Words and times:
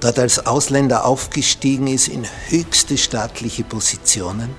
dort 0.00 0.18
als 0.18 0.46
Ausländer 0.46 1.04
aufgestiegen 1.04 1.86
ist 1.86 2.08
in 2.08 2.26
höchste 2.48 2.96
staatliche 2.96 3.64
Positionen 3.64 4.54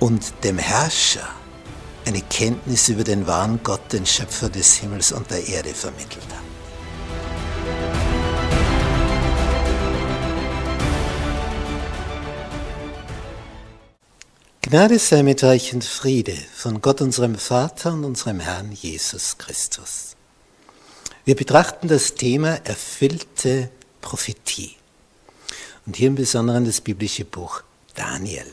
und 0.00 0.32
dem 0.44 0.58
Herrscher 0.58 1.28
eine 2.06 2.22
Kenntnis 2.22 2.88
über 2.88 3.04
den 3.04 3.26
wahren 3.26 3.60
Gott, 3.62 3.92
den 3.92 4.06
Schöpfer 4.06 4.48
des 4.48 4.74
Himmels 4.76 5.12
und 5.12 5.30
der 5.30 5.46
Erde 5.46 5.74
vermittelt 5.74 6.26
hat. 6.30 6.48
Gnade 14.62 14.98
sei 14.98 15.22
mit 15.22 15.42
euch 15.44 15.72
und 15.72 15.82
Friede 15.82 16.36
von 16.54 16.82
Gott 16.82 17.00
unserem 17.00 17.36
Vater 17.36 17.92
und 17.92 18.04
unserem 18.04 18.40
Herrn 18.40 18.72
Jesus 18.72 19.38
Christus. 19.38 20.14
Wir 21.24 21.36
betrachten 21.36 21.88
das 21.88 22.14
Thema 22.14 22.58
erfüllte 22.64 23.70
Prophetie. 24.00 24.76
Und 25.86 25.96
hier 25.96 26.08
im 26.08 26.14
Besonderen 26.14 26.64
das 26.64 26.80
biblische 26.80 27.24
Buch 27.24 27.62
Daniel. 27.94 28.46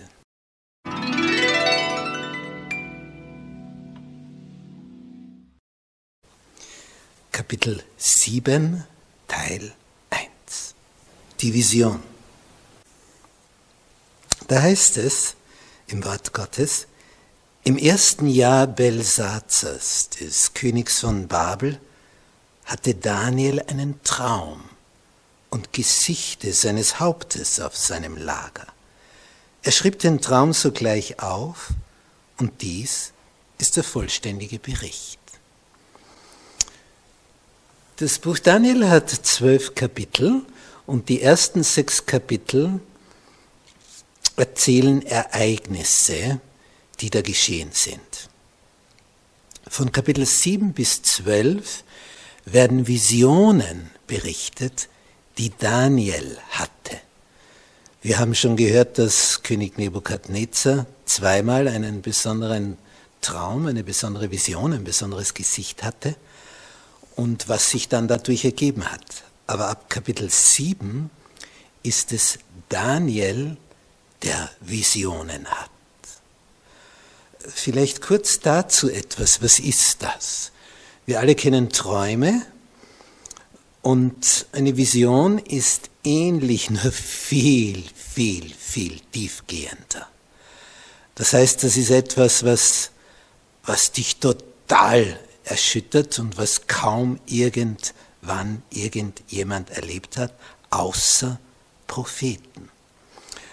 Kapitel 7.31 7.83
7, 7.97 8.85
Teil 9.27 9.73
1. 10.09 10.29
Die 11.41 11.53
Vision. 11.53 12.01
Da 14.47 14.61
heißt 14.61 14.97
es 14.97 15.35
im 15.87 16.05
Wort 16.05 16.33
Gottes, 16.33 16.87
im 17.63 17.77
ersten 17.77 18.27
Jahr 18.27 18.67
Belsazars, 18.67 20.09
des 20.09 20.53
Königs 20.53 20.99
von 20.99 21.27
Babel, 21.27 21.79
hatte 22.63 22.95
Daniel 22.95 23.61
einen 23.67 24.01
Traum 24.03 24.61
und 25.55 25.71
Gesichte 25.71 26.51
seines 26.51 26.99
Hauptes 26.99 27.61
auf 27.61 27.77
seinem 27.77 28.17
Lager. 28.17 28.67
Er 29.63 29.71
schrieb 29.71 29.99
den 29.99 30.19
Traum 30.19 30.51
sogleich 30.51 31.21
auf 31.21 31.69
und 32.37 32.61
dies 32.61 33.13
ist 33.57 33.77
der 33.77 33.85
vollständige 33.85 34.59
Bericht. 34.59 35.17
Das 37.95 38.19
Buch 38.19 38.37
Daniel 38.37 38.89
hat 38.89 39.09
zwölf 39.09 39.75
Kapitel 39.75 40.41
und 40.85 41.07
die 41.07 41.21
ersten 41.21 41.63
sechs 41.63 42.05
Kapitel 42.05 42.81
erzählen 44.35 45.03
Ereignisse, 45.03 46.41
die 46.99 47.09
da 47.09 47.21
geschehen 47.21 47.71
sind. 47.71 48.29
Von 49.69 49.93
Kapitel 49.93 50.25
7 50.25 50.73
bis 50.73 51.01
12 51.01 51.85
werden 52.43 52.87
Visionen 52.87 53.89
berichtet, 54.05 54.89
die 55.37 55.51
Daniel 55.57 56.37
hatte. 56.51 56.99
Wir 58.01 58.19
haben 58.19 58.35
schon 58.35 58.55
gehört, 58.55 58.97
dass 58.97 59.41
König 59.43 59.77
Nebukadnezar 59.77 60.85
zweimal 61.05 61.67
einen 61.67 62.01
besonderen 62.01 62.77
Traum, 63.21 63.65
eine 63.65 63.83
besondere 63.83 64.29
Vision, 64.31 64.73
ein 64.73 64.83
besonderes 64.83 65.33
Gesicht 65.33 65.83
hatte 65.83 66.15
und 67.15 67.49
was 67.49 67.71
sich 67.71 67.89
dann 67.89 68.07
dadurch 68.07 68.45
ergeben 68.45 68.91
hat. 68.91 69.23
Aber 69.47 69.69
ab 69.69 69.89
Kapitel 69.89 70.29
7 70.29 71.09
ist 71.83 72.11
es 72.11 72.39
Daniel, 72.69 73.57
der 74.23 74.49
Visionen 74.61 75.45
hat. 75.47 75.69
Vielleicht 77.39 78.01
kurz 78.01 78.39
dazu 78.39 78.89
etwas, 78.89 79.41
was 79.41 79.59
ist 79.59 80.01
das? 80.01 80.51
Wir 81.05 81.19
alle 81.19 81.35
kennen 81.35 81.69
Träume 81.69 82.45
und 83.85 84.47
eine 84.51 84.77
Vision 84.77 85.37
ist 85.37 85.91
ähnlich, 86.03 86.71
nur 86.71 86.91
viel, 86.91 87.83
viel, 87.93 88.51
viel 88.51 88.99
tiefgehender. 89.11 90.09
Das 91.13 91.33
heißt, 91.33 91.63
das 91.63 91.77
ist 91.77 91.91
etwas, 91.91 92.43
was, 92.43 92.89
was 93.63 93.91
dich 93.91 94.17
total 94.17 95.19
erschüttert 95.43 96.17
und 96.17 96.35
was 96.35 96.65
kaum 96.65 97.19
irgendwann 97.27 98.63
irgendjemand 98.71 99.69
erlebt 99.69 100.17
hat, 100.17 100.33
außer 100.71 101.39
Propheten. 101.85 102.69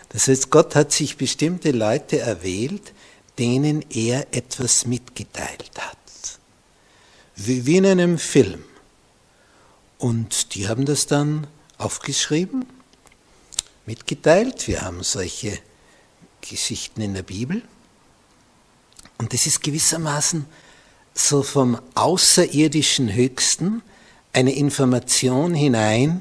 Das 0.09 0.29
heißt, 0.29 0.49
Gott 0.49 0.75
hat 0.75 0.93
sich 0.93 1.19
bestimmte 1.19 1.73
Leute 1.73 2.21
erwählt, 2.21 2.95
denen 3.39 3.85
er 3.91 4.29
etwas 4.35 4.87
mitgeteilt 4.87 5.73
hat. 5.79 5.99
Wie, 7.37 7.77
in 7.77 7.85
einem 7.85 8.17
Film. 8.17 8.65
Und 10.03 10.57
die 10.57 10.67
haben 10.67 10.85
das 10.85 11.07
dann 11.07 11.47
aufgeschrieben, 11.79 12.67
mitgeteilt. 13.87 14.67
Wir 14.67 14.83
haben 14.83 15.05
solche 15.05 15.61
Geschichten 16.41 17.03
in 17.03 17.15
der 17.15 17.23
Bibel. 17.23 17.63
Und 19.19 19.33
das 19.33 19.47
ist 19.47 19.63
gewissermaßen 19.63 20.45
so 21.15 21.45
vom 21.45 21.81
außerirdischen 21.95 23.15
Höchsten 23.15 23.81
eine 24.33 24.53
Information 24.53 25.55
hinein 25.55 26.21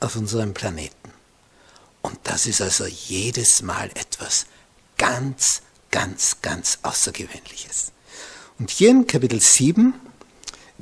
auf 0.00 0.16
unseren 0.16 0.52
Planeten. 0.52 1.10
Und 2.02 2.18
das 2.24 2.46
ist 2.46 2.60
also 2.60 2.84
jedes 2.84 3.62
Mal 3.62 3.88
etwas 3.94 4.44
ganz, 4.98 5.62
ganz, 5.90 6.36
ganz 6.42 6.80
Außergewöhnliches. 6.82 7.92
Und 8.58 8.70
hier 8.70 8.90
in 8.90 9.06
Kapitel 9.06 9.40
7 9.40 9.94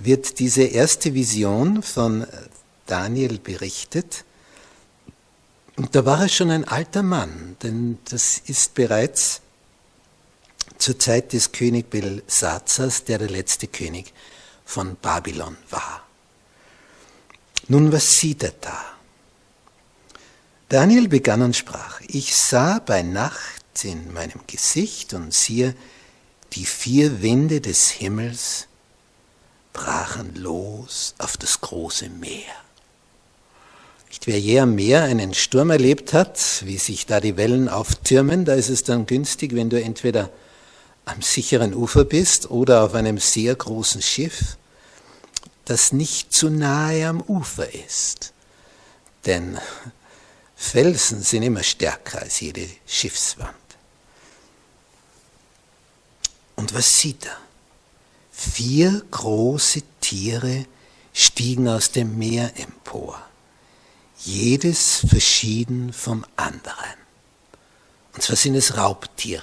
wird 0.00 0.38
diese 0.38 0.62
erste 0.62 1.14
Vision 1.14 1.82
von 1.82 2.26
Daniel 2.86 3.38
berichtet. 3.38 4.24
Und 5.76 5.94
da 5.94 6.04
war 6.04 6.22
er 6.22 6.28
schon 6.28 6.50
ein 6.50 6.66
alter 6.66 7.02
Mann, 7.02 7.56
denn 7.62 7.98
das 8.06 8.38
ist 8.46 8.74
bereits 8.74 9.40
zur 10.78 10.98
Zeit 10.98 11.32
des 11.32 11.52
König 11.52 11.90
Belsazars, 11.90 13.04
der 13.04 13.18
der 13.18 13.30
letzte 13.30 13.66
König 13.66 14.12
von 14.64 14.96
Babylon 14.96 15.56
war. 15.68 16.02
Nun, 17.68 17.92
was 17.92 18.18
sieht 18.18 18.42
er 18.42 18.54
da? 18.60 18.84
Daniel 20.68 21.08
begann 21.08 21.42
und 21.42 21.56
sprach, 21.56 22.00
ich 22.06 22.36
sah 22.36 22.78
bei 22.78 23.02
Nacht 23.02 23.84
in 23.84 24.12
meinem 24.12 24.40
Gesicht 24.46 25.14
und 25.14 25.34
siehe, 25.34 25.74
die 26.52 26.64
vier 26.64 27.22
Winde 27.22 27.60
des 27.60 27.90
Himmels 27.90 28.68
brachen 29.72 30.34
los 30.34 31.14
auf 31.18 31.36
das 31.36 31.60
große 31.60 32.08
Meer. 32.08 32.54
Nicht 34.08 34.26
wer 34.26 34.40
je 34.40 34.60
am 34.60 34.74
Meer 34.74 35.04
einen 35.04 35.34
Sturm 35.34 35.70
erlebt 35.70 36.12
hat, 36.12 36.62
wie 36.64 36.78
sich 36.78 37.06
da 37.06 37.20
die 37.20 37.36
Wellen 37.36 37.68
auftürmen, 37.68 38.44
da 38.44 38.54
ist 38.54 38.68
es 38.68 38.82
dann 38.82 39.06
günstig, 39.06 39.54
wenn 39.54 39.70
du 39.70 39.80
entweder 39.80 40.30
am 41.04 41.22
sicheren 41.22 41.74
Ufer 41.74 42.04
bist 42.04 42.50
oder 42.50 42.84
auf 42.84 42.94
einem 42.94 43.18
sehr 43.18 43.54
großen 43.54 44.02
Schiff, 44.02 44.56
das 45.64 45.92
nicht 45.92 46.32
zu 46.32 46.50
nahe 46.50 47.06
am 47.06 47.20
Ufer 47.20 47.72
ist. 47.72 48.32
Denn 49.26 49.58
Felsen 50.56 51.22
sind 51.22 51.42
immer 51.42 51.62
stärker 51.62 52.20
als 52.20 52.40
jede 52.40 52.68
Schiffswand. 52.86 53.54
Und 56.56 56.74
was 56.74 56.98
sieht 56.98 57.26
er? 57.26 57.38
Vier 58.42 59.04
große 59.10 59.82
Tiere 60.00 60.64
stiegen 61.12 61.68
aus 61.68 61.90
dem 61.90 62.16
Meer 62.16 62.50
empor, 62.56 63.20
jedes 64.16 65.04
verschieden 65.06 65.92
vom 65.92 66.24
anderen. 66.36 66.96
Und 68.14 68.22
zwar 68.22 68.36
sind 68.36 68.54
es 68.54 68.78
Raubtiere. 68.78 69.42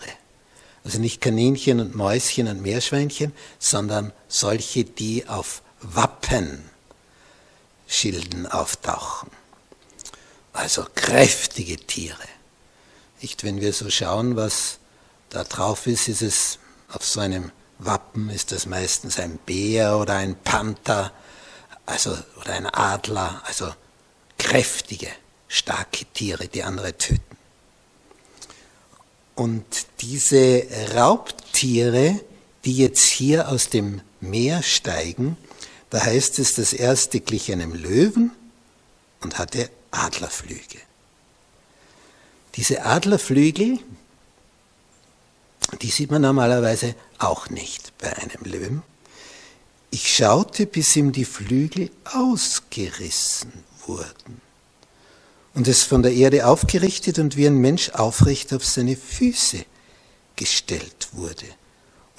Also 0.84 0.98
nicht 0.98 1.22
Kaninchen 1.22 1.80
und 1.80 1.94
Mäuschen 1.94 2.48
und 2.48 2.64
Meerschweinchen, 2.64 3.34
sondern 3.60 4.14
solche, 4.28 4.84
die 4.84 5.28
auf 5.28 5.62
Wappenschilden 5.82 8.48
auftauchen. 8.48 9.30
Also 10.54 10.88
kräftige 10.96 11.78
Tiere. 11.78 12.18
Nicht, 13.22 13.44
wenn 13.44 13.62
wir 13.62 13.74
so 13.74 13.92
schauen, 13.92 14.38
was 14.38 14.80
da 15.30 15.44
drauf 15.44 15.86
ist, 15.86 16.08
ist 16.08 16.24
es 16.24 16.58
auf 16.90 17.06
so 17.06 17.20
einem 17.20 17.52
Wappen, 17.79 18.29
ist 18.29 18.51
das 18.51 18.65
meistens 18.65 19.19
ein 19.19 19.38
Bär 19.45 19.97
oder 19.97 20.15
ein 20.15 20.35
Panther, 20.35 21.12
also, 21.85 22.18
oder 22.39 22.53
ein 22.53 22.65
Adler, 22.65 23.41
also 23.45 23.71
kräftige 24.38 25.09
starke 25.47 26.06
Tiere, 26.13 26.47
die 26.47 26.63
andere 26.63 26.97
töten. 26.97 27.21
Und 29.35 29.65
diese 30.01 30.65
Raubtiere, 30.95 32.19
die 32.65 32.77
jetzt 32.77 33.06
hier 33.06 33.50
aus 33.50 33.69
dem 33.69 34.01
Meer 34.19 34.63
steigen, 34.63 35.38
da 35.89 36.03
heißt 36.03 36.39
es, 36.39 36.56
das 36.56 36.74
erste 36.74 37.21
glich 37.21 37.51
einem 37.51 37.74
Löwen 37.74 38.31
und 39.21 39.38
hatte 39.38 39.69
Adlerflüge. 39.91 40.79
Diese 42.56 42.83
Adlerflügel, 42.83 43.79
die 45.81 45.89
sieht 45.89 46.12
man 46.12 46.21
normalerweise 46.21 46.95
auch 47.19 47.50
nicht 47.50 47.97
bei 47.97 48.15
einem 48.18 48.44
Löwen. 48.44 48.83
Ich 49.89 50.13
schaute, 50.13 50.65
bis 50.65 50.95
ihm 50.95 51.12
die 51.12 51.25
Flügel 51.25 51.89
ausgerissen 52.03 53.51
wurden 53.85 54.41
und 55.53 55.68
es 55.68 55.83
von 55.83 56.03
der 56.03 56.13
Erde 56.13 56.45
aufgerichtet 56.45 57.19
und 57.19 57.38
wie 57.38 57.47
ein 57.47 57.57
Mensch 57.57 57.89
aufrecht 57.91 58.53
auf 58.53 58.65
seine 58.65 58.95
Füße 58.95 59.65
gestellt 60.35 61.09
wurde 61.13 61.45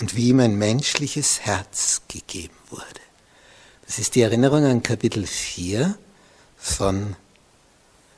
und 0.00 0.16
wie 0.16 0.28
ihm 0.28 0.40
ein 0.40 0.56
menschliches 0.56 1.40
Herz 1.40 2.02
gegeben 2.08 2.56
wurde. 2.70 2.84
Das 3.86 3.98
ist 3.98 4.14
die 4.14 4.22
Erinnerung 4.22 4.64
an 4.64 4.82
Kapitel 4.82 5.26
4 5.26 5.96
von 6.56 7.16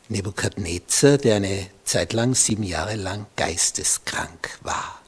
Nebukadnezar, 0.08 1.18
der 1.18 1.36
eine 1.36 1.66
Zeit 1.84 2.12
lang, 2.12 2.34
sieben 2.34 2.64
Jahre 2.64 2.96
lang 2.96 3.26
geisteskrank 3.36 4.58
war 4.62 4.99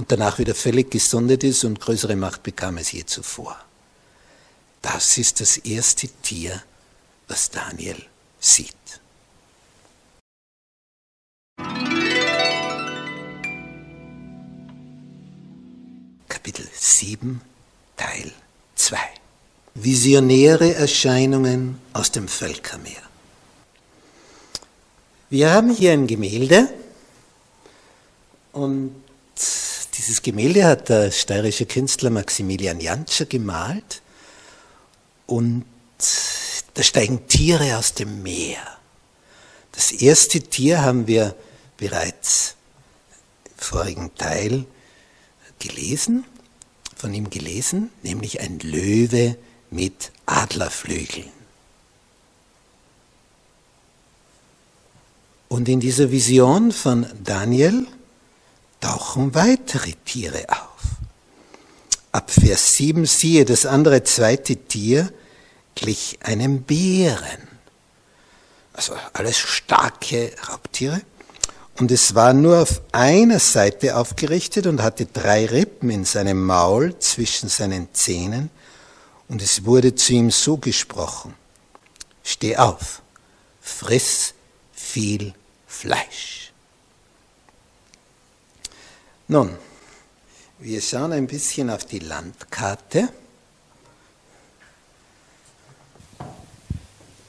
und 0.00 0.10
danach 0.10 0.38
wieder 0.38 0.54
völlig 0.54 0.90
gesundet 0.90 1.44
ist 1.44 1.62
und 1.62 1.78
größere 1.78 2.16
Macht 2.16 2.42
bekam 2.42 2.78
als 2.78 2.90
je 2.92 3.04
zuvor. 3.04 3.54
Das 4.80 5.18
ist 5.18 5.42
das 5.42 5.58
erste 5.58 6.08
Tier, 6.08 6.62
was 7.28 7.50
Daniel 7.50 8.02
sieht. 8.40 8.74
Kapitel 16.28 16.66
7, 16.72 17.42
Teil 17.98 18.32
2. 18.76 18.96
Visionäre 19.74 20.74
Erscheinungen 20.76 21.78
aus 21.92 22.10
dem 22.10 22.26
Völkermeer. 22.26 23.02
Wir 25.28 25.52
haben 25.52 25.68
hier 25.68 25.92
ein 25.92 26.06
Gemälde 26.06 26.72
und 28.52 28.94
dieses 30.00 30.22
Gemälde 30.22 30.64
hat 30.64 30.88
der 30.88 31.10
steirische 31.10 31.66
Künstler 31.66 32.08
Maximilian 32.08 32.80
Jantscher 32.80 33.26
gemalt 33.26 34.00
und 35.26 35.66
da 36.72 36.82
steigen 36.82 37.28
Tiere 37.28 37.76
aus 37.76 37.92
dem 37.92 38.22
Meer. 38.22 38.62
Das 39.72 39.92
erste 39.92 40.40
Tier 40.40 40.80
haben 40.80 41.06
wir 41.06 41.34
bereits 41.76 42.54
im 43.44 43.52
vorigen 43.58 44.14
Teil 44.14 44.64
gelesen, 45.58 46.24
von 46.96 47.12
ihm 47.12 47.28
gelesen, 47.28 47.90
nämlich 48.02 48.40
ein 48.40 48.58
Löwe 48.60 49.36
mit 49.70 50.12
Adlerflügeln. 50.24 51.28
Und 55.48 55.68
in 55.68 55.80
dieser 55.80 56.10
Vision 56.10 56.72
von 56.72 57.04
Daniel 57.22 57.86
tauchen 58.80 59.34
weitere 59.34 59.92
Tiere 60.04 60.46
auf. 60.48 60.80
Ab 62.12 62.30
Vers 62.30 62.74
7 62.76 63.06
siehe, 63.06 63.44
das 63.44 63.66
andere 63.66 64.02
zweite 64.02 64.56
Tier 64.56 65.12
glich 65.74 66.18
einem 66.22 66.62
Bären. 66.62 67.48
Also 68.72 68.94
alles 69.12 69.38
starke 69.38 70.32
Raubtiere. 70.48 71.02
Und 71.78 71.90
es 71.90 72.14
war 72.14 72.32
nur 72.32 72.60
auf 72.60 72.82
einer 72.92 73.38
Seite 73.38 73.96
aufgerichtet 73.96 74.66
und 74.66 74.82
hatte 74.82 75.06
drei 75.06 75.46
Rippen 75.46 75.90
in 75.90 76.04
seinem 76.04 76.44
Maul 76.44 76.98
zwischen 76.98 77.48
seinen 77.48 77.88
Zähnen. 77.94 78.50
Und 79.28 79.40
es 79.40 79.64
wurde 79.64 79.94
zu 79.94 80.12
ihm 80.12 80.30
so 80.30 80.56
gesprochen, 80.56 81.34
steh 82.24 82.56
auf, 82.56 83.00
friss 83.60 84.34
viel 84.72 85.34
Fleisch. 85.66 86.39
Nun, 89.30 89.50
wir 90.58 90.80
schauen 90.80 91.12
ein 91.12 91.28
bisschen 91.28 91.70
auf 91.70 91.84
die 91.84 92.00
Landkarte. 92.00 93.10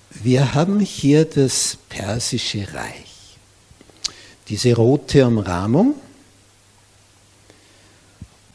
Wir 0.10 0.56
haben 0.56 0.80
hier 0.80 1.26
das 1.26 1.78
persische 1.90 2.74
Reich 2.74 3.38
diese 4.48 4.76
rote 4.76 5.28
Umrahmung, 5.28 5.94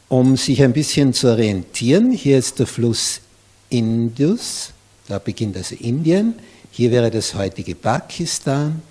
um 0.09 0.35
sich 0.35 0.61
ein 0.61 0.73
bisschen 0.73 1.13
zu 1.13 1.29
orientieren. 1.29 2.11
Hier 2.11 2.39
ist 2.39 2.59
der 2.59 2.67
Fluss 2.67 3.21
Indus, 3.69 4.73
da 5.07 5.19
beginnt 5.19 5.55
also 5.55 5.73
Indien, 5.75 6.35
hier 6.69 6.91
wäre 6.91 7.09
das 7.09 7.33
heutige 7.33 7.75
Pakistan, 7.75 8.81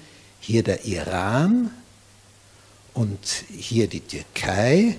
hier 0.40 0.62
der 0.62 0.82
Iran 0.86 1.70
und 2.96 3.44
hier 3.54 3.88
die 3.88 4.00
Türkei, 4.00 4.96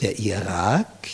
der 0.00 0.18
Irak, 0.18 1.08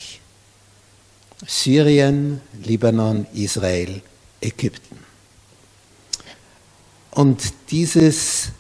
Syrien, 1.47 2.41
Libanon, 2.63 3.27
Israel, 3.35 4.01
Ägypten. 4.41 4.99
Und 7.11 7.53
dieses 7.71 8.51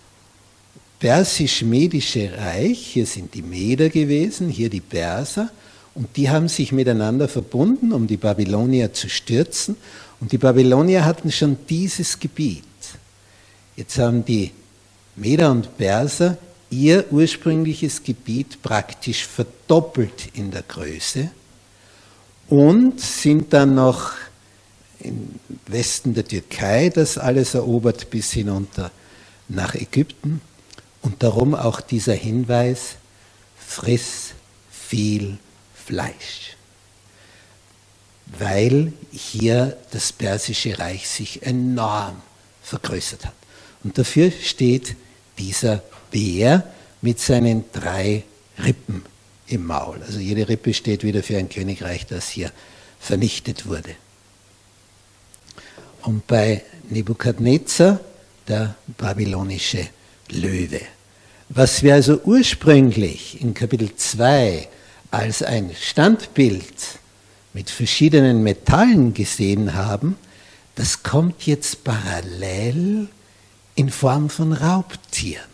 persisch-medische 0.98 2.36
Reich, 2.36 2.78
hier 2.78 3.06
sind 3.06 3.32
die 3.34 3.42
Meder 3.42 3.90
gewesen, 3.90 4.48
hier 4.48 4.68
die 4.68 4.80
Perser, 4.80 5.50
und 5.94 6.16
die 6.16 6.30
haben 6.30 6.48
sich 6.48 6.72
miteinander 6.72 7.28
verbunden, 7.28 7.92
um 7.92 8.08
die 8.08 8.16
Babylonier 8.16 8.92
zu 8.92 9.08
stürzen. 9.08 9.76
Und 10.20 10.32
die 10.32 10.38
Babylonier 10.38 11.04
hatten 11.04 11.30
schon 11.32 11.58
dieses 11.68 12.18
Gebiet. 12.18 12.64
Jetzt 13.76 13.98
haben 13.98 14.24
die 14.24 14.52
Meder 15.16 15.50
und 15.50 15.76
Perser 15.76 16.38
ihr 16.70 17.12
ursprüngliches 17.12 18.02
Gebiet 18.02 18.62
praktisch 18.62 19.26
verdoppelt 19.26 20.28
in 20.34 20.50
der 20.50 20.62
Größe 20.62 21.30
und 22.48 23.00
sind 23.00 23.52
dann 23.52 23.74
noch 23.74 24.12
im 25.00 25.40
Westen 25.66 26.14
der 26.14 26.26
Türkei 26.26 26.90
das 26.90 27.18
alles 27.18 27.54
erobert 27.54 28.10
bis 28.10 28.32
hinunter 28.32 28.90
nach 29.48 29.74
Ägypten. 29.74 30.40
Und 31.02 31.22
darum 31.22 31.54
auch 31.54 31.80
dieser 31.80 32.12
Hinweis, 32.12 32.96
friss 33.56 34.32
viel 34.70 35.38
Fleisch. 35.74 36.56
Weil 38.38 38.92
hier 39.10 39.76
das 39.90 40.12
persische 40.12 40.78
Reich 40.78 41.08
sich 41.08 41.42
enorm 41.42 42.20
vergrößert 42.62 43.24
hat. 43.24 43.34
Und 43.82 43.96
dafür 43.96 44.30
steht 44.30 44.94
dieser 45.38 45.82
Bär 46.10 46.64
mit 47.02 47.20
seinen 47.20 47.64
drei 47.72 48.24
Rippen 48.62 49.02
im 49.46 49.66
Maul. 49.66 50.00
Also 50.06 50.18
jede 50.18 50.48
Rippe 50.48 50.74
steht 50.74 51.02
wieder 51.04 51.22
für 51.22 51.36
ein 51.36 51.48
Königreich, 51.48 52.06
das 52.06 52.28
hier 52.28 52.52
vernichtet 52.98 53.66
wurde. 53.66 53.94
Und 56.02 56.26
bei 56.26 56.62
Nebukadnezar 56.88 58.00
der 58.48 58.74
babylonische 58.98 59.88
Löwe. 60.30 60.80
Was 61.48 61.82
wir 61.82 61.94
also 61.94 62.20
ursprünglich 62.24 63.40
in 63.40 63.54
Kapitel 63.54 63.94
2 63.94 64.68
als 65.10 65.42
ein 65.42 65.74
Standbild 65.78 66.98
mit 67.52 67.70
verschiedenen 67.70 68.42
Metallen 68.42 69.14
gesehen 69.14 69.74
haben, 69.74 70.16
das 70.76 71.02
kommt 71.02 71.46
jetzt 71.46 71.82
parallel 71.82 73.08
in 73.74 73.90
Form 73.90 74.30
von 74.30 74.52
Raubtieren. 74.52 75.49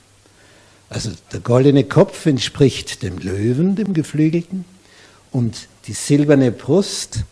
Also 0.89 1.11
der 1.33 1.41
goldene 1.41 1.85
Kopf 1.85 2.27
entspricht 2.27 3.03
dem 3.03 3.19
Löwen, 3.19 3.75
dem 3.75 3.93
Geflügelten, 3.93 4.65
und 5.33 5.69
die 5.87 5.93
silberne 5.93 6.53
Brust 6.53 7.25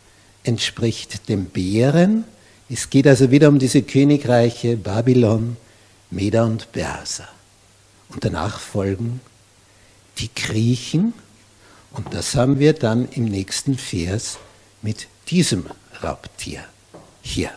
entspricht 0.42 1.28
dem 1.28 1.46
Bären. 1.46 2.24
Es 2.68 2.90
geht 2.90 3.06
also 3.06 3.30
wieder 3.30 3.48
um 3.48 3.58
diese 3.58 3.82
Königreiche 3.82 4.76
Babylon, 4.76 5.56
Meda 6.10 6.44
und 6.44 6.70
Perser. 6.72 7.28
Und 8.10 8.24
danach 8.24 8.60
folgen 8.60 9.20
die 10.18 10.30
Griechen. 10.34 11.14
Und 11.92 12.12
das 12.12 12.34
haben 12.34 12.58
wir 12.58 12.72
dann 12.72 13.08
im 13.10 13.24
nächsten 13.24 13.78
Vers 13.78 14.38
mit 14.82 15.06
diesem 15.28 15.66
Raubtier 16.02 16.64
hier. 17.22 17.50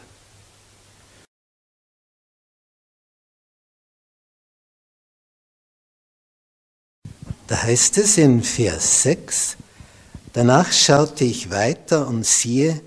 Da 7.47 7.63
heißt 7.63 7.97
es 7.99 8.17
in 8.17 8.43
Vers 8.43 9.03
6, 9.03 9.55
danach 10.33 10.71
schaute 10.73 11.23
ich 11.23 11.49
weiter 11.49 12.05
und 12.05 12.25
siehe 12.25 12.81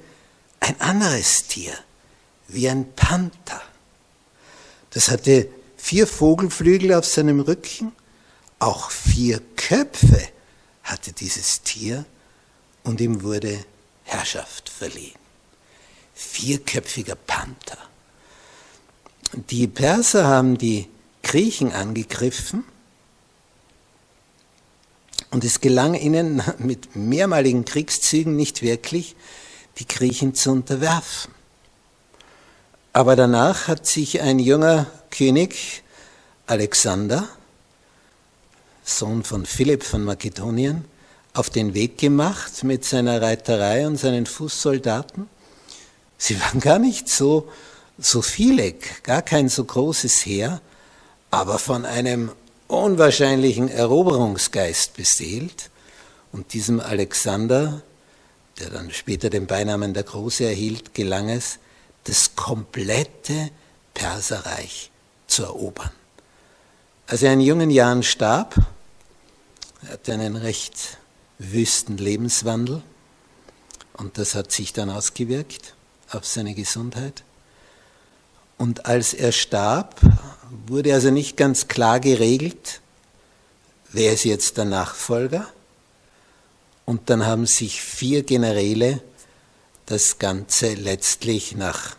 ein 0.60 0.78
anderes 0.82 1.46
Tier, 1.46 1.72
wie 2.48 2.68
ein 2.68 2.92
Panther. 2.94 3.62
Das 4.90 5.08
hatte 5.08 5.48
vier 5.78 6.06
Vogelflügel 6.06 6.92
auf 6.92 7.06
seinem 7.06 7.40
Rücken, 7.40 7.92
auch 8.58 8.90
vier 8.90 9.40
Köpfe 9.56 10.28
hatte 10.82 11.12
dieses 11.12 11.62
Tier 11.62 12.04
und 12.84 13.00
ihm 13.00 13.22
wurde 13.22 13.64
Herrschaft 14.04 14.68
verliehen. 14.68 15.18
Vierköpfiger 16.14 17.14
Panther. 17.14 17.78
Die 19.32 19.66
Perser 19.66 20.26
haben 20.26 20.58
die 20.58 20.86
Griechen 21.22 21.72
angegriffen 21.72 22.64
und 25.30 25.44
es 25.44 25.60
gelang 25.60 25.94
ihnen 25.94 26.42
mit 26.58 26.96
mehrmaligen 26.96 27.64
Kriegszügen 27.64 28.36
nicht 28.36 28.62
wirklich, 28.62 29.16
die 29.78 29.86
Griechen 29.86 30.34
zu 30.34 30.50
unterwerfen. 30.50 31.32
Aber 32.92 33.14
danach 33.14 33.68
hat 33.68 33.86
sich 33.86 34.20
ein 34.20 34.38
junger 34.38 34.86
König, 35.10 35.82
Alexander, 36.46 37.28
Sohn 38.84 39.22
von 39.22 39.46
Philipp 39.46 39.84
von 39.84 40.04
Makedonien, 40.04 40.84
auf 41.32 41.48
den 41.50 41.74
Weg 41.74 41.98
gemacht 41.98 42.64
mit 42.64 42.84
seiner 42.84 43.22
Reiterei 43.22 43.86
und 43.86 43.96
seinen 43.96 44.26
Fußsoldaten. 44.26 45.28
Sie 46.18 46.40
waren 46.40 46.58
gar 46.58 46.80
nicht 46.80 47.08
so, 47.08 47.48
so 47.98 48.20
viele, 48.20 48.74
gar 49.04 49.22
kein 49.22 49.48
so 49.48 49.64
großes 49.64 50.26
Heer, 50.26 50.60
aber 51.30 51.60
von 51.60 51.84
einem 51.84 52.32
unwahrscheinlichen 52.70 53.68
Eroberungsgeist 53.68 54.96
beseelt. 54.96 55.70
Und 56.32 56.52
diesem 56.52 56.80
Alexander, 56.80 57.82
der 58.58 58.70
dann 58.70 58.90
später 58.90 59.30
den 59.30 59.46
Beinamen 59.46 59.94
der 59.94 60.04
Große 60.04 60.44
erhielt, 60.44 60.94
gelang 60.94 61.28
es, 61.28 61.58
das 62.04 62.36
komplette 62.36 63.50
Perserreich 63.94 64.90
zu 65.26 65.42
erobern. 65.42 65.90
Als 67.06 67.22
er 67.22 67.32
in 67.32 67.40
jungen 67.40 67.70
Jahren 67.70 68.02
starb, 68.02 68.54
er 69.82 69.94
hatte 69.94 70.12
einen 70.12 70.36
recht 70.36 70.98
wüsten 71.38 71.96
Lebenswandel 71.96 72.82
und 73.94 74.18
das 74.18 74.34
hat 74.34 74.52
sich 74.52 74.72
dann 74.72 74.90
ausgewirkt 74.90 75.74
auf 76.10 76.24
seine 76.26 76.54
Gesundheit. 76.54 77.24
Und 78.60 78.84
als 78.84 79.14
er 79.14 79.32
starb, 79.32 79.98
wurde 80.66 80.92
also 80.92 81.10
nicht 81.10 81.38
ganz 81.38 81.66
klar 81.66 81.98
geregelt, 81.98 82.82
wer 83.90 84.12
ist 84.12 84.24
jetzt 84.24 84.58
der 84.58 84.66
Nachfolger. 84.66 85.48
Und 86.84 87.08
dann 87.08 87.24
haben 87.24 87.46
sich 87.46 87.80
vier 87.80 88.22
Generäle 88.22 89.00
das 89.86 90.18
Ganze 90.18 90.74
letztlich 90.74 91.56
nach 91.56 91.96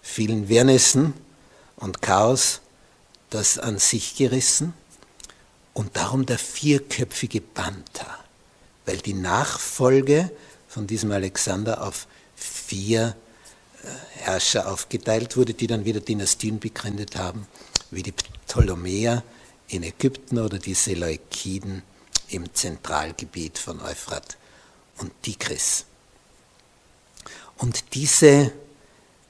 vielen 0.00 0.48
Wirrnissen 0.48 1.12
und 1.74 2.02
Chaos 2.02 2.60
das 3.28 3.58
an 3.58 3.78
sich 3.78 4.14
gerissen 4.14 4.74
und 5.74 5.96
darum 5.96 6.24
der 6.24 6.38
vierköpfige 6.38 7.40
Panther, 7.40 8.16
weil 8.86 8.98
die 8.98 9.14
Nachfolge 9.14 10.30
von 10.68 10.86
diesem 10.86 11.10
Alexander 11.10 11.82
auf 11.82 12.06
vier 12.36 13.16
Herrscher 14.14 14.70
aufgeteilt 14.70 15.36
wurde, 15.36 15.54
die 15.54 15.66
dann 15.66 15.84
wieder 15.84 16.00
Dynastien 16.00 16.60
begründet 16.60 17.16
haben, 17.16 17.46
wie 17.90 18.02
die 18.02 18.12
Ptolemäer 18.12 19.22
in 19.68 19.82
Ägypten 19.82 20.38
oder 20.38 20.58
die 20.58 20.74
Seleukiden 20.74 21.82
im 22.28 22.52
Zentralgebiet 22.54 23.58
von 23.58 23.80
Euphrat 23.80 24.36
und 24.98 25.10
Tigris. 25.22 25.84
Und 27.58 27.94
diese 27.94 28.52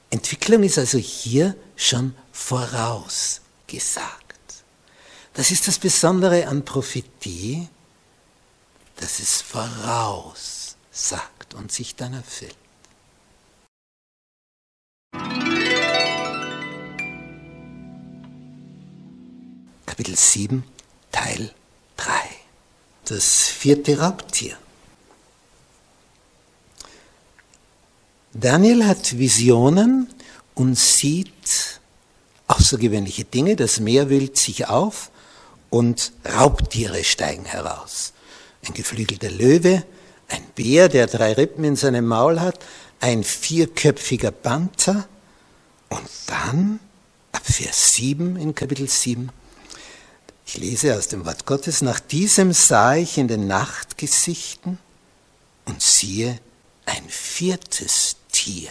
Entwicklung 0.09 0.63
ist 0.63 0.77
also 0.77 0.97
hier 0.97 1.55
schon 1.75 2.15
vorausgesagt. 2.31 4.13
Das 5.33 5.51
ist 5.51 5.67
das 5.67 5.79
Besondere 5.79 6.47
an 6.47 6.63
Prophetie, 6.63 7.67
dass 8.97 9.19
es 9.19 9.41
voraussagt 9.41 10.75
und 11.55 11.71
sich 11.71 11.95
dann 11.95 12.13
erfüllt. 12.13 12.55
Kapitel 19.93 20.15
7, 20.15 20.63
Teil 21.11 21.51
3. 21.97 22.11
Das 23.05 23.43
vierte 23.43 23.99
Raubtier. 23.99 24.57
Daniel 28.33 28.87
hat 28.87 29.19
Visionen 29.19 30.11
und 30.55 30.79
sieht 30.79 31.79
außergewöhnliche 32.47 33.25
Dinge. 33.25 33.55
Das 33.55 33.79
Meer 33.79 34.09
wühlt 34.09 34.35
sich 34.35 34.67
auf 34.67 35.11
und 35.69 36.11
Raubtiere 36.25 37.03
steigen 37.03 37.45
heraus. 37.45 38.13
Ein 38.65 38.73
geflügelter 38.73 39.29
Löwe, 39.29 39.83
ein 40.27 40.43
Bär, 40.55 40.89
der 40.89 41.05
drei 41.05 41.33
Rippen 41.33 41.65
in 41.65 41.75
seinem 41.75 42.07
Maul 42.07 42.39
hat, 42.39 42.57
ein 42.99 43.23
vierköpfiger 43.23 44.31
Panther 44.31 45.07
und 45.89 46.09
dann 46.25 46.79
ab 47.31 47.45
Vers 47.45 47.93
7 47.93 48.37
in 48.37 48.55
Kapitel 48.55 48.89
7. 48.89 49.29
Ich 50.53 50.59
lese 50.59 50.95
aus 50.95 51.07
dem 51.07 51.25
Wort 51.25 51.47
Gottes, 51.47 51.81
nach 51.81 51.99
diesem 51.99 52.53
sah 52.53 52.95
ich 52.95 53.17
in 53.17 53.27
den 53.27 53.47
Nachtgesichten 53.47 54.77
und 55.65 55.81
siehe 55.81 56.37
ein 56.85 57.09
viertes 57.09 58.17
Tier. 58.31 58.69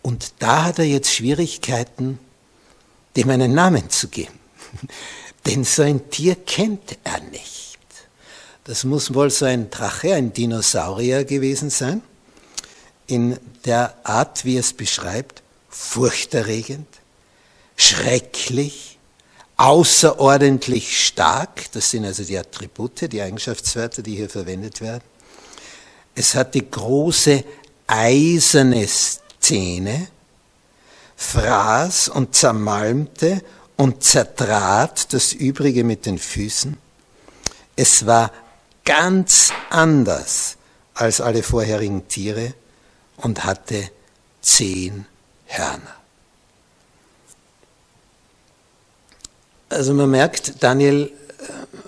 Und 0.00 0.32
da 0.38 0.64
hat 0.64 0.78
er 0.78 0.86
jetzt 0.86 1.12
Schwierigkeiten, 1.12 2.18
dem 3.14 3.28
einen 3.28 3.52
Namen 3.52 3.90
zu 3.90 4.08
geben. 4.08 4.38
Denn 5.46 5.64
so 5.64 5.82
ein 5.82 6.08
Tier 6.08 6.34
kennt 6.34 6.96
er 7.04 7.20
nicht. 7.20 7.78
Das 8.64 8.84
muss 8.84 9.12
wohl 9.12 9.28
so 9.28 9.44
ein 9.44 9.68
Drache, 9.68 10.14
ein 10.14 10.32
Dinosaurier 10.32 11.24
gewesen 11.24 11.68
sein. 11.68 12.00
In 13.06 13.38
der 13.66 13.94
Art, 14.02 14.46
wie 14.46 14.56
es 14.56 14.72
beschreibt, 14.72 15.42
furchterregend, 15.68 16.88
schrecklich, 17.76 18.93
außerordentlich 19.56 21.06
stark. 21.06 21.70
Das 21.72 21.90
sind 21.90 22.04
also 22.04 22.24
die 22.24 22.38
Attribute, 22.38 23.12
die 23.12 23.22
Eigenschaftswörter, 23.22 24.02
die 24.02 24.16
hier 24.16 24.28
verwendet 24.28 24.80
werden. 24.80 25.04
Es 26.14 26.34
hatte 26.34 26.60
große 26.60 27.44
eiserne 27.86 28.86
Zähne, 29.40 30.08
fraß 31.16 32.08
und 32.08 32.34
zermalmte 32.34 33.42
und 33.76 34.02
zertrat 34.02 35.12
das 35.12 35.32
Übrige 35.32 35.84
mit 35.84 36.06
den 36.06 36.18
Füßen. 36.18 36.76
Es 37.76 38.06
war 38.06 38.30
ganz 38.84 39.52
anders 39.70 40.56
als 40.94 41.20
alle 41.20 41.42
vorherigen 41.42 42.06
Tiere 42.08 42.54
und 43.16 43.44
hatte 43.44 43.90
zehn 44.40 45.06
Hörner. 45.46 46.03
Also 49.74 49.92
man 49.92 50.08
merkt, 50.08 50.62
Daniel 50.62 51.10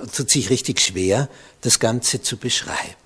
äh, 0.03 0.07
tut 0.09 0.29
sich 0.29 0.51
richtig 0.51 0.81
schwer, 0.81 1.29
das 1.61 1.79
Ganze 1.79 2.21
zu 2.21 2.37
beschreiben. 2.37 2.97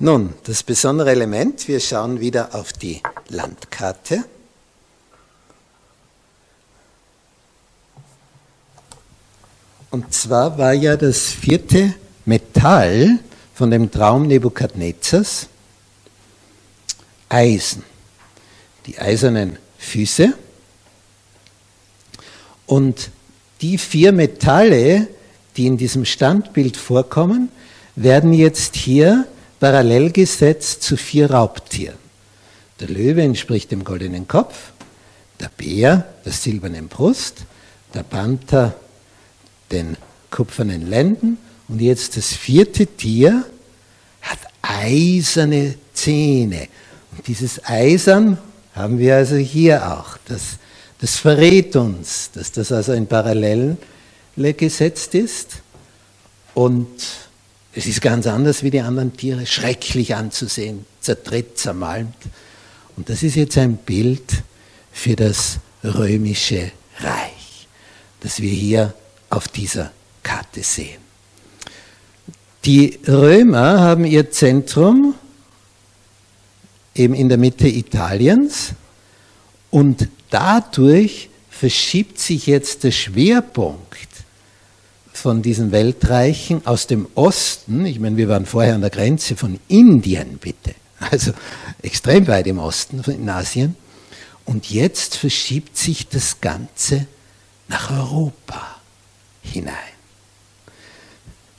Nun, 0.00 0.34
das 0.44 0.64
besondere 0.64 1.12
Element, 1.12 1.68
wir 1.68 1.78
schauen 1.78 2.18
wieder 2.18 2.54
auf 2.56 2.72
die 2.72 3.02
Landkarte. 3.28 4.24
Und 9.90 10.12
zwar 10.12 10.58
war 10.58 10.72
ja 10.72 10.96
das 10.96 11.28
vierte 11.28 11.94
Metall 12.24 13.20
von 13.54 13.70
dem 13.70 13.92
Traum 13.92 14.26
Nebukadnezars 14.26 15.46
Eisen. 17.28 17.84
Die 18.86 18.98
eisernen 18.98 19.56
Füße. 19.78 20.34
Und 22.70 23.10
die 23.62 23.78
vier 23.78 24.12
Metalle, 24.12 25.08
die 25.56 25.66
in 25.66 25.76
diesem 25.76 26.04
Standbild 26.04 26.76
vorkommen, 26.76 27.48
werden 27.96 28.32
jetzt 28.32 28.76
hier 28.76 29.26
parallel 29.58 30.12
gesetzt 30.12 30.84
zu 30.84 30.96
vier 30.96 31.32
Raubtieren. 31.32 31.98
Der 32.78 32.86
Löwe 32.86 33.22
entspricht 33.22 33.72
dem 33.72 33.82
goldenen 33.82 34.28
Kopf, 34.28 34.70
der 35.40 35.50
Bär 35.56 36.06
der 36.24 36.30
silbernen 36.30 36.86
Brust, 36.86 37.38
der 37.92 38.04
Panther 38.04 38.76
den 39.72 39.96
kupfernen 40.30 40.88
Lenden 40.88 41.38
und 41.66 41.80
jetzt 41.80 42.16
das 42.16 42.32
vierte 42.32 42.86
Tier 42.86 43.46
hat 44.22 44.38
eiserne 44.62 45.74
Zähne. 45.92 46.68
Und 47.10 47.26
dieses 47.26 47.64
Eisern 47.64 48.38
haben 48.76 49.00
wir 49.00 49.16
also 49.16 49.34
hier 49.34 49.92
auch. 49.92 50.18
Das, 50.28 50.59
das 51.00 51.16
verrät 51.16 51.74
uns, 51.76 52.30
dass 52.32 52.52
das 52.52 52.70
also 52.72 52.92
in 52.92 53.06
Parallele 53.06 53.76
gesetzt 54.36 55.14
ist. 55.14 55.62
Und 56.54 56.88
es 57.72 57.86
ist 57.86 58.02
ganz 58.02 58.26
anders 58.26 58.62
wie 58.62 58.70
die 58.70 58.80
anderen 58.80 59.16
Tiere, 59.16 59.46
schrecklich 59.46 60.14
anzusehen, 60.14 60.84
zertritt, 61.00 61.58
zermalmt. 61.58 62.16
Und 62.96 63.08
das 63.08 63.22
ist 63.22 63.36
jetzt 63.36 63.56
ein 63.56 63.78
Bild 63.78 64.42
für 64.92 65.16
das 65.16 65.58
römische 65.82 66.72
Reich, 66.98 67.68
das 68.20 68.40
wir 68.40 68.50
hier 68.50 68.92
auf 69.30 69.48
dieser 69.48 69.92
Karte 70.22 70.62
sehen. 70.62 71.00
Die 72.66 72.98
Römer 73.08 73.80
haben 73.80 74.04
ihr 74.04 74.30
Zentrum 74.30 75.14
eben 76.94 77.14
in 77.14 77.30
der 77.30 77.38
Mitte 77.38 77.68
Italiens 77.68 78.72
und 79.70 80.08
dadurch 80.30 81.28
verschiebt 81.50 82.18
sich 82.18 82.46
jetzt 82.46 82.84
der 82.84 82.92
Schwerpunkt 82.92 84.08
von 85.12 85.42
diesen 85.42 85.72
Weltreichen 85.72 86.66
aus 86.66 86.86
dem 86.86 87.06
Osten, 87.14 87.84
ich 87.84 88.00
meine, 88.00 88.16
wir 88.16 88.28
waren 88.28 88.46
vorher 88.46 88.74
an 88.74 88.80
der 88.80 88.90
Grenze 88.90 89.36
von 89.36 89.60
Indien, 89.68 90.38
bitte, 90.38 90.74
also 90.98 91.32
extrem 91.82 92.26
weit 92.26 92.46
im 92.46 92.58
Osten 92.58 93.02
in 93.10 93.28
Asien, 93.28 93.76
und 94.46 94.70
jetzt 94.70 95.16
verschiebt 95.16 95.76
sich 95.76 96.08
das 96.08 96.40
Ganze 96.40 97.06
nach 97.68 97.90
Europa 97.90 98.76
hinein. 99.42 99.74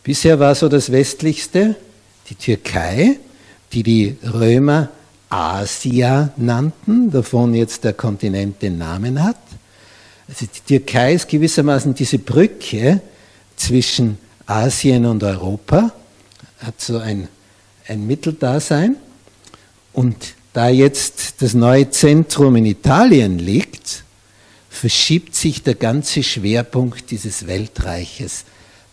Bisher 0.03 0.39
war 0.39 0.55
so 0.55 0.67
das 0.67 0.91
westlichste 0.91 1.75
die 2.29 2.35
Türkei, 2.35 3.19
die 3.71 3.83
die 3.83 4.17
Römer 4.23 4.89
Asia 5.31 6.31
nannten, 6.35 7.09
davon 7.09 7.53
jetzt 7.53 7.83
der 7.85 7.93
Kontinent 7.93 8.61
den 8.61 8.77
Namen 8.77 9.23
hat. 9.23 9.37
Also 10.27 10.45
die 10.45 10.77
Türkei 10.77 11.13
ist 11.13 11.29
gewissermaßen 11.29 11.93
diese 11.93 12.19
Brücke 12.19 13.01
zwischen 13.55 14.17
Asien 14.45 15.05
und 15.05 15.23
Europa, 15.23 15.91
hat 16.59 16.79
so 16.81 16.97
ein, 16.97 17.29
ein 17.87 18.05
Mitteldasein. 18.05 18.97
Und 19.93 20.35
da 20.53 20.67
jetzt 20.67 21.41
das 21.41 21.53
neue 21.53 21.89
Zentrum 21.89 22.57
in 22.57 22.65
Italien 22.65 23.39
liegt, 23.39 24.03
verschiebt 24.69 25.33
sich 25.35 25.63
der 25.63 25.75
ganze 25.75 26.23
Schwerpunkt 26.23 27.11
dieses 27.11 27.47
Weltreiches 27.47 28.43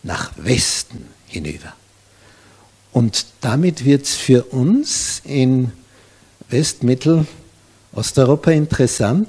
nach 0.04 0.32
Westen 0.36 1.06
hinüber. 1.26 1.74
Und 2.92 3.26
damit 3.40 3.84
wird 3.84 4.04
es 4.04 4.14
für 4.14 4.44
uns 4.44 5.20
in 5.24 5.72
West-, 6.48 6.82
Mittel-, 6.82 7.26
Osteuropa 7.92 8.50
interessant, 8.50 9.28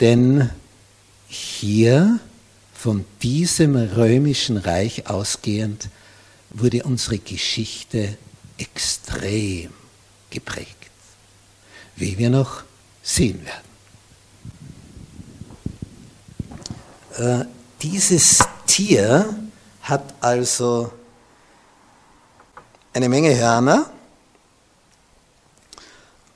denn 0.00 0.50
hier 1.28 2.18
von 2.74 3.04
diesem 3.22 3.76
römischen 3.76 4.56
Reich 4.56 5.06
ausgehend 5.08 5.88
wurde 6.50 6.82
unsere 6.82 7.18
Geschichte 7.18 8.16
extrem 8.58 9.70
geprägt, 10.30 10.90
wie 11.96 12.18
wir 12.18 12.30
noch 12.30 12.64
sehen 13.02 13.40
werden. 13.44 13.72
Äh, 17.16 17.46
dieses 17.80 18.40
Tier 18.66 19.34
hat 19.82 20.14
also 20.20 20.92
eine 22.92 23.08
Menge 23.08 23.36
Hörner 23.36 23.90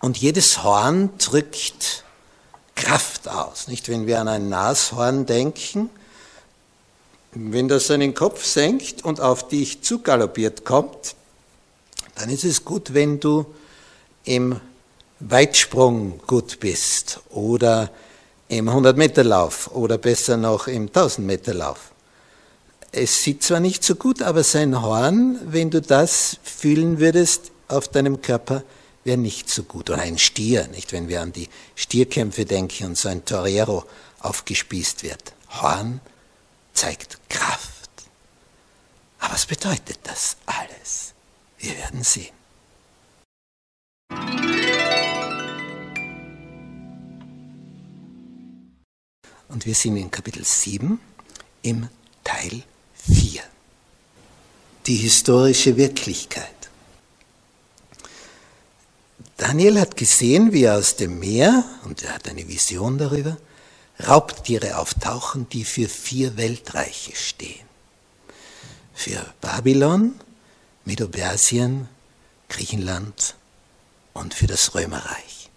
und 0.01 0.17
jedes 0.17 0.63
Horn 0.63 1.11
drückt 1.19 2.05
Kraft 2.75 3.29
aus. 3.29 3.69
Nicht, 3.69 3.89
wenn 3.89 4.07
wir 4.07 4.21
an 4.21 4.29
ein 4.29 4.49
Nashorn 4.49 5.27
denken, 5.27 5.91
wenn 7.33 7.69
das 7.69 7.89
seinen 7.89 8.15
Kopf 8.15 8.45
senkt 8.45 9.05
und 9.05 9.21
auf 9.21 9.49
dich 9.49 9.83
zugaloppiert 9.83 10.65
kommt, 10.65 11.15
dann 12.15 12.31
ist 12.31 12.45
es 12.45 12.65
gut, 12.65 12.95
wenn 12.95 13.21
du 13.21 13.47
im 14.25 14.61
Weitsprung 15.21 16.21
gut 16.27 16.61
bist 16.61 17.21
oder 17.31 17.91
im 18.49 18.69
100-Meter-Lauf 18.69 19.71
oder 19.75 19.99
besser 19.99 20.37
noch 20.37 20.67
im 20.67 20.89
1000-Meter-Lauf. 20.89 21.91
Es 22.93 23.23
sieht 23.23 23.43
zwar 23.43 23.61
nicht 23.61 23.85
so 23.85 23.97
gut, 23.97 24.23
aber 24.23 24.45
sein 24.45 24.81
Horn, 24.81 25.39
wenn 25.45 25.71
du 25.71 25.83
das 25.83 26.39
fühlen 26.43 27.01
würdest 27.01 27.51
auf 27.69 27.89
deinem 27.89 28.23
Körper, 28.23 28.63
wäre 29.07 29.17
nicht 29.17 29.49
so 29.49 29.63
gut. 29.63 29.89
Oder 29.89 30.03
ein 30.03 30.19
Stier, 30.19 30.67
nicht 30.69 30.93
wenn 30.93 31.09
wir 31.09 31.23
an 31.23 31.33
die 31.33 31.49
Stierkämpfe 31.75 32.45
denken 32.45 32.85
und 32.85 32.99
so 32.99 33.09
ein 33.09 33.25
Torero 33.25 33.85
aufgespießt 34.21 35.03
wird. 35.03 35.33
Horn 35.49 36.01
zeigt 36.75 37.19
Kraft. 37.31 37.91
Aber 39.21 39.35
was 39.35 39.47
bedeutet 39.47 39.99
das 40.03 40.37
alles? 40.45 41.15
Wir 41.59 41.77
werden 41.79 42.03
sehen. 42.03 42.35
Und 49.49 49.65
wir 49.65 49.75
sind 49.75 49.97
in 49.97 50.11
Kapitel 50.11 50.45
7 50.45 51.01
im 51.63 51.89
Teil 52.25 52.63
4. 53.09 53.43
Die 54.87 54.97
historische 54.97 55.77
Wirklichkeit. 55.77 56.56
Daniel 59.37 59.79
hat 59.81 59.97
gesehen, 59.97 60.53
wie 60.53 60.69
aus 60.69 60.97
dem 60.97 61.19
Meer, 61.19 61.65
und 61.85 62.03
er 62.03 62.15
hat 62.15 62.29
eine 62.29 62.49
Vision 62.49 62.97
darüber, 62.99 63.37
Raubtiere 64.07 64.79
auftauchen, 64.79 65.49
die 65.49 65.65
für 65.65 65.89
vier 65.89 66.37
Weltreiche 66.37 67.15
stehen. 67.15 67.67
Für 68.95 69.35
Babylon, 69.41 70.15
Medo-Persien, 70.85 71.89
Griechenland 72.49 73.35
und 74.15 74.35
für 74.35 74.47
das 74.47 74.75
Römerreich. 74.75 75.51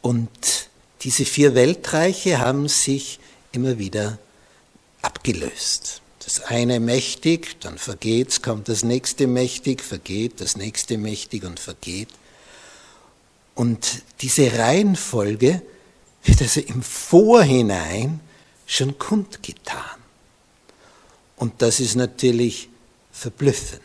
Und 0.00 0.68
diese 1.02 1.24
vier 1.24 1.54
Weltreiche 1.54 2.38
haben 2.38 2.68
sich 2.68 3.20
immer 3.52 3.78
wieder 3.78 4.18
abgelöst. 5.02 6.00
Das 6.24 6.42
eine 6.44 6.80
mächtig, 6.80 7.60
dann 7.60 7.76
vergeht's, 7.76 8.40
kommt 8.40 8.68
das 8.68 8.84
nächste 8.84 9.26
mächtig, 9.26 9.82
vergeht, 9.82 10.40
das 10.40 10.56
nächste 10.56 10.96
mächtig 10.96 11.44
und 11.44 11.60
vergeht. 11.60 12.08
Und 13.54 14.02
diese 14.20 14.58
Reihenfolge 14.58 15.62
wird 16.24 16.42
also 16.42 16.60
im 16.60 16.82
Vorhinein 16.82 18.20
schon 18.66 18.98
kundgetan. 18.98 19.80
Und 21.36 21.62
das 21.62 21.80
ist 21.80 21.94
natürlich 21.94 22.68
verblüffend. 23.12 23.82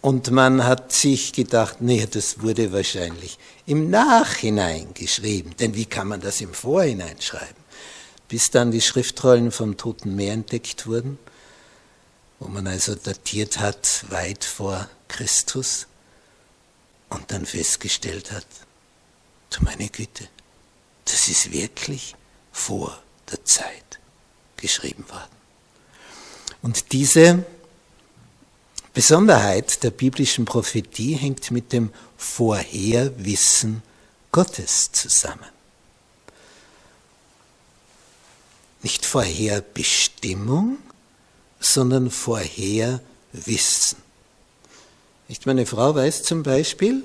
Und 0.00 0.32
man 0.32 0.64
hat 0.64 0.92
sich 0.92 1.32
gedacht, 1.32 1.80
nee, 1.80 2.06
das 2.10 2.42
wurde 2.42 2.72
wahrscheinlich 2.72 3.38
im 3.66 3.88
Nachhinein 3.88 4.94
geschrieben. 4.94 5.54
Denn 5.60 5.76
wie 5.76 5.84
kann 5.84 6.08
man 6.08 6.20
das 6.20 6.40
im 6.40 6.52
Vorhinein 6.52 7.20
schreiben? 7.20 7.62
Bis 8.26 8.50
dann 8.50 8.72
die 8.72 8.80
Schriftrollen 8.80 9.52
vom 9.52 9.76
Toten 9.76 10.16
Meer 10.16 10.32
entdeckt 10.32 10.86
wurden, 10.86 11.18
wo 12.40 12.48
man 12.48 12.66
also 12.66 12.96
datiert 12.96 13.60
hat 13.60 14.04
weit 14.08 14.44
vor 14.44 14.88
Christus 15.06 15.86
und 17.12 17.30
dann 17.30 17.46
festgestellt 17.46 18.32
hat, 18.32 18.46
du 19.50 19.62
meine 19.64 19.88
Güte, 19.88 20.28
das 21.04 21.28
ist 21.28 21.52
wirklich 21.52 22.14
vor 22.52 23.02
der 23.30 23.44
Zeit 23.44 23.98
geschrieben 24.56 25.08
worden. 25.08 25.36
Und 26.62 26.92
diese 26.92 27.44
Besonderheit 28.94 29.82
der 29.82 29.90
biblischen 29.90 30.44
Prophetie 30.44 31.14
hängt 31.14 31.50
mit 31.50 31.72
dem 31.72 31.92
Vorherwissen 32.16 33.82
Gottes 34.30 34.92
zusammen. 34.92 35.50
Nicht 38.82 39.06
Vorherbestimmung, 39.06 40.78
sondern 41.58 42.10
Vorherwissen. 42.10 43.98
Nicht 45.32 45.46
meine 45.46 45.64
Frau 45.64 45.94
weiß 45.94 46.24
zum 46.24 46.42
Beispiel, 46.42 47.04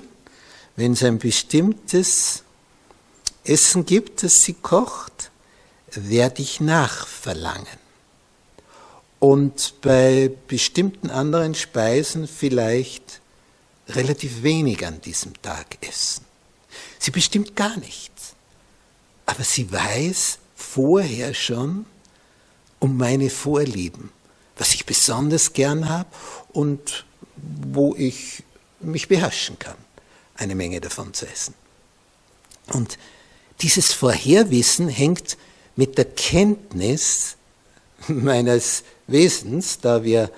wenn 0.76 0.92
es 0.92 1.02
ein 1.02 1.18
bestimmtes 1.18 2.42
Essen 3.42 3.86
gibt, 3.86 4.22
das 4.22 4.42
sie 4.42 4.52
kocht, 4.52 5.30
werde 5.92 6.42
ich 6.42 6.60
nachverlangen. 6.60 7.78
Und 9.18 9.80
bei 9.80 10.30
bestimmten 10.46 11.08
anderen 11.08 11.54
Speisen 11.54 12.28
vielleicht 12.28 13.22
relativ 13.88 14.42
wenig 14.42 14.86
an 14.86 15.00
diesem 15.00 15.32
Tag 15.40 15.78
essen. 15.80 16.26
Sie 16.98 17.10
bestimmt 17.10 17.56
gar 17.56 17.78
nichts. 17.78 18.34
Aber 19.24 19.42
sie 19.42 19.72
weiß 19.72 20.38
vorher 20.54 21.32
schon 21.32 21.86
um 22.78 22.98
meine 22.98 23.30
Vorlieben, 23.30 24.10
was 24.58 24.74
ich 24.74 24.84
besonders 24.84 25.54
gern 25.54 25.88
habe 25.88 26.10
und 26.52 27.06
wo 27.72 27.94
ich 27.96 28.42
mich 28.80 29.08
beherrschen 29.08 29.58
kann, 29.58 29.76
eine 30.34 30.54
Menge 30.54 30.80
davon 30.80 31.14
zu 31.14 31.26
essen. 31.26 31.54
Und 32.72 32.98
dieses 33.60 33.92
Vorherwissen 33.92 34.88
hängt 34.88 35.36
mit 35.76 35.98
der 35.98 36.04
Kenntnis 36.04 37.36
meines 38.08 38.84
Wesens, 39.06 39.80
da 39.80 40.04
wir 40.04 40.30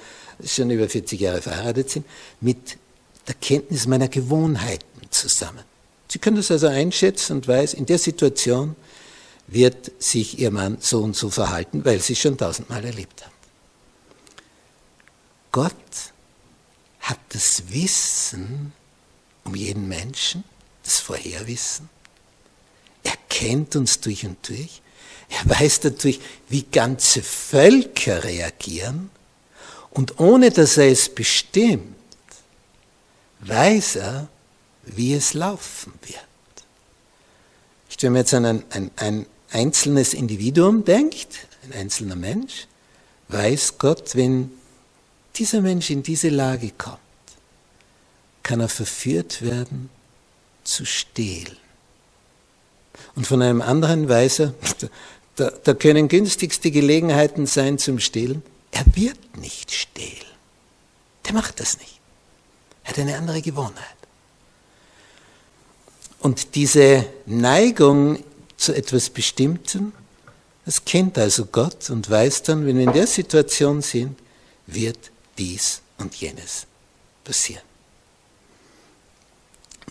schon 0.44 0.70
über 0.70 0.88
40 0.88 1.20
Jahre 1.20 1.42
verheiratet 1.42 1.90
sind, 1.90 2.06
mit 2.40 2.78
der 3.26 3.34
Kenntnis 3.34 3.86
meiner 3.86 4.08
Gewohnheiten 4.08 5.10
zusammen. 5.10 5.64
Sie 6.08 6.18
können 6.18 6.36
das 6.36 6.50
also 6.50 6.66
einschätzen 6.66 7.34
und 7.34 7.48
weiß, 7.48 7.74
in 7.74 7.86
der 7.86 7.98
Situation 7.98 8.74
wird 9.46 9.92
sich 9.98 10.38
Ihr 10.38 10.50
Mann 10.50 10.78
so 10.80 11.02
und 11.02 11.14
so 11.14 11.30
verhalten, 11.30 11.84
weil 11.84 12.00
sie 12.00 12.14
es 12.14 12.20
schon 12.20 12.38
tausendmal 12.38 12.84
erlebt 12.84 13.24
hat. 13.24 13.32
Gott 15.52 15.74
hat 17.10 17.18
das 17.30 17.64
Wissen 17.70 18.72
um 19.44 19.54
jeden 19.54 19.88
Menschen, 19.88 20.44
das 20.84 21.00
Vorherwissen. 21.00 21.88
Er 23.02 23.16
kennt 23.28 23.74
uns 23.76 24.00
durch 24.00 24.24
und 24.24 24.36
durch. 24.48 24.80
Er 25.28 25.58
weiß 25.58 25.82
natürlich, 25.84 26.20
wie 26.48 26.62
ganze 26.62 27.22
Völker 27.22 28.22
reagieren. 28.24 29.10
Und 29.90 30.20
ohne 30.20 30.50
dass 30.50 30.76
er 30.76 30.90
es 30.90 31.08
bestimmt, 31.08 31.96
weiß 33.40 33.96
er, 33.96 34.28
wie 34.84 35.14
es 35.14 35.34
laufen 35.34 35.92
wird. 36.02 36.18
Wenn 38.00 38.12
man 38.12 38.20
jetzt 38.20 38.32
an 38.32 38.46
ein, 38.46 38.64
ein, 38.70 38.90
ein 38.96 39.26
einzelnes 39.50 40.14
Individuum 40.14 40.84
denkt, 40.84 41.46
ein 41.64 41.72
einzelner 41.80 42.16
Mensch, 42.16 42.66
weiß 43.28 43.76
Gott, 43.76 44.14
wenn 44.16 44.50
dieser 45.40 45.62
Mensch 45.62 45.90
in 45.90 46.02
diese 46.02 46.28
Lage 46.28 46.70
kommt, 46.76 46.98
kann 48.42 48.60
er 48.60 48.68
verführt 48.68 49.40
werden 49.40 49.88
zu 50.64 50.84
stehlen. 50.84 51.56
Und 53.14 53.26
von 53.26 53.40
einem 53.40 53.62
anderen 53.62 54.08
weiß 54.08 54.40
er, 54.40 54.54
da, 55.36 55.50
da 55.50 55.74
können 55.74 56.08
günstigste 56.08 56.70
Gelegenheiten 56.70 57.46
sein 57.46 57.78
zum 57.78 57.98
Stehlen. 57.98 58.42
Er 58.70 58.84
wird 58.94 59.38
nicht 59.38 59.72
stehlen. 59.72 60.26
Der 61.26 61.32
macht 61.32 61.58
das 61.58 61.78
nicht. 61.78 61.98
Er 62.84 62.90
hat 62.90 62.98
eine 62.98 63.16
andere 63.16 63.40
Gewohnheit. 63.40 63.86
Und 66.18 66.54
diese 66.54 67.06
Neigung 67.24 68.22
zu 68.58 68.74
etwas 68.74 69.08
Bestimmtem, 69.08 69.92
das 70.66 70.84
kennt 70.84 71.16
also 71.16 71.46
Gott 71.46 71.88
und 71.88 72.10
weiß 72.10 72.42
dann, 72.42 72.66
wenn 72.66 72.76
wir 72.76 72.84
in 72.84 72.92
der 72.92 73.06
Situation 73.06 73.80
sind, 73.80 74.18
wird 74.66 75.09
dies 75.40 75.80
und 75.98 76.14
jenes 76.14 76.66
passieren. 77.24 77.64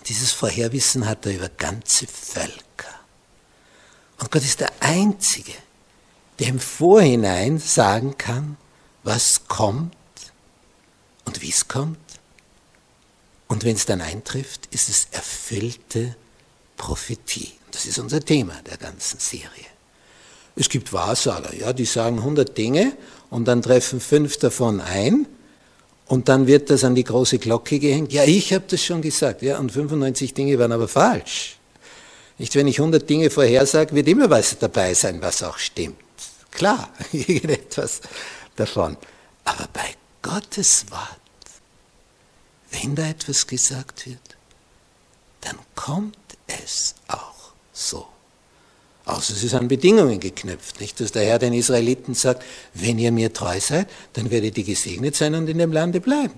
Dieses 0.05 0.31
Vorherwissen 0.31 1.07
hat 1.07 1.25
er 1.25 1.35
über 1.35 1.49
ganze 1.49 2.07
Völker. 2.07 2.99
Und 4.19 4.31
Gott 4.31 4.43
ist 4.43 4.59
der 4.59 4.71
Einzige, 4.79 5.53
der 6.37 6.47
im 6.47 6.59
Vorhinein 6.59 7.57
sagen 7.59 8.17
kann, 8.17 8.57
was 9.03 9.47
kommt 9.47 9.95
und 11.25 11.41
wie 11.41 11.49
es 11.49 11.67
kommt. 11.67 11.97
Und 13.47 13.63
wenn 13.63 13.75
es 13.75 13.85
dann 13.85 14.01
eintrifft, 14.01 14.67
ist 14.67 14.87
es 14.87 15.07
erfüllte 15.11 16.15
Prophetie. 16.77 17.53
Das 17.71 17.85
ist 17.85 17.97
unser 17.97 18.19
Thema 18.21 18.61
der 18.63 18.77
ganzen 18.77 19.19
Serie. 19.19 19.65
Es 20.55 20.69
gibt 20.69 20.93
Wahrsager, 20.93 21.55
ja, 21.55 21.73
die 21.73 21.85
sagen 21.85 22.19
100 22.19 22.57
Dinge 22.57 22.95
und 23.29 23.45
dann 23.45 23.61
treffen 23.61 23.99
fünf 23.99 24.37
davon 24.37 24.81
ein 24.81 25.27
und 26.09 26.27
dann 26.27 26.47
wird 26.47 26.71
das 26.71 26.83
an 26.83 26.95
die 26.95 27.03
große 27.03 27.37
Glocke 27.37 27.77
gehängt. 27.77 28.11
Ja, 28.11 28.23
ich 28.23 28.51
habe 28.51 28.65
das 28.67 28.83
schon 28.83 29.01
gesagt. 29.01 29.43
Ja, 29.43 29.59
und 29.59 29.71
95 29.71 30.33
Dinge 30.33 30.57
waren 30.57 30.71
aber 30.71 30.87
falsch. 30.87 31.57
Nicht, 32.39 32.55
wenn 32.55 32.67
ich 32.67 32.79
100 32.79 33.07
Dinge 33.07 33.29
vorhersage, 33.29 33.93
wird 33.93 34.07
immer 34.07 34.27
was 34.29 34.57
dabei 34.57 34.95
sein, 34.95 35.21
was 35.21 35.43
auch 35.43 35.59
stimmt. 35.59 35.97
Klar, 36.49 36.89
irgendetwas 37.11 38.01
davon. 38.55 38.97
Aber 39.45 39.67
bei 39.71 39.93
Gottes 40.23 40.89
Wort, 40.89 41.19
wenn 42.71 42.95
da 42.95 43.07
etwas 43.07 43.45
gesagt 43.45 44.07
wird, 44.07 44.17
dann 45.41 45.57
kommt 45.75 46.17
es 46.47 46.95
auch 47.07 47.53
so. 47.71 48.07
Außer 49.09 49.33
es 49.33 49.43
ist 49.43 49.55
an 49.55 49.67
Bedingungen 49.67 50.19
geknüpft, 50.19 50.79
nicht? 50.79 50.99
Dass 50.99 51.11
der 51.11 51.25
Herr 51.25 51.39
den 51.39 51.53
Israeliten 51.53 52.13
sagt, 52.13 52.43
wenn 52.75 52.99
ihr 52.99 53.11
mir 53.11 53.33
treu 53.33 53.59
seid, 53.59 53.89
dann 54.13 54.29
werdet 54.29 54.55
ihr 54.57 54.63
gesegnet 54.63 55.15
sein 55.15 55.33
und 55.33 55.47
in 55.47 55.57
dem 55.57 55.71
Lande 55.71 55.99
bleiben. 55.99 56.33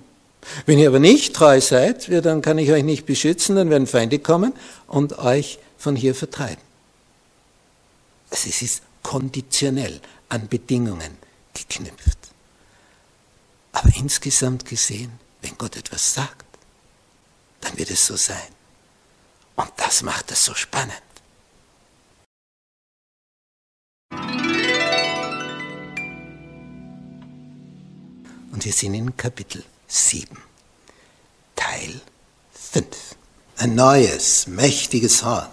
Wenn 0.65 0.79
ihr 0.79 0.88
aber 0.88 0.99
nicht 0.99 1.36
treu 1.36 1.60
seid, 1.60 2.10
dann 2.25 2.41
kann 2.41 2.57
ich 2.57 2.71
euch 2.71 2.84
nicht 2.84 3.05
beschützen, 3.05 3.57
dann 3.57 3.69
werden 3.69 3.88
Feinde 3.88 4.19
kommen 4.19 4.53
und 4.88 5.19
euch 5.19 5.60
von 5.77 5.97
hier 5.97 6.15
vertreiben. 6.15 6.63
Also 8.29 8.47
es 8.47 8.62
ist 8.62 8.84
konditionell 9.03 9.99
an 10.29 10.47
Bedingungen 10.47 11.17
geknüpft. 11.53 12.19
Aber 13.73 13.89
insgesamt 13.97 14.65
gesehen, 14.65 15.12
wenn 15.41 15.57
Gott 15.57 15.75
etwas 15.75 16.13
sagt, 16.13 16.45
dann 17.60 17.77
wird 17.77 17.91
es 17.91 18.05
so 18.05 18.15
sein. 18.15 18.38
Und 19.57 19.71
das 19.75 20.03
macht 20.03 20.31
es 20.31 20.45
so 20.45 20.53
spannend. 20.53 21.01
Und 28.51 28.65
wir 28.65 28.73
sind 28.73 28.93
in 28.93 29.15
Kapitel 29.15 29.63
7, 29.87 30.37
Teil 31.55 32.01
5. 32.53 32.85
Ein 33.57 33.75
neues, 33.75 34.47
mächtiges 34.47 35.23
Horn. 35.23 35.49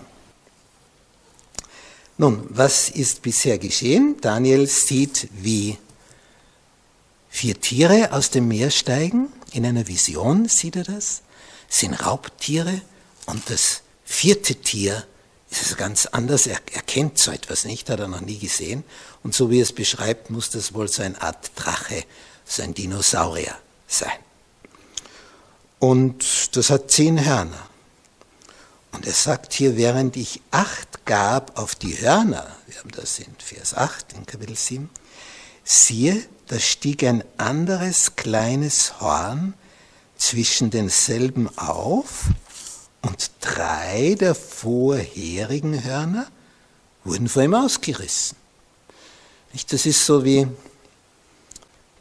Nun, 2.16 2.46
was 2.50 2.88
ist 2.88 3.22
bisher 3.22 3.58
geschehen? 3.58 4.16
Daniel 4.20 4.66
sieht, 4.66 5.28
wie 5.32 5.78
vier 7.28 7.60
Tiere 7.60 8.12
aus 8.12 8.30
dem 8.30 8.48
Meer 8.48 8.70
steigen. 8.70 9.28
In 9.52 9.64
einer 9.64 9.86
Vision 9.86 10.48
sieht 10.48 10.74
er 10.74 10.84
das. 10.84 11.22
Es 11.70 11.78
sind 11.78 11.94
Raubtiere 11.94 12.80
und 13.26 13.48
das 13.50 13.82
vierte 14.04 14.56
Tier 14.56 15.06
ist 15.50 15.76
ganz 15.76 16.06
anders. 16.06 16.48
Er, 16.48 16.58
er 16.72 16.82
kennt 16.82 17.18
so 17.18 17.30
etwas 17.30 17.64
nicht, 17.64 17.88
hat 17.88 18.00
er 18.00 18.08
noch 18.08 18.20
nie 18.20 18.38
gesehen. 18.38 18.82
Und 19.22 19.34
so 19.34 19.50
wie 19.50 19.60
er 19.60 19.62
es 19.62 19.72
beschreibt, 19.72 20.30
muss 20.30 20.50
das 20.50 20.74
wohl 20.74 20.88
so 20.88 21.02
eine 21.02 21.20
Art 21.22 21.52
Drache, 21.54 22.04
ein 22.60 22.74
Dinosaurier 22.74 23.56
sein. 23.86 24.18
Und 25.78 26.56
das 26.56 26.70
hat 26.70 26.90
zehn 26.90 27.24
Hörner. 27.24 27.68
Und 28.92 29.06
er 29.06 29.12
sagt 29.12 29.52
hier, 29.52 29.76
während 29.76 30.16
ich 30.16 30.40
Acht 30.50 31.04
gab 31.04 31.58
auf 31.58 31.74
die 31.74 32.00
Hörner, 32.00 32.46
wir 32.66 32.78
haben 32.78 32.90
das 32.90 33.18
in 33.18 33.34
Vers 33.38 33.74
8 33.74 34.14
in 34.14 34.26
Kapitel 34.26 34.56
7, 34.56 34.90
siehe, 35.62 36.24
da 36.46 36.58
stieg 36.58 37.04
ein 37.04 37.22
anderes 37.36 38.16
kleines 38.16 39.00
Horn 39.00 39.54
zwischen 40.16 40.70
denselben 40.70 41.48
auf 41.58 42.24
und 43.02 43.30
drei 43.40 44.16
der 44.18 44.34
vorherigen 44.34 45.84
Hörner 45.84 46.26
wurden 47.04 47.28
vor 47.28 47.42
ihm 47.42 47.54
ausgerissen. 47.54 48.36
Das 49.70 49.86
ist 49.86 50.04
so 50.04 50.24
wie 50.24 50.46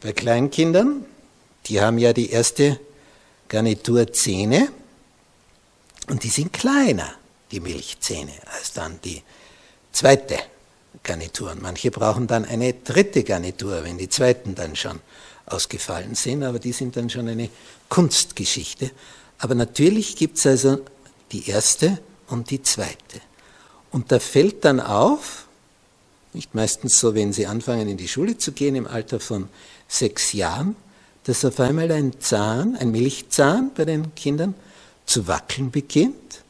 bei 0.00 0.12
Kleinkindern, 0.12 1.04
die 1.66 1.80
haben 1.80 1.98
ja 1.98 2.12
die 2.12 2.30
erste 2.30 2.78
Garnitur 3.48 4.12
Zähne 4.12 4.68
und 6.08 6.22
die 6.22 6.28
sind 6.28 6.52
kleiner, 6.52 7.12
die 7.50 7.60
Milchzähne, 7.60 8.32
als 8.56 8.72
dann 8.72 9.00
die 9.04 9.22
zweite 9.92 10.38
Garnitur. 11.02 11.52
Und 11.52 11.62
manche 11.62 11.90
brauchen 11.90 12.26
dann 12.26 12.44
eine 12.44 12.72
dritte 12.72 13.24
Garnitur, 13.24 13.84
wenn 13.84 13.98
die 13.98 14.08
zweiten 14.08 14.54
dann 14.54 14.76
schon 14.76 15.00
ausgefallen 15.46 16.14
sind, 16.14 16.42
aber 16.42 16.58
die 16.58 16.72
sind 16.72 16.96
dann 16.96 17.10
schon 17.10 17.28
eine 17.28 17.48
Kunstgeschichte. 17.88 18.90
Aber 19.38 19.54
natürlich 19.54 20.16
gibt 20.16 20.38
es 20.38 20.46
also 20.46 20.80
die 21.32 21.48
erste 21.48 21.98
und 22.28 22.50
die 22.50 22.62
zweite. 22.62 23.20
Und 23.90 24.12
da 24.12 24.18
fällt 24.18 24.64
dann 24.64 24.80
auf, 24.80 25.46
nicht 26.34 26.54
meistens 26.54 27.00
so, 27.00 27.14
wenn 27.14 27.32
sie 27.32 27.46
anfangen 27.46 27.88
in 27.88 27.96
die 27.96 28.08
Schule 28.08 28.36
zu 28.36 28.52
gehen 28.52 28.74
im 28.74 28.86
Alter 28.86 29.20
von 29.20 29.48
sechs 29.88 30.32
Jahren, 30.32 30.76
dass 31.24 31.44
auf 31.44 31.58
einmal 31.60 31.90
ein 31.90 32.20
Zahn, 32.20 32.76
ein 32.76 32.90
Milchzahn 32.90 33.72
bei 33.74 33.84
den 33.84 34.14
Kindern 34.14 34.54
zu 35.06 35.26
wackeln 35.26 35.70
beginnt 35.70 36.42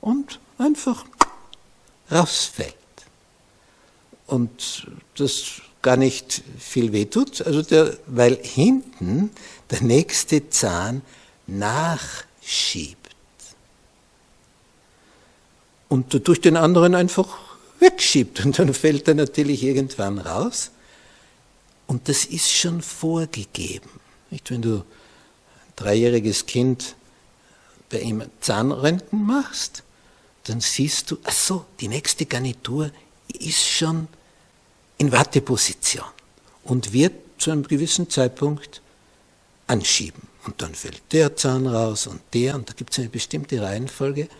und 0.00 0.40
einfach 0.58 1.04
rausfällt. 2.10 2.74
Und 4.26 4.86
das 5.16 5.60
gar 5.82 5.96
nicht 5.96 6.42
viel 6.58 6.92
wehtut, 6.92 7.42
also 7.42 7.62
der, 7.62 7.96
weil 8.06 8.38
hinten 8.40 9.30
der 9.70 9.82
nächste 9.82 10.48
Zahn 10.48 11.02
nachschiebt. 11.46 12.96
Und 15.88 16.26
durch 16.26 16.40
den 16.40 16.56
anderen 16.56 16.94
einfach 16.94 17.36
wegschiebt 17.80 18.44
und 18.46 18.58
dann 18.58 18.72
fällt 18.72 19.08
er 19.08 19.14
natürlich 19.14 19.62
irgendwann 19.62 20.18
raus. 20.18 20.70
Und 21.92 22.08
das 22.08 22.24
ist 22.24 22.50
schon 22.50 22.80
vorgegeben. 22.80 23.90
Nicht, 24.30 24.50
wenn 24.50 24.62
du 24.62 24.76
ein 24.76 24.84
dreijähriges 25.76 26.46
Kind 26.46 26.96
bei 27.90 28.00
ihm 28.00 28.22
Zahnröntgen 28.40 29.22
machst, 29.22 29.82
dann 30.44 30.62
siehst 30.62 31.10
du, 31.10 31.18
ach 31.24 31.32
so, 31.32 31.66
die 31.80 31.88
nächste 31.88 32.24
Garnitur 32.24 32.90
ist 33.38 33.62
schon 33.62 34.08
in 34.96 35.12
Warteposition 35.12 36.06
und 36.64 36.94
wird 36.94 37.12
zu 37.36 37.50
einem 37.50 37.64
gewissen 37.64 38.08
Zeitpunkt 38.08 38.80
anschieben. 39.66 40.22
Und 40.46 40.62
dann 40.62 40.74
fällt 40.74 41.02
der 41.12 41.36
Zahn 41.36 41.66
raus 41.66 42.06
und 42.06 42.22
der, 42.32 42.54
und 42.54 42.70
da 42.70 42.72
gibt 42.72 42.92
es 42.92 43.00
eine 43.00 43.10
bestimmte 43.10 43.60
Reihenfolge. 43.60 44.30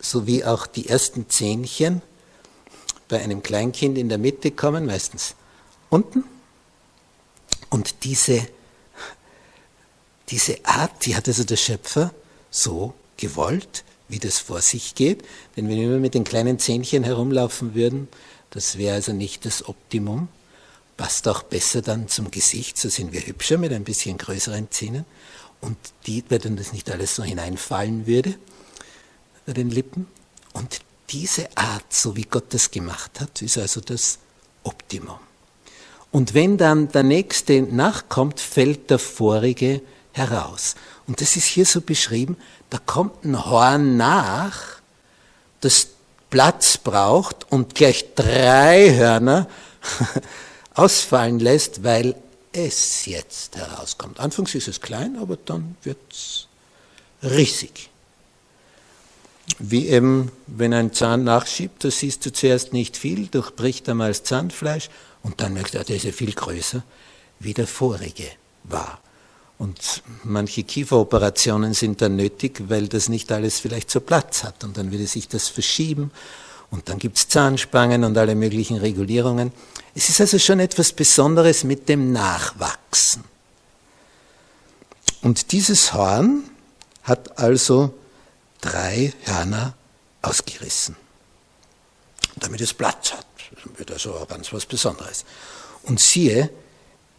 sowie 0.00 0.42
auch 0.42 0.66
die 0.66 0.88
ersten 0.88 1.30
Zähnchen 1.30 2.02
bei 3.06 3.22
einem 3.22 3.44
Kleinkind 3.44 3.96
in 3.96 4.08
der 4.08 4.18
Mitte 4.18 4.50
kommen, 4.50 4.86
meistens 4.86 5.36
unten. 5.88 6.31
Und 7.72 8.04
diese, 8.04 8.46
diese 10.28 10.62
Art, 10.66 11.06
die 11.06 11.16
hat 11.16 11.26
also 11.26 11.42
der 11.42 11.56
Schöpfer 11.56 12.12
so 12.50 12.92
gewollt, 13.16 13.84
wie 14.08 14.18
das 14.18 14.40
vor 14.40 14.60
sich 14.60 14.94
geht. 14.94 15.22
Denn 15.56 15.70
wenn 15.70 15.78
wir 15.78 15.86
immer 15.86 15.98
mit 15.98 16.12
den 16.12 16.24
kleinen 16.24 16.58
Zähnchen 16.58 17.02
herumlaufen 17.02 17.74
würden, 17.74 18.08
das 18.50 18.76
wäre 18.76 18.96
also 18.96 19.14
nicht 19.14 19.46
das 19.46 19.66
Optimum. 19.66 20.28
Passt 20.98 21.26
auch 21.28 21.44
besser 21.44 21.80
dann 21.80 22.08
zum 22.08 22.30
Gesicht, 22.30 22.76
so 22.76 22.90
sind 22.90 23.14
wir 23.14 23.26
hübscher 23.26 23.56
mit 23.56 23.72
ein 23.72 23.84
bisschen 23.84 24.18
größeren 24.18 24.70
Zähnen. 24.70 25.06
Und 25.62 25.78
die, 26.06 26.24
weil 26.28 26.40
dann 26.40 26.56
das 26.56 26.74
nicht 26.74 26.90
alles 26.90 27.14
so 27.16 27.22
hineinfallen 27.22 28.06
würde 28.06 28.34
bei 29.46 29.54
den 29.54 29.70
Lippen. 29.70 30.08
Und 30.52 30.80
diese 31.08 31.56
Art, 31.56 31.90
so 31.90 32.16
wie 32.16 32.24
Gott 32.24 32.52
das 32.52 32.70
gemacht 32.70 33.18
hat, 33.18 33.40
ist 33.40 33.56
also 33.56 33.80
das 33.80 34.18
Optimum. 34.62 35.18
Und 36.12 36.34
wenn 36.34 36.58
dann 36.58 36.88
der 36.88 37.02
nächste 37.02 37.62
nachkommt, 37.62 38.38
fällt 38.38 38.90
der 38.90 38.98
vorige 38.98 39.80
heraus. 40.12 40.76
Und 41.06 41.20
das 41.22 41.36
ist 41.36 41.46
hier 41.46 41.64
so 41.64 41.80
beschrieben, 41.80 42.36
da 42.70 42.78
kommt 42.78 43.24
ein 43.24 43.44
Horn 43.46 43.96
nach, 43.96 44.80
das 45.62 45.88
Platz 46.30 46.76
braucht 46.76 47.50
und 47.50 47.74
gleich 47.74 48.14
drei 48.14 48.94
Hörner 48.94 49.48
ausfallen 50.74 51.38
lässt, 51.38 51.82
weil 51.82 52.14
es 52.52 53.06
jetzt 53.06 53.56
herauskommt. 53.56 54.20
Anfangs 54.20 54.54
ist 54.54 54.68
es 54.68 54.80
klein, 54.80 55.16
aber 55.18 55.38
dann 55.44 55.76
wird 55.82 55.98
es 56.10 56.46
riesig. 57.22 57.88
Wie 59.58 59.88
eben, 59.88 60.30
wenn 60.46 60.72
ein 60.72 60.92
Zahn 60.92 61.24
nachschiebt, 61.24 61.84
da 61.84 61.90
siehst 61.90 62.24
du 62.26 62.32
zuerst 62.32 62.72
nicht 62.72 62.96
viel, 62.96 63.26
durchbricht 63.26 63.88
einmal 63.88 64.08
das 64.08 64.24
Zahnfleisch 64.24 64.88
und 65.22 65.40
dann 65.40 65.54
merkst 65.54 65.74
du, 65.74 65.84
der 65.84 65.96
ist 65.96 66.04
ja 66.04 66.12
viel 66.12 66.32
größer, 66.32 66.82
wie 67.40 67.54
der 67.54 67.66
vorige 67.66 68.28
war. 68.64 69.00
Und 69.58 70.02
manche 70.24 70.64
Kieferoperationen 70.64 71.74
sind 71.74 72.02
dann 72.02 72.16
nötig, 72.16 72.64
weil 72.68 72.88
das 72.88 73.08
nicht 73.08 73.30
alles 73.30 73.60
vielleicht 73.60 73.90
so 73.90 74.00
Platz 74.00 74.42
hat. 74.42 74.64
Und 74.64 74.76
dann 74.76 74.90
würde 74.90 75.06
sich 75.06 75.28
das 75.28 75.48
verschieben. 75.48 76.10
Und 76.70 76.88
dann 76.88 76.98
gibt 76.98 77.16
es 77.16 77.28
Zahnspangen 77.28 78.02
und 78.02 78.18
alle 78.18 78.34
möglichen 78.34 78.78
Regulierungen. 78.78 79.52
Es 79.94 80.08
ist 80.08 80.20
also 80.20 80.38
schon 80.38 80.58
etwas 80.58 80.92
Besonderes 80.92 81.62
mit 81.62 81.88
dem 81.88 82.12
Nachwachsen. 82.12 83.22
Und 85.20 85.52
dieses 85.52 85.92
Horn 85.92 86.42
hat 87.04 87.38
also 87.38 87.94
drei 88.60 89.12
Hörner 89.24 89.74
ausgerissen, 90.22 90.96
damit 92.36 92.60
es 92.60 92.74
Platz 92.74 93.12
hat. 93.12 93.26
Das 93.86 93.92
also 93.92 94.26
ganz 94.28 94.52
was 94.52 94.66
Besonderes. 94.66 95.24
Und 95.82 96.00
siehe, 96.00 96.50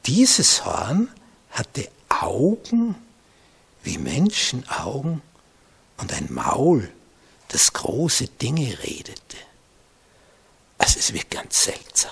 dieses 0.06 0.66
Horn 0.66 1.10
hatte 1.52 1.90
Augen 2.10 2.96
wie 3.84 3.98
Menschenaugen 3.98 5.22
und 5.98 6.14
ein 6.14 6.28
Maul, 6.32 6.90
das 7.50 7.74
große 7.74 8.28
Dinge 8.28 8.78
redete. 8.84 9.38
Also 10.78 11.00
es 11.00 11.14
wird 11.14 11.30
ganz 11.30 11.64
seltsam. 11.64 12.12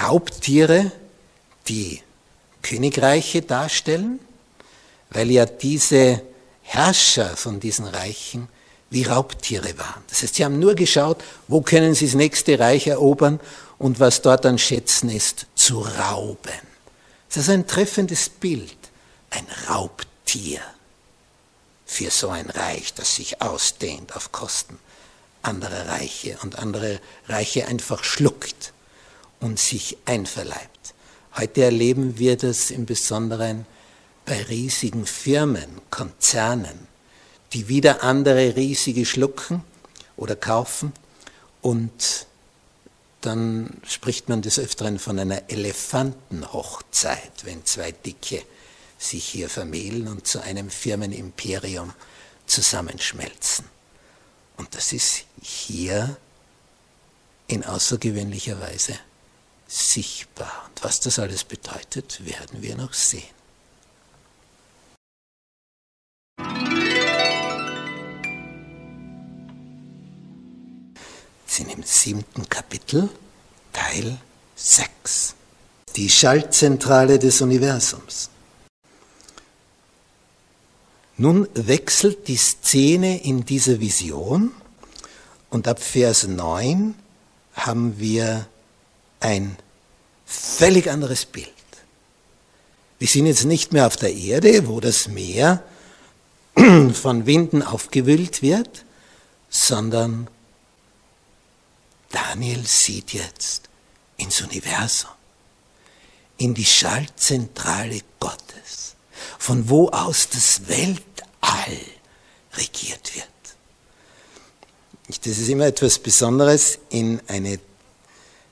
Raubtiere, 0.00 0.92
die 1.68 2.02
Königreiche 2.62 3.42
darstellen, 3.42 4.20
weil 5.10 5.30
ja 5.30 5.46
diese 5.46 6.22
Herrscher 6.62 7.36
von 7.36 7.60
diesen 7.60 7.86
Reichen 7.86 8.48
wie 8.90 9.04
Raubtiere 9.04 9.78
waren. 9.78 10.02
Das 10.08 10.22
heißt, 10.22 10.36
sie 10.36 10.44
haben 10.44 10.58
nur 10.58 10.74
geschaut, 10.74 11.22
wo 11.48 11.60
können 11.60 11.94
sie 11.94 12.06
das 12.06 12.14
nächste 12.14 12.58
Reich 12.58 12.86
erobern 12.86 13.40
und 13.78 14.00
was 14.00 14.22
dort 14.22 14.46
an 14.46 14.58
Schätzen 14.58 15.10
ist, 15.10 15.46
zu 15.54 15.80
rauben. 15.80 16.60
Das 17.28 17.38
ist 17.38 17.50
ein 17.50 17.66
treffendes 17.66 18.28
Bild, 18.28 18.76
ein 19.30 19.46
Raubtier 19.68 20.60
für 21.84 22.10
so 22.10 22.28
ein 22.28 22.48
Reich, 22.50 22.94
das 22.94 23.16
sich 23.16 23.42
ausdehnt 23.42 24.14
auf 24.16 24.32
Kosten 24.32 24.78
anderer 25.46 25.88
Reiche 25.88 26.36
und 26.42 26.58
andere 26.58 27.00
Reiche 27.28 27.66
einfach 27.66 28.04
schluckt 28.04 28.72
und 29.40 29.58
sich 29.58 29.96
einverleibt. 30.04 30.94
Heute 31.36 31.64
erleben 31.64 32.18
wir 32.18 32.36
das 32.36 32.70
im 32.70 32.86
Besonderen 32.86 33.66
bei 34.24 34.42
riesigen 34.44 35.06
Firmen, 35.06 35.80
Konzernen, 35.90 36.88
die 37.52 37.68
wieder 37.68 38.02
andere 38.02 38.56
riesige 38.56 39.06
schlucken 39.06 39.62
oder 40.16 40.36
kaufen 40.36 40.92
und 41.62 42.26
dann 43.20 43.80
spricht 43.86 44.28
man 44.28 44.42
des 44.42 44.58
Öfteren 44.58 44.98
von 44.98 45.18
einer 45.18 45.50
Elefantenhochzeit, 45.50 47.44
wenn 47.44 47.64
zwei 47.64 47.90
Dicke 47.90 48.42
sich 48.98 49.24
hier 49.26 49.48
vermählen 49.48 50.06
und 50.08 50.26
zu 50.26 50.40
einem 50.40 50.70
Firmenimperium 50.70 51.92
zusammenschmelzen. 52.46 53.64
Und 54.56 54.74
das 54.74 54.92
ist 54.92 55.24
hier 55.42 56.16
in 57.48 57.64
außergewöhnlicher 57.64 58.60
Weise 58.60 58.94
sichtbar. 59.66 60.64
Und 60.68 60.84
was 60.84 61.00
das 61.00 61.18
alles 61.18 61.44
bedeutet, 61.44 62.24
werden 62.24 62.62
wir 62.62 62.76
noch 62.76 62.92
sehen. 62.92 63.35
Sind 71.56 71.72
im 71.72 71.82
siebten 71.82 72.46
Kapitel, 72.50 73.08
Teil 73.72 74.18
6. 74.56 75.34
Die 75.96 76.10
Schaltzentrale 76.10 77.18
des 77.18 77.40
Universums. 77.40 78.28
Nun 81.16 81.48
wechselt 81.54 82.28
die 82.28 82.36
Szene 82.36 83.24
in 83.24 83.46
dieser 83.46 83.80
Vision 83.80 84.52
und 85.48 85.66
ab 85.66 85.82
Vers 85.82 86.26
9 86.26 86.94
haben 87.54 87.98
wir 87.98 88.46
ein 89.20 89.56
völlig 90.26 90.90
anderes 90.90 91.24
Bild. 91.24 91.48
Wir 92.98 93.08
sind 93.08 93.24
jetzt 93.24 93.46
nicht 93.46 93.72
mehr 93.72 93.86
auf 93.86 93.96
der 93.96 94.14
Erde, 94.14 94.68
wo 94.68 94.80
das 94.80 95.08
Meer 95.08 95.62
von 96.92 97.24
Winden 97.24 97.62
aufgewühlt 97.62 98.42
wird, 98.42 98.84
sondern 99.48 100.28
Daniel 102.16 102.64
sieht 102.66 103.12
jetzt 103.12 103.68
ins 104.16 104.40
Universum, 104.40 105.10
in 106.38 106.54
die 106.54 106.64
Schaltzentrale 106.64 108.00
Gottes, 108.18 108.94
von 109.38 109.68
wo 109.68 109.90
aus 109.90 110.30
das 110.30 110.66
Weltall 110.66 111.78
regiert 112.54 113.14
wird. 113.14 113.26
Das 115.26 115.36
ist 115.36 115.48
immer 115.50 115.66
etwas 115.66 115.98
Besonderes, 115.98 116.78
in 116.88 117.20
eine 117.26 117.60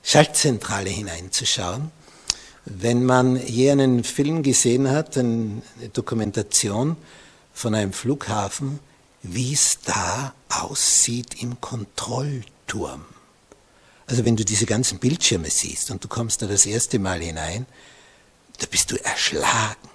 Schaltzentrale 0.03 0.91
hineinzuschauen. 0.91 1.91
Wenn 2.65 3.03
man 3.03 3.35
je 3.47 3.71
einen 3.71 4.03
Film 4.03 4.43
gesehen 4.43 4.91
hat, 4.91 5.17
eine 5.17 5.63
Dokumentation 5.91 6.97
von 7.51 7.73
einem 7.73 7.93
Flughafen, 7.93 8.79
wie 9.23 9.53
es 9.53 9.79
da 9.83 10.35
aussieht 10.49 11.41
im 11.41 11.59
Kontrollturm. 11.59 13.14
Also 14.07 14.25
wenn 14.25 14.35
du 14.35 14.45
diese 14.45 14.65
ganzen 14.65 14.99
Bildschirme 14.99 15.49
siehst 15.49 15.89
und 15.91 16.03
du 16.03 16.07
kommst 16.07 16.41
da 16.41 16.47
das 16.47 16.65
erste 16.65 16.99
Mal 16.99 17.21
hinein, 17.21 17.65
da 18.59 18.67
bist 18.67 18.91
du 18.91 19.03
erschlagen. 19.03 19.89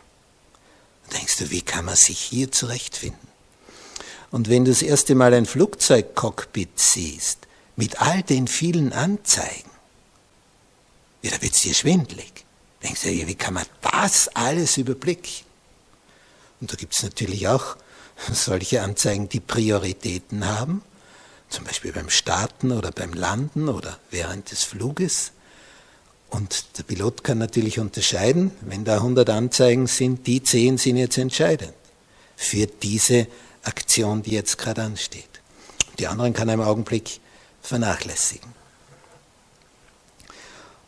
Da 1.09 1.19
denkst 1.19 1.39
du, 1.39 1.51
wie 1.51 1.63
kann 1.63 1.85
man 1.85 1.97
sich 1.97 2.19
hier 2.19 2.51
zurechtfinden? 2.51 3.29
Und 4.31 4.49
wenn 4.49 4.65
du 4.65 4.71
das 4.71 4.83
erste 4.83 5.15
Mal 5.15 5.35
ein 5.35 5.47
Flugzeugcockpit 5.47 6.79
siehst, 6.79 7.47
mit 7.77 8.01
all 8.01 8.23
den 8.23 8.47
vielen 8.49 8.93
Anzeigen, 8.93 9.71
ja, 11.23 11.31
da 11.31 11.43
wird's 11.43 11.63
dir 11.63 11.75
schwindlig. 11.75 12.45
Denkst 12.83 13.03
du, 13.03 13.09
wie 13.09 13.35
kann 13.35 13.55
man 13.55 13.67
das 13.83 14.29
alles 14.29 14.77
überblicken? 14.77 15.45
Und 16.61 16.73
da 16.73 16.77
gibt's 16.77 17.03
natürlich 17.03 17.49
auch 17.49 17.77
solche 18.33 18.83
Anzeigen, 18.83 19.29
die 19.29 19.41
Prioritäten 19.41 20.47
haben 20.47 20.83
zum 21.51 21.65
Beispiel 21.65 21.93
beim 21.93 22.09
Starten 22.09 22.73
oder 22.73 22.93
beim 22.93 23.13
Landen 23.13 23.69
oder 23.69 23.99
während 24.11 24.51
des 24.51 24.65
Fluges. 24.65 25.33
Und 26.31 26.79
der 26.79 26.85
Pilot 26.85 27.25
kann 27.25 27.39
natürlich 27.39 27.79
unterscheiden, 27.79 28.53
wenn 28.61 28.85
da 28.85 28.95
100 28.95 29.29
Anzeigen 29.31 29.89
sind, 29.89 30.27
die 30.27 30.43
10 30.43 30.79
sind 30.79 30.97
jetzt 30.97 31.19
entscheidend 31.19 31.75
für 32.37 32.67
diese 32.67 33.27
Aktion, 33.65 34.23
die 34.23 34.31
jetzt 34.31 34.57
gerade 34.57 34.83
ansteht. 34.83 35.29
Die 35.99 36.07
anderen 36.07 36.33
kann 36.33 36.49
er 36.49 36.55
im 36.55 36.63
Augenblick 36.63 37.21
vernachlässigen. 37.61 38.55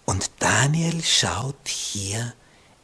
Und 0.05 0.31
Daniel 0.38 1.03
schaut 1.03 1.68
hier 1.68 2.35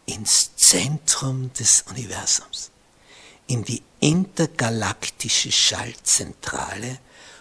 ins 0.06 0.54
Zentrum 0.56 1.52
des 1.54 1.84
Universums, 1.88 2.70
in 3.46 3.64
die 3.64 3.82
intergalaktische 4.00 5.52
Schaltzentrale, 5.52 6.98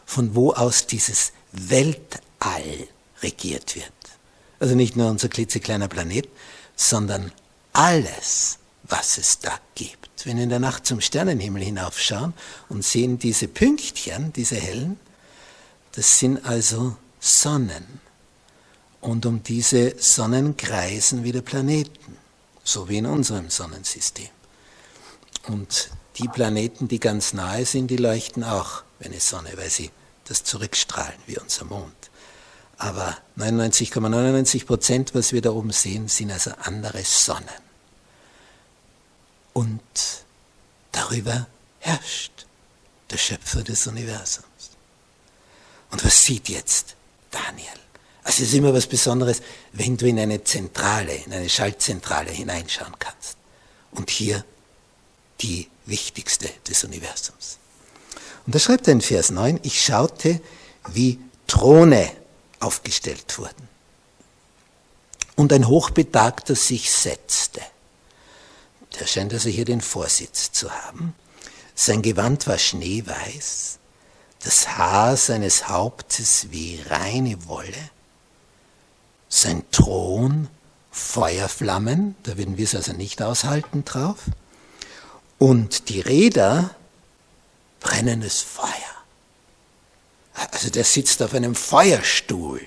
von 0.07 0.33
wo 0.33 0.53
aus 0.53 0.87
dieses 0.87 1.33
Weltall 1.51 2.87
regiert 3.21 3.75
wird. 3.75 3.91
Also 4.59 4.73
nicht 4.73 4.95
nur 4.95 5.11
unser 5.11 5.27
klitzekleiner 5.27 5.87
Planet, 5.87 6.27
sondern 6.75 7.31
alles, 7.73 8.57
was 8.83 9.19
es 9.19 9.37
da 9.39 9.59
gibt. 9.75 10.25
Wenn 10.25 10.37
wir 10.37 10.43
in 10.43 10.49
der 10.49 10.59
Nacht 10.59 10.87
zum 10.87 11.01
Sternenhimmel 11.01 11.61
hinaufschauen 11.61 12.33
und 12.69 12.83
sehen 12.83 13.19
diese 13.19 13.47
Pünktchen, 13.47 14.33
diese 14.33 14.55
hellen, 14.55 14.99
das 15.91 16.17
sind 16.19 16.43
also 16.45 16.95
Sonnen. 17.19 17.99
Und 19.01 19.25
um 19.25 19.43
diese 19.43 19.95
Sonnen 19.99 20.57
kreisen 20.57 21.23
wieder 21.23 21.41
Planeten, 21.41 22.17
so 22.63 22.89
wie 22.89 22.97
in 22.97 23.05
unserem 23.05 23.49
Sonnensystem. 23.49 24.29
Und 25.47 25.91
die 26.17 26.27
Planeten, 26.27 26.87
die 26.87 26.99
ganz 26.99 27.33
nahe 27.33 27.65
sind, 27.65 27.87
die 27.87 27.97
leuchten 27.97 28.43
auch 28.43 28.83
eine 29.05 29.19
Sonne, 29.19 29.51
weil 29.55 29.69
sie 29.69 29.91
das 30.25 30.43
zurückstrahlen, 30.43 31.19
wie 31.25 31.37
unser 31.37 31.65
Mond. 31.65 31.93
Aber 32.77 33.17
99,99 33.37 34.65
Prozent, 34.65 35.11
,99 35.11 35.15
was 35.15 35.33
wir 35.33 35.41
da 35.41 35.51
oben 35.51 35.71
sehen, 35.71 36.07
sind 36.07 36.31
also 36.31 36.51
andere 36.61 37.03
Sonnen. 37.03 37.47
Und 39.53 39.81
darüber 40.91 41.47
herrscht 41.79 42.45
der 43.09 43.17
Schöpfer 43.17 43.63
des 43.63 43.87
Universums. 43.87 44.45
Und 45.89 46.05
was 46.05 46.23
sieht 46.23 46.49
jetzt 46.49 46.95
Daniel? 47.31 47.67
Also 48.23 48.43
es 48.43 48.49
ist 48.49 48.55
immer 48.55 48.73
was 48.73 48.87
Besonderes, 48.87 49.41
wenn 49.71 49.95
du 49.95 50.05
in 50.05 50.19
eine 50.19 50.43
Zentrale, 50.43 51.13
in 51.13 51.33
eine 51.33 51.49
Schaltzentrale 51.49 52.29
hineinschauen 52.29 52.93
kannst. 52.99 53.37
Und 53.91 54.09
hier 54.09 54.43
die 55.39 55.69
wichtigste 55.85 56.49
des 56.67 56.83
Universums. 56.83 57.57
Und 58.47 58.55
da 58.55 58.59
schreibt 58.59 58.87
er 58.87 58.93
in 58.93 59.01
Vers 59.01 59.29
9, 59.29 59.59
ich 59.63 59.83
schaute, 59.83 60.41
wie 60.87 61.19
Throne 61.47 62.09
aufgestellt 62.61 63.37
wurden. 63.37 63.67
Und 65.35 65.51
ein 65.51 65.67
Hochbetagter 65.67 66.55
sich 66.55 66.89
setzte. 66.89 67.61
Der 68.99 69.05
scheint 69.05 69.33
also 69.33 69.49
hier 69.49 69.65
den 69.65 69.81
Vorsitz 69.81 70.53
zu 70.53 70.71
haben. 70.71 71.13
Sein 71.75 72.01
Gewand 72.01 72.47
war 72.47 72.57
schneeweiß, 72.57 73.77
das 74.43 74.77
Haar 74.77 75.17
seines 75.17 75.67
Hauptes 75.67 76.47
wie 76.49 76.81
reine 76.89 77.47
Wolle, 77.47 77.91
sein 79.29 79.63
Thron 79.71 80.47
Feuerflammen, 80.89 82.15
da 82.23 82.37
würden 82.37 82.57
wir 82.57 82.63
es 82.63 82.73
also 82.73 82.93
nicht 82.93 83.21
aushalten 83.21 83.83
drauf, 83.83 84.17
und 85.37 85.89
die 85.89 85.99
Räder 85.99 86.71
brennendes 87.87 88.41
Feuer. 88.41 88.95
Also 90.33 90.69
der 90.69 90.83
sitzt 90.83 91.23
auf 91.23 91.33
einem 91.33 91.55
Feuerstuhl. 91.55 92.61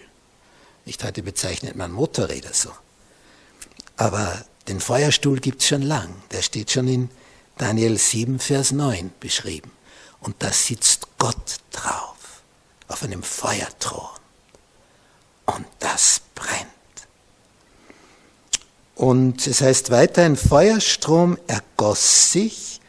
Nicht 0.87 1.05
heute 1.05 1.23
bezeichnet 1.23 1.77
man 1.77 1.93
Motorräder 1.93 2.55
so. 2.55 2.71
Aber 3.97 4.45
den 4.67 4.81
Feuerstuhl 4.81 5.39
gibt 5.39 5.61
es 5.61 5.69
schon 5.69 5.83
lang. 5.83 6.09
Der 6.33 6.41
steht 6.41 6.71
schon 6.71 6.89
in 6.89 7.11
Daniel 7.59 7.99
7, 7.99 8.39
Vers 8.39 8.73
9 8.73 9.13
beschrieben. 9.21 9.71
Und 10.21 10.37
da 10.39 10.53
sitzt 10.53 11.07
Gott 11.19 11.59
drauf, 11.71 12.17
auf 12.89 13.03
einem 13.03 13.23
Feuerthron. 13.23 14.09
Und 15.45 15.67
das 15.81 16.23
brennt. 16.35 16.69
Und 18.95 19.47
es 19.47 19.61
heißt 19.61 19.91
weiter, 19.91 20.25
ein 20.25 20.37
Feuerstrom 20.37 21.39
ergoss 21.47 22.33
sich 22.33 22.80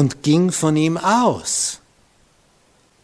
und 0.00 0.22
ging 0.22 0.50
von 0.50 0.76
ihm 0.76 0.96
aus. 0.96 1.78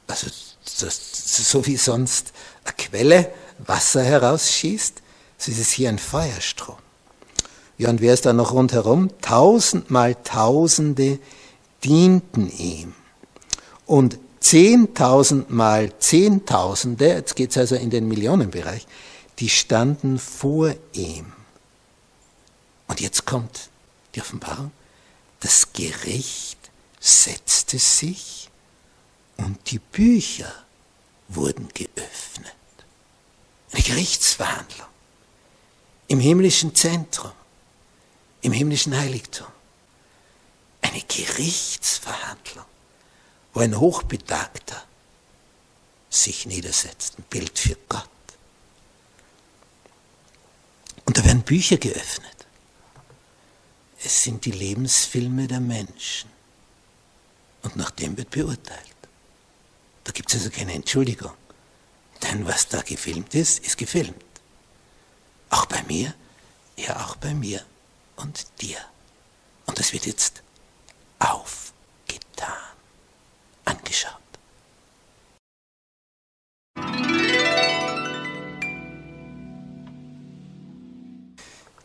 Also 0.06 0.28
so 0.64 1.66
wie 1.66 1.76
sonst 1.76 2.32
eine 2.64 2.72
Quelle 2.72 3.30
Wasser 3.58 4.02
herausschießt, 4.02 5.02
so 5.36 5.50
ist 5.50 5.60
es 5.60 5.72
hier 5.72 5.90
ein 5.90 5.98
Feuerstrom. 5.98 6.78
Ja, 7.76 7.90
und 7.90 8.00
wer 8.00 8.14
ist 8.14 8.24
da 8.24 8.32
noch 8.32 8.52
rundherum? 8.52 9.10
Tausendmal 9.20 10.16
Tausende 10.24 11.18
dienten 11.84 12.50
ihm. 12.56 12.94
Und 13.84 14.18
zehntausendmal 14.40 15.92
Zehntausende, 15.98 17.08
jetzt 17.08 17.36
geht 17.36 17.50
es 17.50 17.58
also 17.58 17.74
in 17.74 17.90
den 17.90 18.08
Millionenbereich, 18.08 18.86
die 19.38 19.50
standen 19.50 20.18
vor 20.18 20.74
ihm. 20.94 21.30
Und 22.88 23.02
jetzt 23.02 23.26
kommt 23.26 23.68
die 24.14 24.22
Offenbarung. 24.22 24.70
Das 25.40 25.74
Gericht 25.74 26.56
setzte 27.06 27.78
sich 27.78 28.50
und 29.36 29.70
die 29.70 29.78
Bücher 29.78 30.52
wurden 31.28 31.68
geöffnet. 31.68 32.52
Eine 33.72 33.82
Gerichtsverhandlung 33.82 34.88
im 36.08 36.20
himmlischen 36.20 36.74
Zentrum, 36.74 37.32
im 38.42 38.52
himmlischen 38.52 38.96
Heiligtum. 38.96 39.46
Eine 40.80 41.02
Gerichtsverhandlung, 41.02 42.64
wo 43.52 43.60
ein 43.60 43.78
Hochbetagter 43.78 44.82
sich 46.10 46.46
niedersetzt, 46.46 47.18
ein 47.18 47.24
Bild 47.24 47.58
für 47.58 47.76
Gott. 47.88 48.08
Und 51.04 51.18
da 51.18 51.24
werden 51.24 51.42
Bücher 51.42 51.76
geöffnet. 51.76 52.46
Es 54.02 54.22
sind 54.22 54.44
die 54.44 54.52
Lebensfilme 54.52 55.46
der 55.46 55.60
Menschen. 55.60 56.35
Und 57.66 57.74
nach 57.74 57.90
dem 57.90 58.16
wird 58.16 58.30
beurteilt. 58.30 58.96
Da 60.04 60.12
gibt 60.12 60.28
es 60.28 60.36
also 60.36 60.50
keine 60.50 60.72
Entschuldigung. 60.72 61.32
Denn 62.22 62.46
was 62.46 62.68
da 62.68 62.80
gefilmt 62.80 63.34
ist, 63.34 63.58
ist 63.58 63.76
gefilmt. 63.76 64.22
Auch 65.50 65.66
bei 65.66 65.82
mir, 65.82 66.14
ja 66.76 67.04
auch 67.04 67.16
bei 67.16 67.34
mir 67.34 67.60
und 68.14 68.46
dir. 68.60 68.78
Und 69.66 69.80
das 69.80 69.92
wird 69.92 70.06
jetzt 70.06 70.44
aufgetan, 71.18 72.54
angeschaut. 73.64 74.12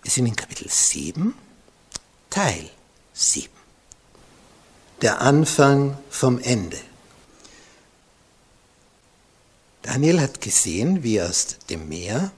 Wir 0.04 0.12
sind 0.12 0.28
in 0.28 0.36
Kapitel 0.36 0.70
7, 0.70 1.34
Teil 2.30 2.70
7. 3.13 3.61
Der 5.02 5.20
Anfang 5.22 5.98
vom 6.12 6.40
Ende. 6.40 6.78
Daniel 9.82 10.22
hat 10.22 10.42
gesehen, 10.42 11.02
wie 11.02 11.20
aus 11.20 11.58
dem 11.72 11.90
Meer 11.90 12.32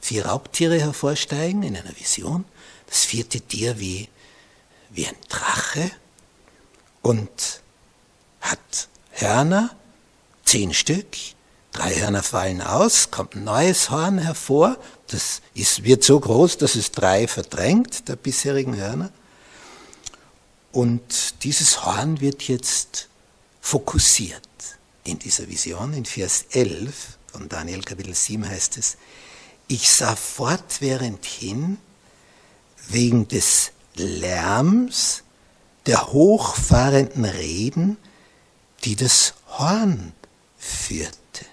vier 0.00 0.26
Raubtiere 0.26 0.78
hervorsteigen 0.80 1.64
in 1.64 1.76
einer 1.76 1.96
Vision. 1.98 2.44
Das 2.86 3.04
vierte 3.04 3.40
Tier 3.40 3.80
wie, 3.80 4.08
wie 4.90 5.08
ein 5.08 5.16
Drache 5.28 5.90
und 7.02 7.60
hat 8.40 8.88
Hörner, 9.10 9.74
zehn 10.44 10.74
Stück. 10.74 11.08
Drei 11.72 11.92
Hörner 11.96 12.22
fallen 12.22 12.62
aus, 12.62 13.10
kommt 13.10 13.34
ein 13.34 13.42
neues 13.42 13.90
Horn 13.90 14.18
hervor. 14.18 14.76
Das 15.08 15.42
ist, 15.54 15.82
wird 15.82 16.04
so 16.04 16.20
groß, 16.20 16.58
dass 16.58 16.76
es 16.76 16.92
drei 16.92 17.26
verdrängt, 17.26 18.08
der 18.08 18.14
bisherigen 18.14 18.76
Hörner. 18.76 19.10
Und 20.76 21.42
dieses 21.42 21.86
Horn 21.86 22.20
wird 22.20 22.42
jetzt 22.42 23.08
fokussiert 23.62 24.42
in 25.04 25.18
dieser 25.18 25.48
Vision. 25.48 25.94
In 25.94 26.04
Vers 26.04 26.44
11 26.50 27.16
von 27.32 27.48
Daniel 27.48 27.80
Kapitel 27.80 28.14
7 28.14 28.46
heißt 28.46 28.76
es, 28.76 28.98
ich 29.68 29.88
sah 29.88 30.14
fortwährend 30.14 31.24
hin 31.24 31.78
wegen 32.88 33.26
des 33.26 33.72
Lärms 33.94 35.22
der 35.86 36.12
hochfahrenden 36.12 37.24
Reden, 37.24 37.96
die 38.84 38.96
das 38.96 39.32
Horn 39.48 40.12
führte. 40.58 41.46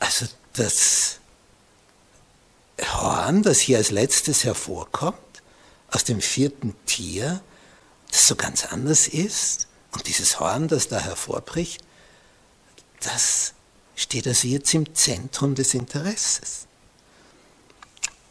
Also 0.00 0.26
das 0.54 1.20
Horn, 2.92 3.44
das 3.44 3.60
hier 3.60 3.78
als 3.78 3.92
letztes 3.92 4.42
hervorkommt, 4.42 5.16
aus 5.90 6.04
dem 6.04 6.20
vierten 6.20 6.74
Tier, 6.86 7.40
das 8.10 8.26
so 8.26 8.36
ganz 8.36 8.66
anders 8.66 9.08
ist, 9.08 9.68
und 9.92 10.06
dieses 10.06 10.38
Horn, 10.38 10.68
das 10.68 10.88
da 10.88 11.00
hervorbricht, 11.00 11.82
das 13.00 13.54
steht 13.96 14.26
also 14.26 14.46
jetzt 14.46 14.72
im 14.74 14.94
Zentrum 14.94 15.54
des 15.54 15.74
Interesses. 15.74 16.66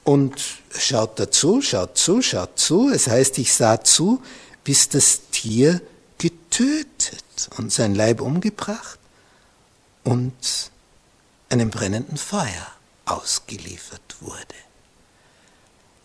Und 0.04 0.42
schaut 0.76 1.20
dazu, 1.20 1.62
schaut 1.62 1.98
zu, 1.98 2.22
schaut 2.22 2.58
zu. 2.58 2.90
Es 2.90 3.08
heißt, 3.08 3.38
ich 3.38 3.54
sah 3.54 3.84
zu, 3.84 4.24
bis 4.64 4.90
das 4.90 5.22
Tier 5.32 5.82
getötet 6.18 7.50
und 7.58 7.72
sein 7.72 7.94
Leib 7.94 8.22
umgebracht 8.22 8.98
und 10.04 10.72
einem 11.50 11.70
brennenden 11.70 12.18
Feuer 12.18 12.68
ausgeliefert 13.06 14.16
wurde. 14.22 14.56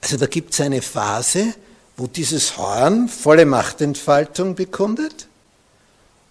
Also 0.04 0.18
da 0.18 0.26
gibt 0.26 0.52
es 0.52 0.60
eine 0.60 0.82
Phase, 0.82 1.54
wo 1.96 2.06
dieses 2.06 2.58
Horn 2.58 3.08
volle 3.08 3.46
Machtentfaltung 3.46 4.54
bekundet 4.54 5.28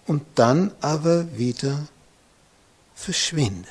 und 0.06 0.22
dann 0.36 0.70
aber 0.80 1.36
wieder 1.36 1.88
verschwindet. 2.94 3.66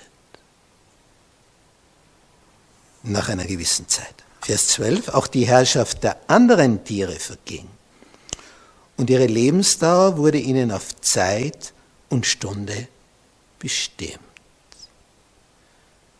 Nach 3.04 3.30
einer 3.30 3.45
gewissen 3.45 3.88
Zeit. 3.88 4.14
Vers 4.41 4.68
12, 4.68 5.08
auch 5.08 5.26
die 5.26 5.47
Herrschaft 5.47 6.04
der 6.04 6.18
anderen 6.28 6.84
Tiere 6.84 7.18
verging. 7.18 7.70
Und 8.97 9.10
ihre 9.10 9.28
Lebensdauer 9.28 10.18
wurde 10.18 10.38
ihnen 10.38 10.74
auf 10.74 10.99
Zeit 10.99 11.72
und 12.10 12.26
Stunde 12.26 12.89
bestimmt. 13.58 14.20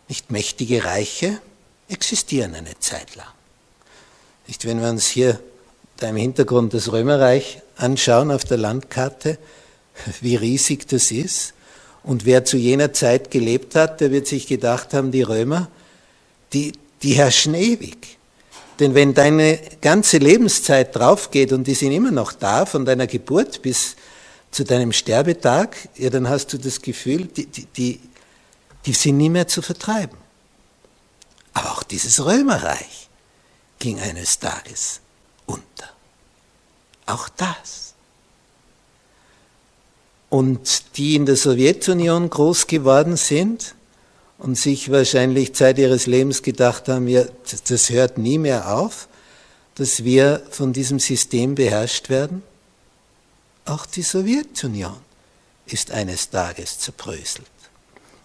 Nicht 0.08 0.32
mächtige 0.32 0.86
Reiche 0.86 1.42
existieren 1.90 2.56
eine 2.56 2.80
Zeit 2.80 3.18
lang. 3.18 3.28
Nicht, 4.48 4.66
wenn 4.66 4.82
wir 4.82 4.90
uns 4.90 5.08
hier 5.08 5.40
da 5.98 6.10
im 6.10 6.16
Hintergrund 6.16 6.74
das 6.74 6.92
Römerreich 6.92 7.62
anschauen 7.78 8.32
auf 8.32 8.44
der 8.44 8.58
Landkarte, 8.58 9.38
wie 10.22 10.36
riesig 10.36 10.88
das 10.88 11.12
ist. 11.12 11.54
Und 12.04 12.26
wer 12.26 12.44
zu 12.44 12.58
jener 12.58 12.92
Zeit 12.92 13.32
gelebt 13.32 13.76
hat, 13.76 14.02
der 14.02 14.12
wird 14.12 14.28
sich 14.28 14.48
gedacht 14.48 14.94
haben, 14.94 15.12
die 15.12 15.22
Römer, 15.22 15.70
die, 16.52 16.74
die 17.02 17.14
herrschen 17.14 17.54
ewig. 17.56 18.18
Denn 18.80 18.96
wenn 18.96 19.14
deine 19.14 19.60
ganze 19.82 20.18
Lebenszeit 20.18 20.96
draufgeht 20.96 21.54
und 21.54 21.66
die 21.66 21.76
sind 21.76 21.92
immer 21.92 22.12
noch 22.12 22.34
da, 22.34 22.66
von 22.66 22.86
deiner 22.86 23.08
Geburt 23.08 23.62
bis 23.62 23.96
zu 24.52 24.66
deinem 24.66 24.92
Sterbetag, 24.92 25.78
ja, 25.96 26.10
dann 26.10 26.28
hast 26.28 26.52
du 26.52 26.58
das 26.58 26.82
Gefühl, 26.82 27.26
die, 27.26 27.46
die, 27.46 27.66
die, 27.66 28.00
die 28.86 28.94
sind 28.94 29.18
nie 29.18 29.30
mehr 29.30 29.48
zu 29.48 29.62
vertreiben. 29.62 30.18
Aber 31.54 31.72
auch 31.72 31.84
dieses 31.84 32.26
Römerreich 32.26 33.03
ging 33.84 34.00
eines 34.00 34.40
Tages 34.40 35.02
unter. 35.46 35.90
Auch 37.06 37.28
das. 37.28 37.94
Und 40.30 40.96
die 40.96 41.16
in 41.16 41.26
der 41.26 41.36
Sowjetunion 41.36 42.30
groß 42.30 42.68
geworden 42.68 43.18
sind 43.18 43.76
und 44.38 44.58
sich 44.58 44.90
wahrscheinlich 44.90 45.54
Zeit 45.54 45.78
ihres 45.80 46.06
Lebens 46.06 46.44
gedacht 46.44 46.88
haben, 46.88 47.10
ja, 47.10 47.26
das 47.68 47.90
hört 47.90 48.18
nie 48.18 48.38
mehr 48.38 48.74
auf, 48.74 49.10
dass 49.76 50.06
wir 50.06 50.42
von 50.50 50.72
diesem 50.72 51.00
System 51.00 51.56
beherrscht 51.56 52.10
werden. 52.10 52.42
Auch 53.66 53.86
die 53.86 54.02
Sowjetunion 54.02 54.96
ist 55.66 55.92
eines 55.92 56.30
Tages 56.30 56.80
zerbröselt. 56.80 57.48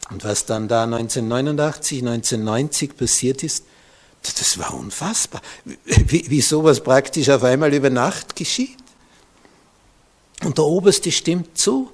Und 0.08 0.22
was 0.22 0.46
dann 0.46 0.68
da 0.68 0.84
1989, 0.84 1.98
1990 1.98 2.96
passiert 2.96 3.42
ist, 3.42 3.64
das 4.34 4.58
war 4.58 4.74
unfassbar, 4.74 5.42
wie, 5.84 6.28
wie 6.28 6.40
sowas 6.40 6.82
praktisch 6.82 7.28
auf 7.28 7.44
einmal 7.44 7.72
über 7.72 7.90
Nacht 7.90 8.36
geschieht. 8.36 8.76
Und 10.42 10.58
der 10.58 10.64
Oberste 10.64 11.10
stimmt 11.10 11.58
zu, 11.58 11.90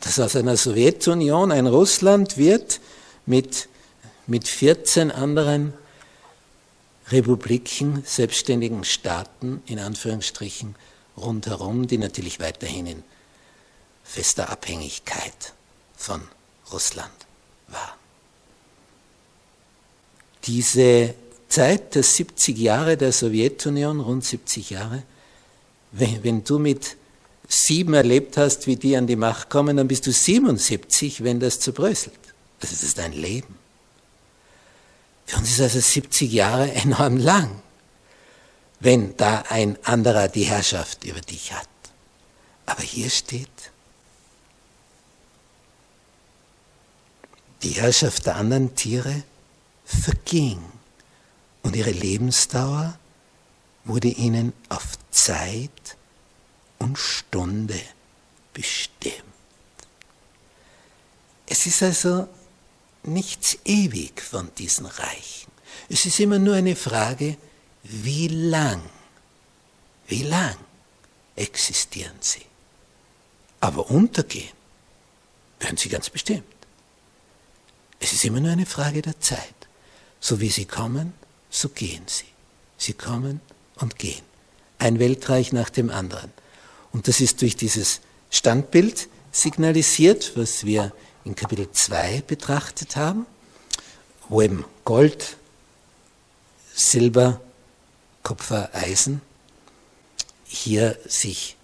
dass 0.00 0.18
aus 0.18 0.36
einer 0.36 0.56
Sowjetunion 0.56 1.52
ein 1.52 1.66
Russland 1.66 2.36
wird 2.36 2.80
mit, 3.26 3.68
mit 4.26 4.48
14 4.48 5.10
anderen 5.10 5.72
Republiken, 7.08 8.02
selbstständigen 8.06 8.84
Staaten, 8.84 9.62
in 9.66 9.78
Anführungsstrichen, 9.78 10.76
rundherum, 11.16 11.86
die 11.86 11.98
natürlich 11.98 12.40
weiterhin 12.40 12.86
in 12.86 13.02
fester 14.04 14.50
Abhängigkeit 14.50 15.52
von 15.96 16.22
Russland 16.72 17.12
waren 17.68 18.02
diese 20.44 21.14
Zeit 21.52 21.94
der 21.94 22.02
70 22.02 22.56
Jahre 22.56 22.96
der 22.96 23.12
Sowjetunion, 23.12 24.00
rund 24.00 24.24
70 24.24 24.70
Jahre, 24.70 25.02
wenn, 25.90 26.24
wenn, 26.24 26.44
du 26.44 26.58
mit 26.58 26.96
sieben 27.46 27.92
erlebt 27.92 28.38
hast, 28.38 28.66
wie 28.66 28.76
die 28.76 28.96
an 28.96 29.06
die 29.06 29.16
Macht 29.16 29.50
kommen, 29.50 29.76
dann 29.76 29.86
bist 29.86 30.06
du 30.06 30.12
77, 30.12 31.22
wenn 31.22 31.40
das 31.40 31.60
zerbröselt. 31.60 32.18
Also 32.58 32.74
das 32.74 32.82
ist 32.82 32.96
dein 32.96 33.12
Leben. 33.12 33.54
Für 35.26 35.36
uns 35.36 35.50
ist 35.50 35.60
also 35.60 35.78
70 35.78 36.32
Jahre 36.32 36.72
enorm 36.72 37.18
lang, 37.18 37.60
wenn 38.80 39.14
da 39.18 39.44
ein 39.50 39.76
anderer 39.84 40.28
die 40.28 40.44
Herrschaft 40.44 41.04
über 41.04 41.20
dich 41.20 41.52
hat. 41.52 41.68
Aber 42.64 42.82
hier 42.82 43.10
steht, 43.10 43.48
die 47.62 47.72
Herrschaft 47.72 48.24
der 48.24 48.36
anderen 48.36 48.74
Tiere 48.74 49.22
verging 49.84 50.71
und 51.62 51.76
ihre 51.76 51.90
Lebensdauer 51.90 52.98
wurde 53.84 54.08
ihnen 54.08 54.52
auf 54.68 54.98
Zeit 55.10 55.96
und 56.78 56.98
Stunde 56.98 57.80
bestimmt. 58.52 59.14
Es 61.46 61.66
ist 61.66 61.82
also 61.82 62.28
nichts 63.02 63.58
ewig 63.64 64.20
von 64.20 64.50
diesen 64.56 64.86
Reichen. 64.86 65.50
Es 65.88 66.06
ist 66.06 66.20
immer 66.20 66.38
nur 66.38 66.54
eine 66.54 66.76
Frage, 66.76 67.36
wie 67.82 68.28
lang, 68.28 68.82
wie 70.06 70.22
lang 70.22 70.56
existieren 71.36 72.16
sie. 72.20 72.46
Aber 73.60 73.90
untergehen 73.90 74.56
werden 75.60 75.76
sie 75.76 75.88
ganz 75.88 76.10
bestimmt. 76.10 76.44
Es 78.00 78.12
ist 78.12 78.24
immer 78.24 78.40
nur 78.40 78.50
eine 78.50 78.66
Frage 78.66 79.02
der 79.02 79.20
Zeit. 79.20 79.54
So 80.20 80.40
wie 80.40 80.48
sie 80.48 80.64
kommen, 80.64 81.14
so 81.52 81.68
gehen 81.68 82.02
sie. 82.06 82.24
Sie 82.78 82.94
kommen 82.94 83.40
und 83.76 83.98
gehen. 83.98 84.22
Ein 84.78 84.98
Weltreich 84.98 85.52
nach 85.52 85.70
dem 85.70 85.90
anderen. 85.90 86.32
Und 86.92 87.06
das 87.06 87.20
ist 87.20 87.42
durch 87.42 87.54
dieses 87.54 88.00
Standbild 88.30 89.08
signalisiert, 89.30 90.32
was 90.34 90.64
wir 90.64 90.92
in 91.24 91.36
Kapitel 91.36 91.70
2 91.70 92.22
betrachtet 92.26 92.96
haben, 92.96 93.26
wo 94.28 94.42
eben 94.42 94.64
Gold, 94.84 95.36
Silber, 96.74 97.40
Kupfer, 98.22 98.70
Eisen 98.72 99.20
hier 100.44 100.98
sich 101.06 101.56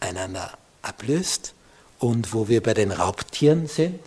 einander 0.00 0.58
ablöst 0.82 1.54
und 1.98 2.32
wo 2.34 2.48
wir 2.48 2.62
bei 2.62 2.74
den 2.74 2.92
Raubtieren 2.92 3.68
sind, 3.68 4.00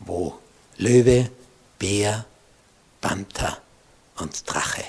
wo 0.00 0.38
Löwe, 0.78 1.30
Bär, 1.78 2.24
Panther 3.02 3.60
und 4.16 4.50
Drache 4.50 4.84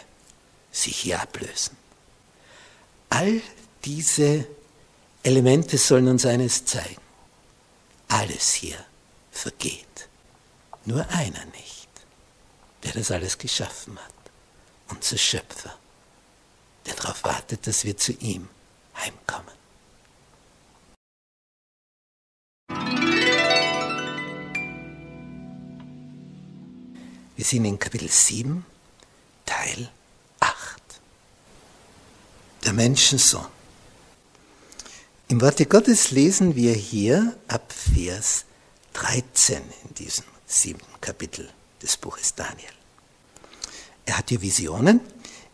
sich 0.71 0.97
hier 0.97 1.21
ablösen. 1.21 1.75
All 3.09 3.41
diese 3.83 4.47
Elemente 5.23 5.77
sollen 5.77 6.07
uns 6.07 6.25
eines 6.25 6.63
zeigen. 6.63 7.01
Alles 8.07 8.53
hier 8.53 8.77
vergeht. 9.31 10.07
Nur 10.85 11.07
einer 11.09 11.45
nicht, 11.45 11.89
der 12.83 12.93
das 12.93 13.11
alles 13.11 13.37
geschaffen 13.37 13.97
hat. 13.99 14.13
Unser 14.89 15.17
Schöpfer, 15.17 15.75
der 16.85 16.95
darauf 16.95 17.23
wartet, 17.23 17.67
dass 17.67 17.83
wir 17.83 17.97
zu 17.97 18.13
ihm 18.13 18.47
heimkommen. 18.95 19.62
Wir 27.35 27.45
sind 27.45 27.65
in 27.65 27.79
Kapitel 27.79 28.09
7, 28.09 28.63
Teil 29.43 29.89
8. 30.39 30.81
Der 32.63 32.73
Menschensohn. 32.73 33.47
Im 35.29 35.41
Worte 35.41 35.65
Gottes 35.65 36.11
lesen 36.11 36.55
wir 36.55 36.73
hier 36.73 37.35
ab 37.47 37.73
Vers 37.73 38.45
13 38.93 39.63
in 39.83 39.95
diesem 39.95 40.25
siebten 40.45 41.01
Kapitel 41.01 41.49
des 41.81 41.97
Buches 41.97 42.35
Daniel. 42.35 42.69
Er 44.05 44.19
hat 44.19 44.29
hier 44.29 44.43
Visionen. 44.43 44.99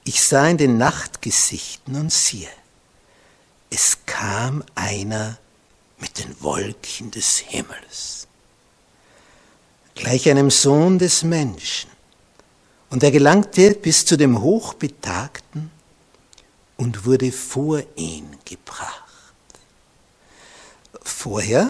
Ich 0.04 0.22
sah 0.22 0.50
in 0.50 0.58
den 0.58 0.78
Nachtgesichten 0.78 1.96
und 1.96 2.12
siehe, 2.12 2.50
es 3.70 4.00
kam 4.06 4.66
einer 4.76 5.38
mit 6.00 6.20
den 6.20 6.42
Wolken 6.42 7.12
des 7.12 7.38
Himmels 7.38 8.28
gleich 10.00 10.30
einem 10.30 10.50
Sohn 10.50 10.98
des 10.98 11.24
Menschen. 11.24 11.90
Und 12.90 13.04
er 13.04 13.12
gelangte 13.12 13.76
bis 13.76 14.06
zu 14.06 14.18
dem 14.18 14.42
Hochbetagten 14.42 15.70
und 16.78 17.06
wurde 17.06 17.32
vor 17.32 17.84
ihn 17.96 18.38
gebracht. 18.46 19.04
Vorher, 21.04 21.70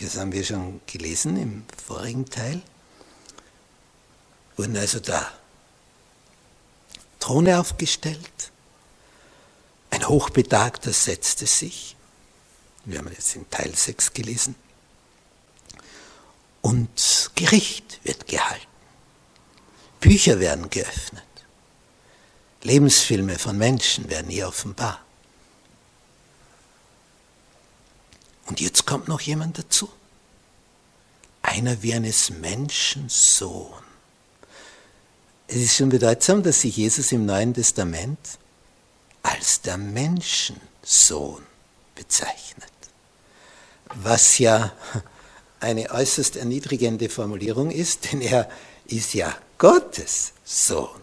das 0.00 0.16
haben 0.16 0.32
wir 0.32 0.42
schon 0.42 0.80
gelesen 0.86 1.36
im 1.36 1.64
vorigen 1.86 2.24
Teil, 2.24 2.62
wurden 4.56 4.76
also 4.76 4.98
da 4.98 5.30
Throne 7.20 7.60
aufgestellt, 7.60 8.50
ein 9.90 10.08
Hochbetagter 10.08 10.92
setzte 10.92 11.46
sich, 11.46 11.94
wir 12.84 12.98
haben 12.98 13.08
jetzt 13.08 13.36
in 13.36 13.48
Teil 13.50 13.74
6 13.74 14.12
gelesen, 14.14 14.54
und 16.66 17.30
Gericht 17.36 18.00
wird 18.02 18.26
gehalten. 18.26 18.66
Bücher 20.00 20.40
werden 20.40 20.68
geöffnet. 20.68 21.22
Lebensfilme 22.62 23.38
von 23.38 23.56
Menschen 23.56 24.10
werden 24.10 24.28
hier 24.28 24.48
offenbar. 24.48 25.00
Und 28.46 28.60
jetzt 28.60 28.84
kommt 28.84 29.06
noch 29.06 29.20
jemand 29.20 29.60
dazu. 29.60 29.88
Einer 31.40 31.84
wie 31.84 31.94
eines 31.94 32.30
Menschen 32.30 33.08
Sohn. 33.08 33.84
Es 35.46 35.58
ist 35.58 35.76
schon 35.76 35.90
bedeutsam, 35.90 36.42
dass 36.42 36.62
sich 36.62 36.76
Jesus 36.76 37.12
im 37.12 37.26
Neuen 37.26 37.54
Testament 37.54 38.18
als 39.22 39.60
der 39.60 39.76
Menschensohn 39.76 41.46
bezeichnet. 41.94 42.72
Was 43.94 44.38
ja 44.38 44.72
eine 45.66 45.90
äußerst 45.90 46.36
erniedrigende 46.36 47.08
Formulierung 47.08 47.70
ist, 47.70 48.12
denn 48.12 48.20
er 48.20 48.48
ist 48.86 49.14
ja 49.14 49.36
Gottes 49.58 50.32
Sohn 50.44 51.00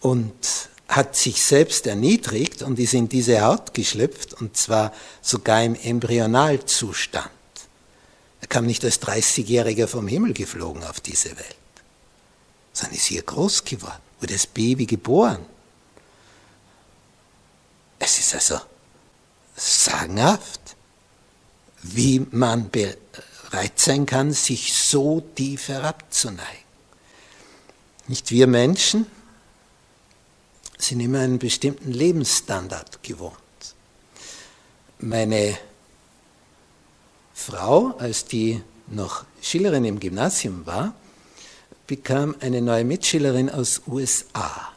und 0.00 0.34
hat 0.88 1.16
sich 1.16 1.42
selbst 1.42 1.86
erniedrigt 1.86 2.62
und 2.62 2.78
ist 2.78 2.92
in 2.92 3.08
diese 3.08 3.40
Haut 3.40 3.72
geschlüpft 3.72 4.34
und 4.34 4.56
zwar 4.56 4.92
sogar 5.22 5.64
im 5.64 5.74
Embryonalzustand. 5.74 7.30
Er 8.42 8.48
kam 8.48 8.66
nicht 8.66 8.84
als 8.84 9.00
30-Jähriger 9.00 9.86
vom 9.86 10.06
Himmel 10.06 10.34
geflogen 10.34 10.84
auf 10.84 11.00
diese 11.00 11.30
Welt, 11.30 11.56
sondern 12.74 12.96
ist 12.96 13.06
hier 13.06 13.22
groß 13.22 13.64
geworden, 13.64 14.02
wurde 14.20 14.34
als 14.34 14.46
Baby 14.46 14.84
geboren. 14.84 15.46
Es 17.98 18.18
ist 18.18 18.34
also 18.34 18.60
sagenhaft, 19.56 20.76
wie 21.82 22.26
man 22.30 22.70
bereit 22.70 23.78
sein 23.78 24.06
kann, 24.06 24.32
sich 24.32 24.74
so 24.74 25.20
tief 25.34 25.68
herabzuneigen. 25.68 26.62
Nicht 28.08 28.30
wir 28.30 28.46
Menschen 28.46 29.06
sind 30.78 31.00
immer 31.00 31.20
einen 31.20 31.38
bestimmten 31.38 31.92
Lebensstandard 31.92 33.02
gewohnt. 33.02 33.36
Meine 34.98 35.56
Frau, 37.34 37.94
als 37.98 38.24
die 38.24 38.60
noch 38.88 39.24
Schülerin 39.40 39.84
im 39.84 40.00
Gymnasium 40.00 40.66
war, 40.66 40.94
bekam 41.86 42.36
eine 42.40 42.60
neue 42.60 42.84
Mitschülerin 42.84 43.50
aus 43.50 43.82
USA. 43.86 44.72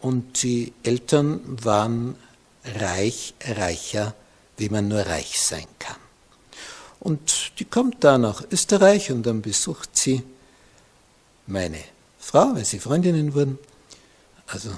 Und 0.00 0.42
die 0.42 0.72
Eltern 0.82 1.40
waren 1.64 2.16
reich, 2.64 3.34
reicher, 3.42 4.14
wie 4.56 4.68
man 4.68 4.88
nur 4.88 5.00
reich 5.00 5.40
sein 5.40 5.66
kann. 5.78 6.05
Und 7.06 7.60
die 7.60 7.64
kommt 7.64 8.02
da 8.02 8.18
nach 8.18 8.42
Österreich 8.50 9.12
und 9.12 9.22
dann 9.22 9.40
besucht 9.40 9.96
sie 9.96 10.24
meine 11.46 11.78
Frau, 12.18 12.56
weil 12.56 12.64
sie 12.64 12.80
Freundinnen 12.80 13.32
wurden. 13.32 13.60
Also 14.48 14.76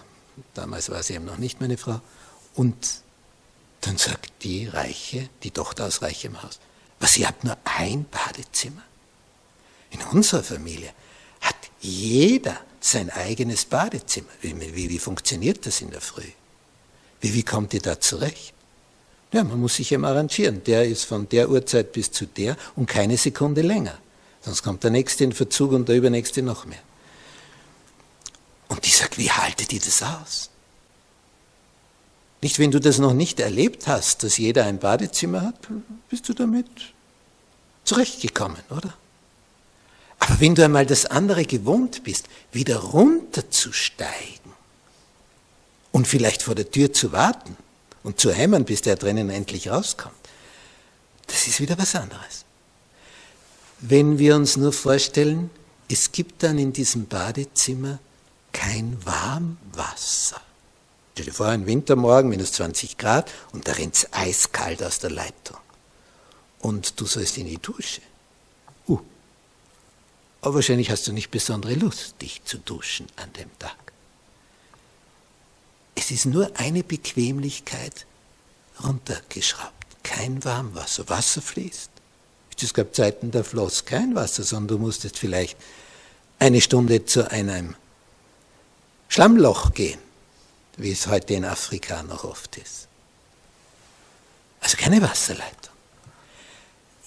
damals 0.53 0.91
war 0.91 1.03
sie 1.03 1.15
eben 1.15 1.25
noch 1.25 1.39
nicht 1.39 1.63
meine 1.63 1.79
Frau. 1.79 2.03
Und 2.55 3.01
dann 3.81 3.97
sagt 3.97 4.31
die 4.43 4.67
Reiche, 4.67 5.31
die 5.43 5.53
Tochter 5.53 5.87
aus 5.87 6.03
reichem 6.03 6.43
Haus, 6.43 6.61
was, 7.01 7.17
ihr 7.17 7.29
habt 7.29 7.45
nur 7.45 7.57
ein 7.65 8.05
Badezimmer? 8.05 8.83
In 9.91 10.03
unserer 10.13 10.43
Familie 10.43 10.93
hat 11.41 11.57
jeder 11.81 12.61
sein 12.79 13.09
eigenes 13.09 13.65
Badezimmer. 13.65 14.29
Wie, 14.43 14.55
wie, 14.75 14.91
wie 14.91 14.99
funktioniert 14.99 15.65
das 15.65 15.81
in 15.81 15.93
der 15.93 16.03
Früh? 16.03 16.31
Wie, 17.23 17.33
wie 17.33 17.43
kommt 17.43 17.73
ihr 17.73 17.81
da 17.81 17.99
zurecht? 17.99 18.53
Ja, 19.33 19.45
man 19.45 19.61
muss 19.61 19.77
sich 19.77 19.93
eben 19.93 20.05
arrangieren. 20.05 20.65
Der 20.65 20.87
ist 20.87 21.05
von 21.05 21.29
der 21.29 21.51
Uhrzeit 21.51 21.93
bis 21.93 22.11
zu 22.11 22.27
der 22.27 22.57
und 22.77 22.87
keine 22.87 23.17
Sekunde 23.17 23.63
länger. 23.63 23.99
Sonst 24.41 24.63
kommt 24.63 24.85
der 24.85 24.91
nächste 24.91 25.25
in 25.25 25.33
Verzug 25.33 25.73
und 25.73 25.89
der 25.89 25.97
übernächste 25.97 26.43
noch 26.43 26.65
mehr. 26.65 26.79
Und 28.69 28.85
die 28.87 28.91
sagt, 28.91 29.19
wie 29.19 29.31
haltet 29.31 29.73
ihr 29.73 29.81
das 29.81 30.03
aus? 30.03 30.51
Nicht, 32.41 32.59
wenn 32.59 32.71
du 32.71 32.81
das 32.81 32.99
noch 32.99 33.15
nicht 33.15 33.41
erlebt 33.41 33.87
hast, 33.87 34.23
dass 34.23 34.39
jeder 34.39 34.65
ein 34.65 34.79
Badezimmer 34.79 35.43
hat, 35.43 35.57
bist 36.09 36.29
du 36.29 36.35
damit 36.35 36.67
zurechtgekommen, 37.85 38.59
oder? 38.71 38.95
Aber 40.21 40.41
wenn 40.41 40.55
du 40.55 40.65
einmal 40.65 40.87
das 40.87 41.07
andere 41.07 41.45
gewohnt 41.45 42.05
bist, 42.05 42.27
wieder 42.53 42.79
runterzusteigen 42.79 44.53
und 45.93 46.07
vielleicht 46.07 46.43
vor 46.43 46.55
der 46.55 46.71
Tür 46.71 46.93
zu 46.93 47.13
warten 47.13 47.57
und 48.03 48.21
zu 48.21 48.33
hämmern, 48.33 48.65
bis 48.65 48.83
der 48.83 48.97
drinnen 48.97 49.31
endlich 49.31 49.69
rauskommt, 49.69 50.15
das 51.27 51.47
ist 51.47 51.61
wieder 51.61 51.79
was 51.79 51.95
anderes. 51.95 52.45
Wenn 53.81 54.19
wir 54.19 54.35
uns 54.35 54.57
nur 54.57 54.73
vorstellen, 54.73 55.51
es 55.89 56.13
gibt 56.13 56.43
dann 56.43 56.59
in 56.59 56.73
diesem 56.73 57.07
Badezimmer 57.07 57.99
kein 58.53 58.99
Warmwasser. 59.05 60.41
Stell 61.13 61.27
dir 61.27 61.33
vor, 61.33 61.49
ein 61.49 61.67
Wintermorgen, 61.67 62.31
minus 62.31 62.53
20 62.53 62.99
Grad, 62.99 63.31
und 63.53 63.67
da 63.67 63.73
rennt 63.73 63.97
es 63.97 64.13
eiskalt 64.13 64.83
aus 64.83 64.99
der 64.99 65.11
Leitung. 65.11 65.57
Und 66.61 67.01
du 67.01 67.07
sollst 67.07 67.39
in 67.39 67.47
die 67.47 67.59
Dusche. 67.59 68.01
Uh. 68.89 69.01
Aber 70.41 70.57
wahrscheinlich 70.57 70.91
hast 70.91 71.07
du 71.07 71.13
nicht 71.13 71.31
besondere 71.31 71.75
Lust, 71.75 72.15
dich 72.21 72.45
zu 72.45 72.59
duschen 72.59 73.07
an 73.17 73.33
dem 73.33 73.51
Tag. 73.59 73.88
Es 75.99 76.13
ist 76.13 76.27
nur 76.27 76.49
eine 76.55 76.85
Bequemlichkeit 76.85 78.07
runtergeschraubt. 78.85 79.73
Kein 80.05 80.45
Warmwasser. 80.45 81.09
Wasser 81.09 81.43
fließt. 81.43 81.91
Es 82.63 82.73
gab 82.73 82.95
Zeiten, 82.95 83.33
da 83.33 83.43
floss 83.43 83.85
kein 83.85 84.15
Wasser, 84.15 84.45
sondern 84.45 84.79
du 84.79 84.85
musstest 84.85 85.19
vielleicht 85.19 85.57
eine 86.39 86.61
Stunde 86.61 87.05
zu 87.05 87.29
einem 87.31 87.75
Schlammloch 89.09 89.75
gehen, 89.75 89.99
wie 90.77 90.93
es 90.93 91.09
heute 91.09 91.35
in 91.35 91.45
Afrika 91.45 92.05
noch 92.05 92.23
oft 92.23 92.57
ist. 92.59 92.87
Also 94.61 94.77
keine 94.77 95.03
Wasserleitung. 95.03 95.75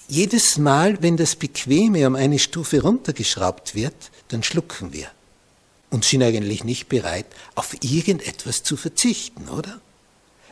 Jedes 0.06 0.58
Mal, 0.58 1.02
wenn 1.02 1.16
das 1.16 1.34
Bequeme 1.36 2.06
um 2.06 2.14
eine 2.14 2.38
Stufe 2.38 2.82
runtergeschraubt 2.82 3.74
wird, 3.74 4.10
dann 4.28 4.42
schlucken 4.42 4.92
wir 4.92 5.10
und 5.92 6.06
sind 6.06 6.22
eigentlich 6.22 6.64
nicht 6.64 6.88
bereit, 6.88 7.26
auf 7.54 7.76
irgendetwas 7.82 8.62
zu 8.62 8.78
verzichten, 8.78 9.50
oder? 9.50 9.78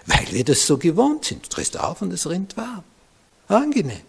Weil 0.04 0.26
wir 0.32 0.44
das 0.44 0.66
so 0.66 0.76
gewohnt 0.76 1.24
sind. 1.24 1.46
Du 1.46 1.48
drehst 1.48 1.80
auf 1.80 2.02
und 2.02 2.12
es 2.12 2.28
rinnt 2.28 2.58
warm. 2.58 2.84
Angenehm. 3.48 4.02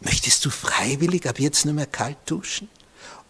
Möchtest 0.00 0.44
du 0.44 0.50
freiwillig 0.50 1.26
ab 1.26 1.40
jetzt 1.40 1.64
nur 1.64 1.74
mehr 1.74 1.86
kalt 1.86 2.18
duschen? 2.26 2.68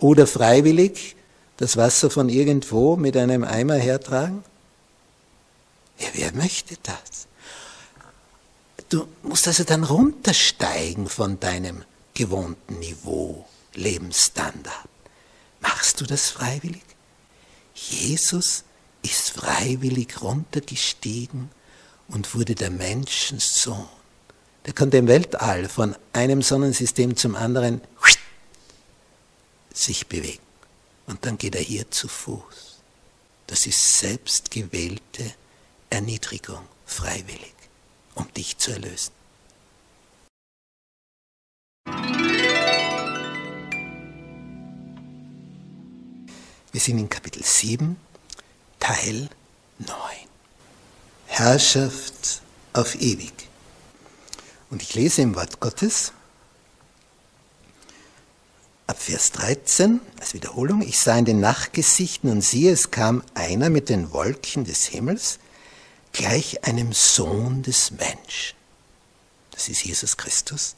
Oder 0.01 0.26
freiwillig 0.26 1.14
das 1.57 1.76
Wasser 1.76 2.11
von 2.11 2.28
irgendwo 2.28 2.97
mit 2.97 3.16
einem 3.16 3.45
Eimer 3.45 3.76
hertragen? 3.76 4.43
Ja, 6.01 6.09
wer 6.14 6.32
möchte 6.32 6.76
das? 6.82 7.28
Du 8.89 9.07
musst 9.22 9.47
also 9.47 9.62
dann 9.62 9.84
runtersteigen 9.84 11.09
von 11.09 11.39
deinem 11.39 11.84
gewohnten 12.12 12.80
Niveau, 12.80 13.47
Lebensstandard. 13.74 14.88
Machst 15.61 16.01
du 16.01 16.07
das 16.07 16.31
freiwillig? 16.31 16.85
Jesus 17.75 18.65
ist 19.03 19.31
freiwillig 19.31 20.21
runtergestiegen 20.21 21.51
und 22.09 22.35
wurde 22.35 22.55
der 22.55 22.71
Menschensohn. 22.71 23.89
Der 24.67 24.75
konnte 24.75 24.97
im 24.99 25.09
Weltall 25.09 25.69
von 25.69 25.97
einem 26.13 26.43
Sonnensystem 26.43 27.17
zum 27.17 27.37
anderen 27.37 27.81
sich 29.73 30.07
bewegen. 30.09 30.43
Und 31.07 31.25
dann 31.25 31.39
geht 31.39 31.55
er 31.55 31.63
hier 31.63 31.91
zu 31.91 32.09
Fuß. 32.09 32.81
Das 33.47 33.67
ist 33.67 33.99
selbstgewählte 33.99 35.33
Erniedrigung, 35.89 36.67
freiwillig, 36.85 37.55
um 38.15 38.31
dich 38.35 38.59
zu 38.59 38.73
erlösen. 38.73 39.13
Wir 46.79 46.85
sind 46.85 46.99
in 46.99 47.09
Kapitel 47.09 47.43
7, 47.43 47.97
Teil 48.79 49.29
9. 49.81 49.91
Herrschaft 51.26 52.41
auf 52.72 52.95
ewig. 52.95 53.33
Und 54.70 54.81
ich 54.81 54.95
lese 54.95 55.22
im 55.22 55.35
Wort 55.35 55.59
Gottes, 55.59 56.12
Ab 58.87 58.97
Vers 58.97 59.33
13 59.33 59.99
als 60.20 60.35
Wiederholung, 60.35 60.83
ich 60.83 61.01
sah 61.01 61.18
in 61.18 61.24
den 61.24 61.41
Nachtgesichten 61.41 62.31
und 62.31 62.43
siehe, 62.43 62.70
es 62.70 62.93
kam 62.93 63.24
einer 63.35 63.70
mit 63.70 63.89
den 63.89 64.12
Wolken 64.12 64.64
des 64.64 64.87
Himmels, 64.87 65.41
gleich 66.12 66.64
einem 66.64 66.93
Sohn 66.93 67.64
des 67.64 67.91
Menschen. 67.91 68.57
Das 69.51 69.68
ist 69.68 69.85
Jesus 69.85 70.16
Christus. 70.16 70.76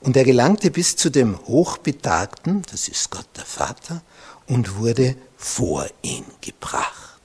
Und 0.00 0.16
er 0.16 0.24
gelangte 0.24 0.72
bis 0.72 0.96
zu 0.96 1.08
dem 1.08 1.38
Hochbetagten, 1.46 2.62
das 2.72 2.88
ist 2.88 3.10
Gott 3.10 3.28
der 3.36 3.46
Vater, 3.46 4.02
und 4.46 4.76
wurde 4.76 5.16
vor 5.36 5.86
ihn 6.02 6.24
gebracht. 6.40 7.20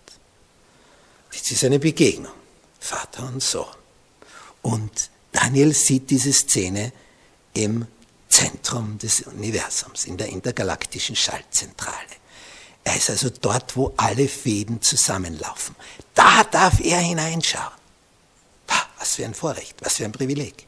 Das 1.32 1.52
ist 1.52 1.64
eine 1.64 1.80
Begegnung, 1.80 2.34
Vater 2.80 3.28
und 3.28 3.42
Sohn. 3.42 3.66
Und 4.62 5.10
Daniel 5.32 5.74
sieht 5.74 6.10
diese 6.10 6.34
Szene 6.34 6.92
im 7.54 7.88
Zentrum 8.28 8.98
des 8.98 9.22
Universums, 9.22 10.06
in 10.06 10.18
der 10.18 10.28
intergalaktischen 10.28 11.16
Schaltzentrale. 11.16 11.96
Er 12.84 12.96
ist 12.96 13.10
also 13.10 13.30
dort, 13.30 13.76
wo 13.76 13.94
alle 13.98 14.28
Fäden 14.28 14.82
zusammenlaufen. 14.82 15.76
Da 16.14 16.44
darf 16.44 16.80
er 16.80 17.00
hineinschauen. 17.00 17.80
Was 19.00 19.16
für 19.16 19.26
ein 19.26 19.34
Vorrecht, 19.34 19.78
was 19.82 19.96
für 19.96 20.06
ein 20.06 20.12
Privileg. 20.12 20.68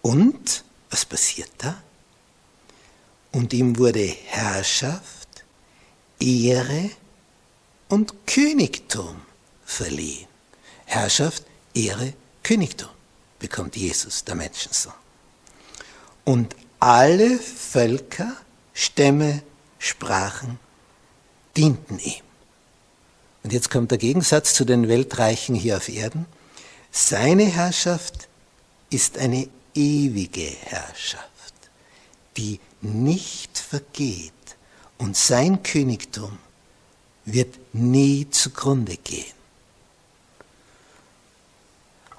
Und 0.00 0.64
was 0.90 1.04
passiert 1.04 1.50
da? 1.58 1.82
Und 3.32 3.52
ihm 3.52 3.78
wurde 3.78 4.04
Herrschaft, 4.04 5.44
Ehre 6.20 6.90
und 7.88 8.26
Königtum 8.26 9.22
verliehen. 9.64 10.28
Herrschaft, 10.84 11.44
Ehre, 11.74 12.12
Königtum 12.42 12.90
bekommt 13.38 13.76
Jesus, 13.76 14.24
der 14.24 14.34
Menschensohn. 14.34 14.92
Und 16.24 16.54
alle 16.78 17.38
Völker, 17.38 18.36
Stämme, 18.74 19.42
Sprachen 19.78 20.58
dienten 21.56 21.98
ihm. 21.98 22.22
Und 23.42 23.52
jetzt 23.52 23.70
kommt 23.70 23.90
der 23.90 23.98
Gegensatz 23.98 24.54
zu 24.54 24.64
den 24.64 24.88
Weltreichen 24.88 25.54
hier 25.54 25.76
auf 25.78 25.88
Erden. 25.88 26.26
Seine 26.90 27.44
Herrschaft 27.44 28.28
ist 28.90 29.18
eine 29.18 29.48
ewige 29.74 30.46
Herrschaft, 30.46 31.54
die 32.36 32.60
nicht 32.82 33.58
vergeht. 33.58 34.32
Und 34.98 35.16
sein 35.16 35.62
Königtum 35.62 36.38
wird 37.24 37.54
nie 37.72 38.28
zugrunde 38.30 38.96
gehen. 38.96 39.24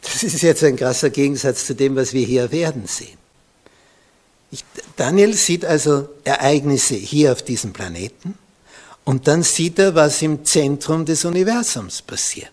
Das 0.01 0.23
ist 0.23 0.41
jetzt 0.41 0.63
ein 0.63 0.75
krasser 0.75 1.09
Gegensatz 1.09 1.65
zu 1.65 1.75
dem, 1.75 1.95
was 1.95 2.13
wir 2.13 2.25
hier 2.25 2.51
werden 2.51 2.87
sehen. 2.87 3.17
Ich, 4.51 4.63
Daniel 4.97 5.33
sieht 5.33 5.65
also 5.65 6.09
Ereignisse 6.23 6.95
hier 6.95 7.31
auf 7.31 7.41
diesem 7.41 7.73
Planeten 7.73 8.37
und 9.03 9.27
dann 9.27 9.43
sieht 9.43 9.79
er, 9.79 9.95
was 9.95 10.21
im 10.21 10.45
Zentrum 10.45 11.05
des 11.05 11.25
Universums 11.25 12.01
passiert. 12.01 12.51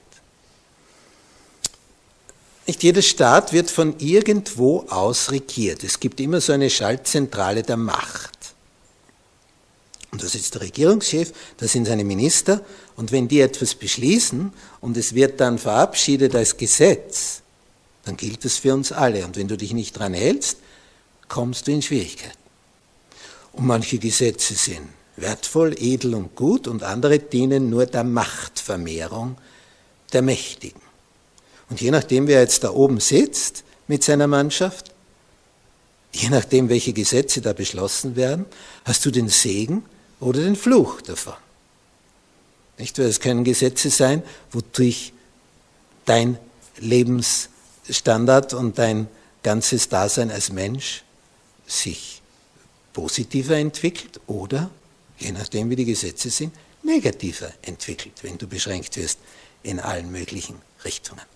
Nicht 2.71 2.85
jeder 2.85 3.03
Staat 3.03 3.53
wird 3.53 3.68
von 3.68 3.99
irgendwo 3.99 4.87
aus 4.91 5.33
regiert. 5.33 5.83
Es 5.83 5.99
gibt 5.99 6.21
immer 6.21 6.41
so 6.41 6.53
eine 6.53 6.71
Schaltzentrale 6.71 7.64
der 7.64 7.77
Macht. 7.77 8.55
Und 10.12 10.23
das 10.23 10.37
ist 10.37 10.55
der 10.55 10.61
Regierungschef, 10.61 11.33
das 11.57 11.73
sind 11.73 11.87
seine 11.87 12.05
Minister. 12.05 12.64
Und 12.95 13.11
wenn 13.11 13.27
die 13.27 13.41
etwas 13.41 13.75
beschließen 13.75 14.53
und 14.81 14.97
es 14.97 15.16
wird 15.16 15.41
dann 15.41 15.59
verabschiedet 15.59 16.37
als 16.37 16.59
Gesetz, 16.59 17.43
dann 18.05 18.16
gilt 18.16 18.45
es 18.45 18.59
für 18.59 18.73
uns 18.73 18.93
alle. 18.93 19.25
Und 19.25 19.37
wenn 19.37 19.49
du 19.49 19.57
dich 19.57 19.73
nicht 19.73 19.99
dran 19.99 20.14
hältst, 20.14 20.59
kommst 21.27 21.66
du 21.66 21.73
in 21.73 21.83
Schwierigkeiten. 21.83 22.39
Und 23.51 23.66
manche 23.66 23.99
Gesetze 23.99 24.55
sind 24.55 24.91
wertvoll, 25.16 25.75
edel 25.77 26.14
und 26.14 26.37
gut 26.37 26.68
und 26.68 26.85
andere 26.85 27.18
dienen 27.18 27.68
nur 27.68 27.87
der 27.87 28.05
Machtvermehrung 28.05 29.39
der 30.12 30.23
Mächtigen. 30.23 30.89
Und 31.71 31.81
je 31.81 31.91
nachdem, 31.91 32.27
wer 32.27 32.41
jetzt 32.41 32.64
da 32.64 32.71
oben 32.71 33.01
sitzt 33.01 33.64
mit 33.87 34.05
seiner 34.05 34.27
Mannschaft, 34.27 34.93
je 36.12 36.29
nachdem, 36.29 36.68
welche 36.68 36.93
Gesetze 36.93 37.41
da 37.41 37.53
beschlossen 37.53 38.16
werden, 38.16 38.45
hast 38.85 39.07
du 39.07 39.11
den 39.11 39.29
Segen 39.29 39.85
oder 40.18 40.41
den 40.41 40.57
Fluch 40.57 41.01
davon. 41.01 41.35
Nicht? 42.77 42.99
Weil 42.99 43.07
es 43.07 43.21
können 43.21 43.45
Gesetze 43.45 43.89
sein, 43.91 44.23
wodurch 44.51 45.12
dein 46.05 46.39
Lebensstandard 46.79 48.53
und 48.55 48.79
dein 48.79 49.07
ganzes 49.43 49.89
Dasein 49.89 50.31
als 50.31 50.51
Mensch 50.51 51.05
sich 51.66 52.21
positiver 52.93 53.57
entwickelt 53.57 54.21
oder 54.27 54.71
je 55.18 55.31
nachdem 55.33 55.71
wie 55.71 55.77
die 55.77 55.85
Gesetze 55.85 56.31
sind, 56.31 56.53
negativer 56.83 57.53
entwickelt, 57.62 58.14
wenn 58.23 58.39
du 58.39 58.49
beschränkt 58.49 58.97
wirst 58.97 59.18
in 59.62 59.79
allen 59.79 60.11
möglichen 60.11 60.57
Richtungen. 60.85 61.30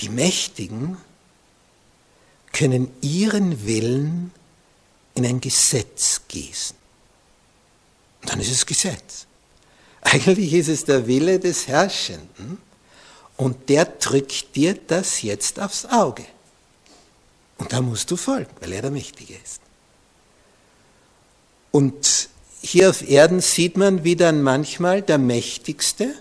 Die 0.00 0.08
Mächtigen 0.08 0.96
können 2.52 2.92
ihren 3.00 3.66
Willen 3.66 4.32
in 5.14 5.26
ein 5.26 5.40
Gesetz 5.40 6.22
gießen. 6.28 6.76
Und 8.22 8.30
dann 8.30 8.40
ist 8.40 8.50
es 8.50 8.66
Gesetz. 8.66 9.26
Eigentlich 10.02 10.52
ist 10.54 10.68
es 10.68 10.84
der 10.84 11.06
Wille 11.06 11.38
des 11.38 11.68
Herrschenden 11.68 12.58
und 13.36 13.68
der 13.68 13.84
drückt 13.84 14.56
dir 14.56 14.74
das 14.74 15.22
jetzt 15.22 15.60
aufs 15.60 15.84
Auge. 15.86 16.24
Und 17.58 17.72
da 17.72 17.82
musst 17.82 18.10
du 18.10 18.16
folgen, 18.16 18.50
weil 18.60 18.72
er 18.72 18.82
der 18.82 18.90
Mächtige 18.90 19.34
ist. 19.34 19.60
Und 21.70 22.28
hier 22.62 22.90
auf 22.90 23.08
Erden 23.08 23.40
sieht 23.40 23.76
man, 23.76 24.04
wie 24.04 24.16
dann 24.16 24.42
manchmal 24.42 25.02
der 25.02 25.18
Mächtigste, 25.18 26.14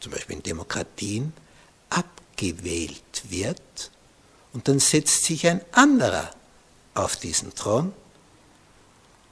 zum 0.00 0.12
Beispiel 0.12 0.36
in 0.36 0.42
Demokratien, 0.42 1.32
abgewählt 2.38 3.24
wird 3.28 3.90
und 4.52 4.68
dann 4.68 4.78
setzt 4.78 5.24
sich 5.24 5.46
ein 5.46 5.60
anderer 5.72 6.30
auf 6.94 7.16
diesen 7.16 7.54
Thron 7.54 7.92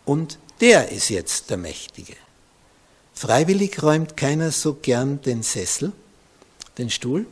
und 0.05 0.39
der 0.61 0.91
ist 0.91 1.09
jetzt 1.11 1.51
der 1.51 1.57
Mächtige. 1.57 2.17
Freiwillig 3.15 3.83
räumt 3.83 4.17
keiner 4.17 4.51
so 4.51 4.75
gern 4.75 5.23
den 5.23 5.43
Sessel, 5.43 5.93
den 6.79 6.91
Stuhl, 6.91 7.27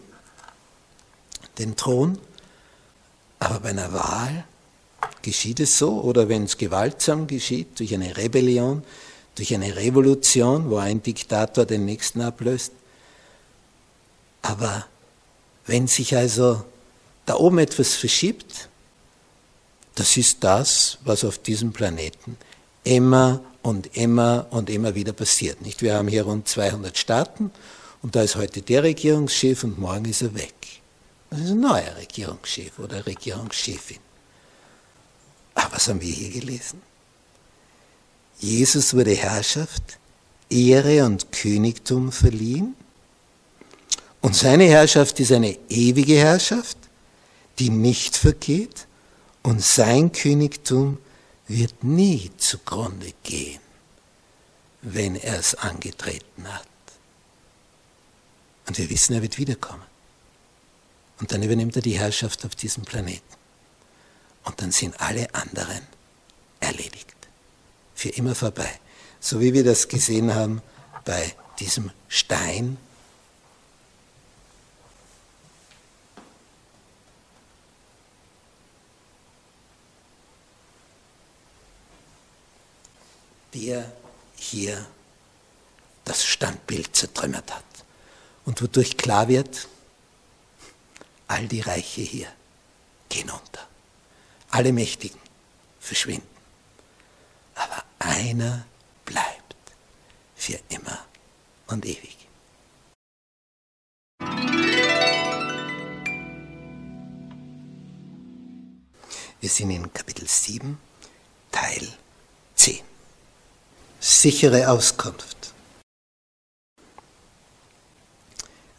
den 1.59 1.77
Thron, 1.77 2.19
aber 3.41 3.61
bei 3.61 3.71
einer 3.71 3.93
Wahl 3.93 4.45
geschieht 5.23 5.61
es 5.61 5.77
so, 5.79 6.01
oder 6.03 6.29
wenn 6.29 6.45
es 6.45 6.57
gewaltsam 6.57 7.27
geschieht, 7.27 7.79
durch 7.81 7.93
eine 7.95 8.17
Rebellion, 8.17 8.85
durch 9.35 9.53
eine 9.55 9.75
Revolution, 9.75 10.71
wo 10.71 10.77
ein 10.77 11.03
Diktator 11.03 11.67
den 11.67 11.85
nächsten 11.85 12.21
ablöst. 12.21 12.73
Aber 14.43 14.87
wenn 15.67 15.87
sich 15.87 16.17
also 16.17 16.65
da 17.27 17.37
oben 17.37 17.59
etwas 17.59 17.95
verschiebt, 17.95 18.69
das 19.95 20.17
ist 20.17 20.43
das, 20.43 20.99
was 21.05 21.25
auf 21.25 21.39
diesem 21.39 21.73
Planeten 21.73 22.37
immer 22.83 23.41
und 23.63 23.97
immer 23.97 24.47
und 24.51 24.69
immer 24.69 24.95
wieder 24.95 25.13
passiert. 25.13 25.63
Nicht? 25.63 25.83
Wir 25.83 25.95
haben 25.95 26.09
hier 26.09 26.25
rund 26.25 26.49
200 26.49 26.99
Staaten 26.99 27.51
und 28.03 28.15
da 28.15 28.23
ist 28.23 28.37
heute 28.37 28.61
der 28.61 28.83
Regierungschef 28.83 29.65
und 29.65 29.79
morgen 29.79 30.05
ist 30.05 30.23
er 30.23 30.35
weg. 30.35 30.55
Das 31.31 31.41
ist 31.41 31.51
ein 31.51 31.61
neuer 31.61 31.97
Regierungschef 31.97 32.79
oder 32.79 33.07
Regierungschefin. 33.07 33.99
Aber 35.55 35.77
was 35.77 35.89
haben 35.89 36.01
wir 36.01 36.13
hier 36.13 36.31
gelesen? 36.31 36.83
Jesus 38.39 38.95
wurde 38.95 39.13
Herrschaft, 39.13 39.99
Ehre 40.51 41.05
und 41.05 41.33
Königtum 41.33 42.13
verliehen. 42.13 42.77
Und 44.25 44.35
seine 44.35 44.65
Herrschaft 44.65 45.21
ist 45.21 45.33
eine 45.33 45.55
ewige 45.69 46.17
Herrschaft, 46.17 46.79
die 47.59 47.69
nicht 47.69 48.17
vergeht. 48.17 48.87
Und 49.43 49.63
sein 49.63 50.13
Königtum 50.13 50.97
wird 51.47 51.85
nie 51.85 52.31
zugrunde 52.39 53.13
gehen, 53.23 53.61
wenn 54.81 55.17
er 55.17 55.39
es 55.39 55.55
angetreten 55.55 56.51
hat. 56.51 56.67
Und 58.67 58.79
wir 58.79 58.89
wissen, 58.89 59.13
er 59.13 59.21
wird 59.21 59.37
wiederkommen. 59.37 59.85
Und 61.21 61.31
dann 61.31 61.43
übernimmt 61.43 61.77
er 61.77 61.83
die 61.83 61.99
Herrschaft 61.99 62.47
auf 62.47 62.55
diesem 62.55 62.85
Planeten 62.85 63.37
und 64.45 64.63
dann 64.63 64.73
sind 64.73 64.99
alle 65.03 65.35
anderen 65.35 65.83
erledigt. 66.61 67.15
Für 67.95 68.09
immer 68.09 68.35
vorbei. 68.35 68.71
So 69.21 69.43
wie 69.43 69.53
wir 69.53 69.65
das 69.65 69.87
gesehen 69.87 70.35
haben 70.35 70.63
bei 71.05 71.35
diesem 71.59 71.91
Stein. 72.09 72.79
Der 83.65 83.91
hier 84.37 84.87
das 86.05 86.25
Standbild 86.25 86.95
zertrümmert 86.95 87.51
hat 87.55 87.65
und 88.45 88.61
wodurch 88.61 88.97
klar 88.97 89.29
wird, 89.29 89.69
all 91.29 91.49
die 91.49 91.61
Reiche 91.61 92.03
hier 92.03 92.29
gehen 93.09 93.31
unter 93.31 93.67
alle 94.51 94.73
Mächtigen 94.73 95.19
verschwinden. 95.81 96.29
Aber 97.55 97.83
einer 97.99 98.67
bleibt 99.05 99.57
für 100.37 100.61
immer 100.69 101.05
und 101.67 101.87
ewig. 101.87 102.17
Wir 109.41 109.51
sind 109.51 109.71
in 109.71 109.93
Kapitel 109.93 110.29
7, 110.29 110.79
Teil 111.51 111.93
10. 112.57 112.94
Sichere 114.07 114.69
Auskunft. 114.69 115.55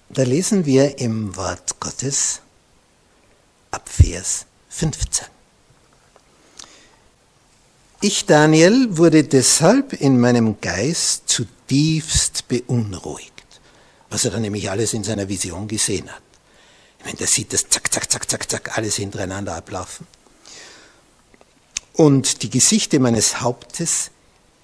Da 0.09 0.21
lesen 0.21 0.67
wir 0.67 0.99
im 0.99 1.35
Wort 1.35 1.79
Gottes 1.79 2.41
ab 3.71 3.89
Vers 3.89 4.45
15. 4.69 5.25
Ich, 8.01 8.27
Daniel, 8.27 8.95
wurde 8.97 9.23
deshalb 9.23 9.93
in 9.93 10.19
meinem 10.19 10.61
Geist 10.61 11.27
zutiefst 11.27 12.47
beunruhigt. 12.47 13.33
was 14.11 14.25
er 14.25 14.31
dann 14.31 14.43
nämlich 14.43 14.69
alles 14.69 14.93
in 14.93 15.03
seiner 15.03 15.27
Vision 15.27 15.67
gesehen 15.67 16.07
hat. 16.11 16.21
Ich 16.99 17.05
meine, 17.05 17.17
der 17.17 17.25
sieht 17.25 17.51
das 17.51 17.67
zack, 17.67 17.91
zack, 17.91 18.11
zack, 18.11 18.29
zack, 18.29 18.47
zack, 18.47 18.77
alles 18.77 18.97
hintereinander 18.97 19.55
ablaufen. 19.55 20.05
Und 21.93 22.43
die 22.43 22.51
Gesichter 22.51 22.99
meines 22.99 23.41
Hauptes 23.41 24.11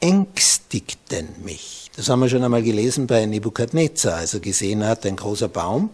ängstigten 0.01 1.29
mich. 1.43 1.89
Das 1.95 2.09
haben 2.09 2.19
wir 2.21 2.29
schon 2.29 2.43
einmal 2.43 2.63
gelesen 2.63 3.07
bei 3.07 3.25
Nebukadnezar, 3.25 4.15
als 4.17 4.33
er 4.33 4.39
gesehen 4.39 4.85
hat, 4.85 5.05
ein 5.05 5.15
großer 5.15 5.47
Baum. 5.47 5.89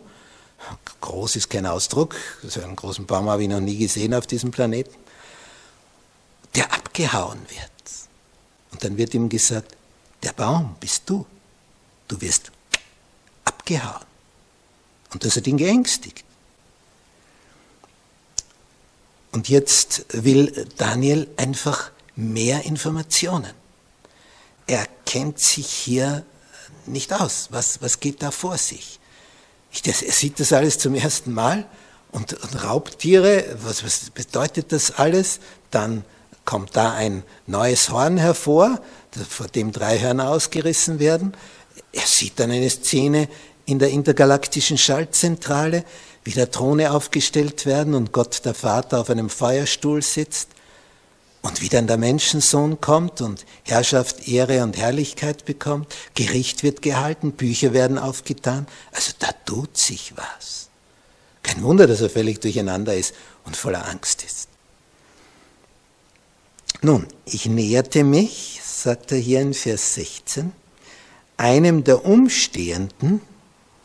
Groß 1.01 1.35
ist 1.35 1.49
kein 1.49 1.65
Ausdruck, 1.65 2.15
so 2.43 2.61
einen 2.61 2.75
großen 2.75 3.05
Baum 3.05 3.29
habe 3.29 3.43
ich 3.43 3.49
noch 3.49 3.59
nie 3.59 3.77
gesehen 3.77 4.13
auf 4.13 4.25
diesem 4.25 4.51
Planeten, 4.51 4.95
der 6.55 6.73
abgehauen 6.73 7.39
wird. 7.49 7.71
Und 8.71 8.83
dann 8.83 8.97
wird 8.97 9.13
ihm 9.13 9.29
gesagt, 9.29 9.75
der 10.23 10.33
Baum 10.33 10.75
bist 10.79 11.03
du. 11.05 11.25
Du 12.07 12.19
wirst 12.21 12.51
abgehauen. 13.45 14.05
Und 15.13 15.23
das 15.23 15.35
hat 15.35 15.47
ihn 15.47 15.57
geängstigt. 15.57 16.23
Und 19.31 19.49
jetzt 19.49 20.05
will 20.11 20.67
Daniel 20.77 21.27
einfach 21.37 21.91
mehr 22.15 22.63
Informationen. 22.65 23.53
Er 24.67 24.85
kennt 25.05 25.39
sich 25.39 25.67
hier 25.67 26.25
nicht 26.85 27.13
aus. 27.13 27.47
Was, 27.51 27.81
was 27.81 27.99
geht 27.99 28.21
da 28.21 28.31
vor 28.31 28.57
sich? 28.57 28.99
Er 29.85 29.93
sieht 29.93 30.39
das 30.39 30.53
alles 30.53 30.77
zum 30.77 30.95
ersten 30.95 31.33
Mal 31.33 31.65
und, 32.11 32.33
und 32.33 32.63
Raubtiere, 32.63 33.57
was, 33.63 33.83
was 33.83 34.09
bedeutet 34.09 34.71
das 34.71 34.91
alles? 34.91 35.39
Dann 35.71 36.03
kommt 36.45 36.75
da 36.75 36.93
ein 36.93 37.23
neues 37.45 37.89
Horn 37.89 38.17
hervor, 38.17 38.81
vor 39.29 39.47
dem 39.47 39.71
drei 39.71 39.99
Hörner 39.99 40.29
ausgerissen 40.29 40.99
werden. 40.99 41.33
Er 41.91 42.05
sieht 42.05 42.39
dann 42.39 42.51
eine 42.51 42.69
Szene 42.69 43.27
in 43.65 43.79
der 43.79 43.89
intergalaktischen 43.89 44.77
Schaltzentrale, 44.77 45.83
wie 46.23 46.31
da 46.31 46.45
Throne 46.45 46.91
aufgestellt 46.91 47.65
werden 47.65 47.93
und 47.93 48.11
Gott 48.11 48.43
der 48.45 48.53
Vater 48.53 49.01
auf 49.01 49.09
einem 49.09 49.29
Feuerstuhl 49.29 50.01
sitzt 50.01 50.49
und 51.41 51.61
wie 51.61 51.69
dann 51.69 51.87
der 51.87 51.97
Menschensohn 51.97 52.81
kommt 52.81 53.21
und 53.21 53.45
Herrschaft, 53.63 54.27
Ehre 54.27 54.63
und 54.63 54.77
Herrlichkeit 54.77 55.45
bekommt, 55.45 55.93
Gericht 56.15 56.63
wird 56.63 56.81
gehalten, 56.81 57.31
Bücher 57.31 57.73
werden 57.73 57.97
aufgetan. 57.97 58.67
Also 58.91 59.13
da 59.19 59.29
tut 59.45 59.77
sich 59.77 60.13
was. 60.15 60.69
Kein 61.43 61.63
Wunder, 61.63 61.87
dass 61.87 62.01
er 62.01 62.09
völlig 62.09 62.41
durcheinander 62.41 62.95
ist 62.95 63.13
und 63.45 63.55
voller 63.55 63.87
Angst 63.87 64.23
ist. 64.23 64.49
Nun, 66.81 67.07
ich 67.25 67.45
näherte 67.45 68.03
mich, 68.03 68.59
sagt 68.63 69.11
er 69.11 69.17
hier 69.17 69.41
in 69.41 69.53
Vers 69.53 69.95
16, 69.95 70.51
einem 71.37 71.83
der 71.83 72.05
Umstehenden, 72.05 73.21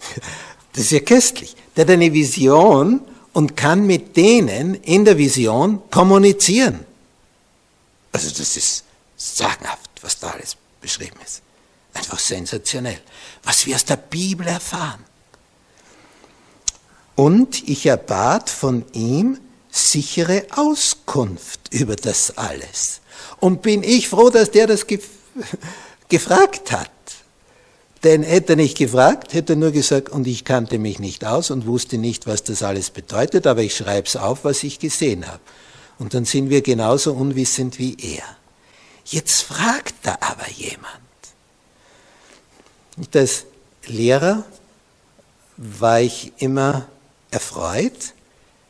das 0.73 0.85
ist 0.85 0.91
ja 0.91 1.01
köstlich, 1.01 1.57
der 1.77 1.85
hat 1.85 1.93
eine 1.93 2.13
Vision 2.13 3.01
und 3.33 3.57
kann 3.57 3.87
mit 3.87 4.17
denen 4.17 4.75
in 4.75 5.05
der 5.05 5.17
Vision 5.17 5.81
kommunizieren. 5.91 6.81
Also 8.13 8.29
das 8.29 8.57
ist 8.57 8.85
sagenhaft, 9.17 9.91
was 10.03 10.19
da 10.19 10.31
alles 10.31 10.57
beschrieben 10.81 11.19
ist. 11.25 11.43
Einfach 11.95 12.19
sensationell. 12.19 13.01
Was 13.43 13.67
wir 13.67 13.75
aus 13.75 13.85
der 13.85 13.97
Bibel 13.97 14.47
erfahren. 14.47 15.05
Und 17.15 17.69
ich 17.69 17.87
erbat 17.87 18.49
von 18.49 18.85
ihm 18.93 19.39
sichere 19.71 20.47
Auskunft 20.55 21.73
über 21.73 21.97
das 21.97 22.37
alles. 22.37 23.01
Und 23.41 23.63
bin 23.63 23.83
ich 23.83 24.09
froh, 24.09 24.31
dass 24.31 24.51
der 24.51 24.67
das 24.67 24.87
gef 24.87 25.09
gefragt 26.09 26.73
hat. 26.73 26.91
Denn 28.05 28.23
hätte 28.23 28.55
er 28.55 28.57
nicht 28.57 28.77
gefragt, 28.77 29.33
hätte 29.33 29.55
er 29.55 29.57
nur 29.57 29.71
gesagt, 29.71 30.09
und 30.09 30.27
ich 30.27 30.45
kannte 30.45 30.79
mich 30.79 30.99
nicht 30.99 31.25
aus 31.25 31.51
und 31.51 31.67
wusste 31.67 31.99
nicht, 31.99 32.27
was 32.27 32.43
das 32.43 32.63
alles 32.63 32.91
bedeutet, 32.91 33.47
aber 33.47 33.63
ich 33.63 33.77
schreibe 33.77 34.09
es 34.09 34.17
auf, 34.17 34.45
was 34.45 34.63
ich 34.65 34.79
gesehen 34.79 35.27
habe. 35.27 35.41
Und 35.99 36.15
dann 36.15 36.25
sind 36.25 36.51
wir 36.51 36.63
genauso 36.63 37.13
unwissend 37.13 37.79
wie 37.79 37.97
er. 37.99 38.25
Jetzt 39.05 39.43
fragt 39.43 39.95
da 40.03 40.17
aber 40.21 40.49
jemand. 40.51 41.01
Als 43.15 43.47
Lehrer 43.87 44.45
war 45.57 46.01
ich 46.01 46.33
immer 46.39 46.89
erfreut, 47.31 48.15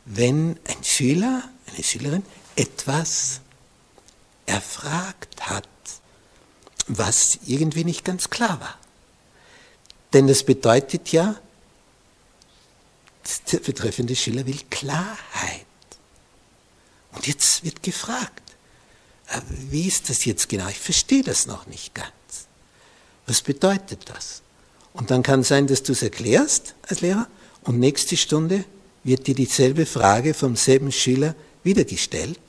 wenn 0.05 0.59
ein 0.69 0.85
Schüler, 0.85 1.43
eine 1.73 1.83
Schülerin 1.83 2.25
etwas 2.57 3.41
erfragt 4.47 5.49
hat, 5.49 5.69
was 6.87 7.39
irgendwie 7.47 7.85
nicht 7.85 8.05
ganz 8.05 8.31
klar 8.31 8.61
war. 8.61 8.79
Denn 10.13 10.27
das 10.27 10.45
bedeutet 10.45 11.13
ja, 11.13 11.37
der 13.51 13.59
betreffende 13.59 14.17
Schüler 14.17 14.47
will 14.47 14.61
Klarheit. 14.69 15.67
Und 17.13 17.27
jetzt 17.27 17.65
wird 17.65 17.83
gefragt, 17.83 18.43
äh, 19.29 19.41
wie 19.71 19.87
ist 19.87 20.09
das 20.09 20.25
jetzt 20.25 20.49
genau? 20.49 20.69
Ich 20.69 20.79
verstehe 20.79 21.23
das 21.23 21.47
noch 21.47 21.67
nicht 21.67 21.95
ganz. 21.95 22.13
Was 23.27 23.43
bedeutet 23.43 24.09
das? 24.09 24.43
Und 24.93 25.11
dann 25.11 25.23
kann 25.23 25.43
sein, 25.43 25.67
dass 25.67 25.83
du 25.83 25.93
es 25.93 26.03
erklärst 26.03 26.75
als 26.89 27.01
Lehrer 27.01 27.27
und 27.63 27.79
nächste 27.79 28.17
Stunde 28.17 28.65
wird 29.05 29.27
dir 29.27 29.35
dieselbe 29.35 29.87
Frage 29.87 30.35
vom 30.35 30.57
selben 30.57 30.93
Schüler 30.93 31.35
wiedergestellt. 31.65 32.41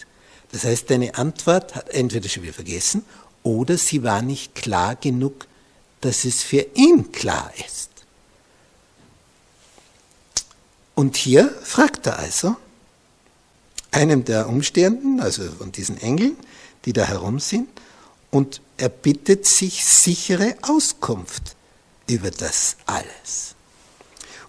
Das 0.51 0.65
heißt, 0.65 0.89
deine 0.89 1.15
Antwort 1.15 1.75
hat 1.75 1.89
entweder 1.89 2.29
schon 2.29 2.43
wieder 2.43 2.53
vergessen 2.53 3.05
oder 3.43 3.77
sie 3.77 4.03
war 4.03 4.21
nicht 4.21 4.55
klar 4.55 4.95
genug, 4.95 5.47
dass 6.01 6.25
es 6.25 6.43
für 6.43 6.65
ihn 6.75 7.11
klar 7.11 7.51
ist. 7.67 7.89
Und 10.95 11.17
hier 11.17 11.49
fragt 11.63 12.05
er 12.07 12.19
also 12.19 12.55
einem 13.93 14.25
der 14.25 14.49
Umstehenden, 14.49 15.19
also 15.19 15.43
von 15.51 15.71
diesen 15.71 15.97
Engeln, 15.97 16.35
die 16.85 16.93
da 16.93 17.05
herum 17.05 17.39
sind, 17.39 17.67
und 18.31 18.61
er 18.77 18.89
bittet 18.89 19.45
sich 19.45 19.85
sichere 19.85 20.55
Auskunft 20.63 21.55
über 22.07 22.31
das 22.31 22.77
alles. 22.85 23.55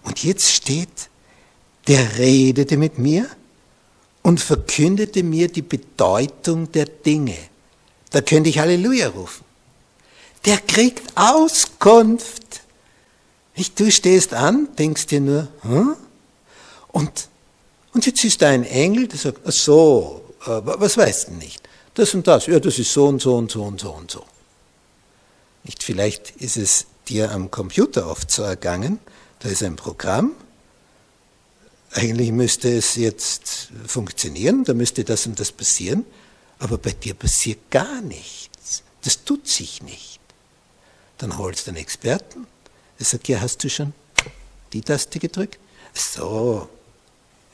Und 0.03 0.23
jetzt 0.23 0.51
steht, 0.51 1.09
der 1.87 2.17
redete 2.17 2.77
mit 2.77 2.97
mir 2.97 3.27
und 4.23 4.39
verkündete 4.39 5.23
mir 5.23 5.47
die 5.47 5.61
Bedeutung 5.61 6.71
der 6.71 6.85
Dinge. 6.85 7.37
Da 8.09 8.21
könnte 8.21 8.49
ich 8.49 8.59
Halleluja 8.59 9.09
rufen. 9.09 9.45
Der 10.45 10.57
kriegt 10.57 11.15
Auskunft. 11.15 12.61
Du 13.75 13.91
stehst 13.91 14.33
an, 14.33 14.69
denkst 14.77 15.07
dir 15.07 15.21
nur, 15.21 15.47
hm? 15.61 15.95
und, 16.89 17.29
und 17.95 18.05
jetzt 18.05 18.25
ist 18.25 18.41
da 18.41 18.49
ein 18.49 18.65
Engel, 18.65 19.07
der 19.07 19.17
sagt, 19.17 19.39
ach 19.45 19.53
so, 19.53 20.35
äh, 20.41 20.59
was 20.63 20.97
weißt 20.97 21.29
du 21.29 21.31
nicht? 21.35 21.61
Das 21.93 22.13
und 22.13 22.27
das, 22.27 22.45
ja, 22.45 22.59
das 22.59 22.77
ist 22.77 22.91
so 22.91 23.07
und 23.07 23.21
so 23.21 23.37
und 23.37 23.49
so 23.49 23.63
und 23.63 23.79
so 23.79 23.91
und 23.91 24.11
so. 24.11 24.25
Nicht, 25.63 25.81
vielleicht 25.81 26.31
ist 26.31 26.57
es 26.57 26.87
dir 27.07 27.31
am 27.31 27.49
Computer 27.49 28.07
oft 28.07 28.29
so 28.29 28.43
ergangen, 28.43 28.99
da 29.39 29.47
ist 29.47 29.63
ein 29.63 29.77
Programm, 29.77 30.33
eigentlich 31.91 32.33
müsste 32.33 32.75
es 32.75 32.95
jetzt 32.95 33.69
funktionieren, 33.87 34.65
da 34.65 34.73
müsste 34.73 35.05
das 35.05 35.25
und 35.25 35.39
das 35.39 35.53
passieren, 35.53 36.05
aber 36.59 36.77
bei 36.77 36.91
dir 36.91 37.13
passiert 37.13 37.71
gar 37.71 38.01
nichts. 38.01 38.83
Das 39.03 39.23
tut 39.23 39.47
sich 39.47 39.81
nicht. 39.81 40.19
Dann 41.17 41.37
holst 41.37 41.67
du 41.67 41.71
einen 41.71 41.77
Experten, 41.77 42.45
der 42.99 43.05
sagt, 43.05 43.29
ja, 43.29 43.39
hast 43.39 43.63
du 43.63 43.69
schon 43.69 43.93
die 44.73 44.81
Taste 44.81 45.17
gedrückt? 45.17 45.59
So, 45.93 46.67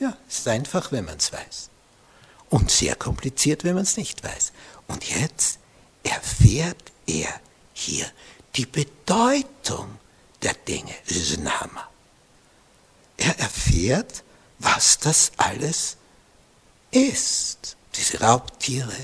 ja, 0.02 0.16
es 0.28 0.40
ist 0.40 0.48
einfach, 0.48 0.90
wenn 0.90 1.04
man 1.04 1.16
es 1.16 1.32
weiß. 1.32 1.70
Und 2.50 2.70
sehr 2.70 2.96
kompliziert, 2.96 3.62
wenn 3.62 3.74
man 3.74 3.84
es 3.84 3.96
nicht 3.96 4.22
weiß. 4.24 4.52
Und 4.88 5.04
jetzt 5.08 5.58
erfährt 6.02 6.92
er 7.06 7.28
hier 7.72 8.06
die 8.56 8.66
Bedeutung 8.66 9.98
der 10.42 10.54
Dinge. 10.54 10.92
Das 11.06 11.16
ist 11.16 11.38
ein 11.38 11.60
Hammer. 11.60 11.88
Er 13.16 13.38
erfährt, 13.38 14.24
was 14.58 14.98
das 14.98 15.30
alles 15.36 15.96
ist. 16.90 17.76
Diese 17.94 18.20
Raubtiere, 18.20 18.96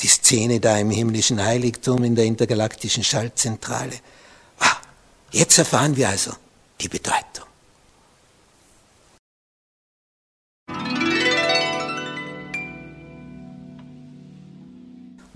die 0.00 0.08
Szene 0.08 0.60
da 0.60 0.78
im 0.78 0.90
himmlischen 0.90 1.44
Heiligtum 1.44 2.04
in 2.04 2.16
der 2.16 2.24
intergalaktischen 2.24 3.04
Schaltzentrale. 3.04 4.00
Ah, 4.60 4.76
jetzt 5.30 5.58
erfahren 5.58 5.94
wir 5.94 6.08
also 6.08 6.32
die 6.80 6.88
Bedeutung. 6.88 7.47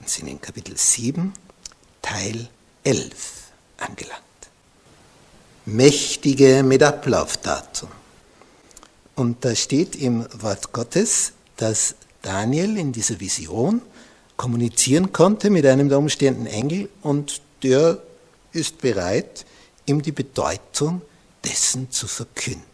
Und 0.02 0.08
sind 0.08 0.26
in 0.26 0.40
Kapitel 0.40 0.76
7, 0.76 1.32
Teil 2.02 2.48
11 2.82 3.12
angelangt. 3.76 4.20
Mächtige 5.64 6.64
mit 6.64 6.82
Ablaufdatum. 6.82 7.88
Und 9.14 9.44
da 9.44 9.54
steht 9.54 9.94
im 9.94 10.26
Wort 10.42 10.72
Gottes, 10.72 11.34
dass 11.56 11.94
Daniel 12.20 12.78
in 12.78 12.90
dieser 12.90 13.20
Vision 13.20 13.80
kommunizieren 14.36 15.12
konnte 15.12 15.50
mit 15.50 15.64
einem 15.66 15.88
der 15.88 15.98
umstehenden 15.98 16.46
Engel 16.46 16.88
und 17.02 17.40
der 17.62 18.02
ist 18.50 18.78
bereit, 18.78 19.46
ihm 19.86 20.02
die 20.02 20.10
Bedeutung 20.10 21.00
dessen 21.44 21.92
zu 21.92 22.08
verkünden. 22.08 22.64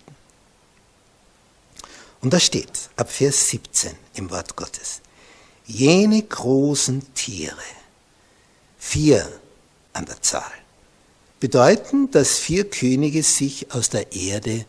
Und 2.22 2.32
da 2.32 2.40
steht 2.40 2.88
ab 2.96 3.12
Vers 3.12 3.50
17 3.50 3.92
im 4.14 4.30
Wort 4.30 4.56
Gottes, 4.56 5.02
jene 5.68 6.22
großen 6.22 7.14
Tiere, 7.14 7.54
vier 8.78 9.30
an 9.92 10.06
der 10.06 10.20
Zahl, 10.22 10.42
bedeuten, 11.38 12.10
dass 12.10 12.38
vier 12.38 12.68
Könige 12.68 13.22
sich 13.22 13.70
aus 13.72 13.90
der 13.90 14.12
Erde 14.12 14.64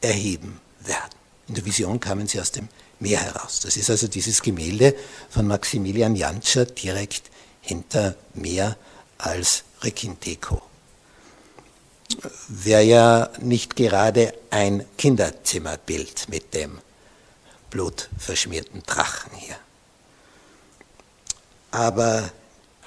erheben 0.00 0.60
werden. 0.80 1.14
In 1.46 1.54
der 1.54 1.64
Vision 1.64 2.00
kamen 2.00 2.26
sie 2.26 2.40
aus 2.40 2.50
dem 2.50 2.68
Meer 2.98 3.20
heraus. 3.20 3.60
Das 3.60 3.78
ist 3.78 3.88
also 3.88 4.08
dieses 4.08 4.42
Gemälde 4.42 4.94
von 5.30 5.46
Maximilian 5.46 6.16
Jantscher 6.16 6.66
direkt 6.66 7.30
hinter 7.62 8.14
mir 8.34 8.76
als 9.16 9.64
Rekinteco. 9.82 10.60
Wäre 12.48 12.82
ja 12.82 13.30
nicht 13.40 13.74
gerade 13.74 14.34
ein 14.50 14.84
Kinderzimmerbild 14.98 16.28
mit 16.28 16.52
dem 16.52 16.78
blutverschmierten 17.70 18.82
Drachen 18.82 19.32
hier. 19.34 19.56
Aber 21.70 22.30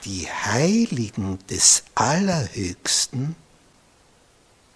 die 0.06 0.28
Heiligen 0.28 1.40
des 1.50 1.84
Allerhöchsten 1.96 3.36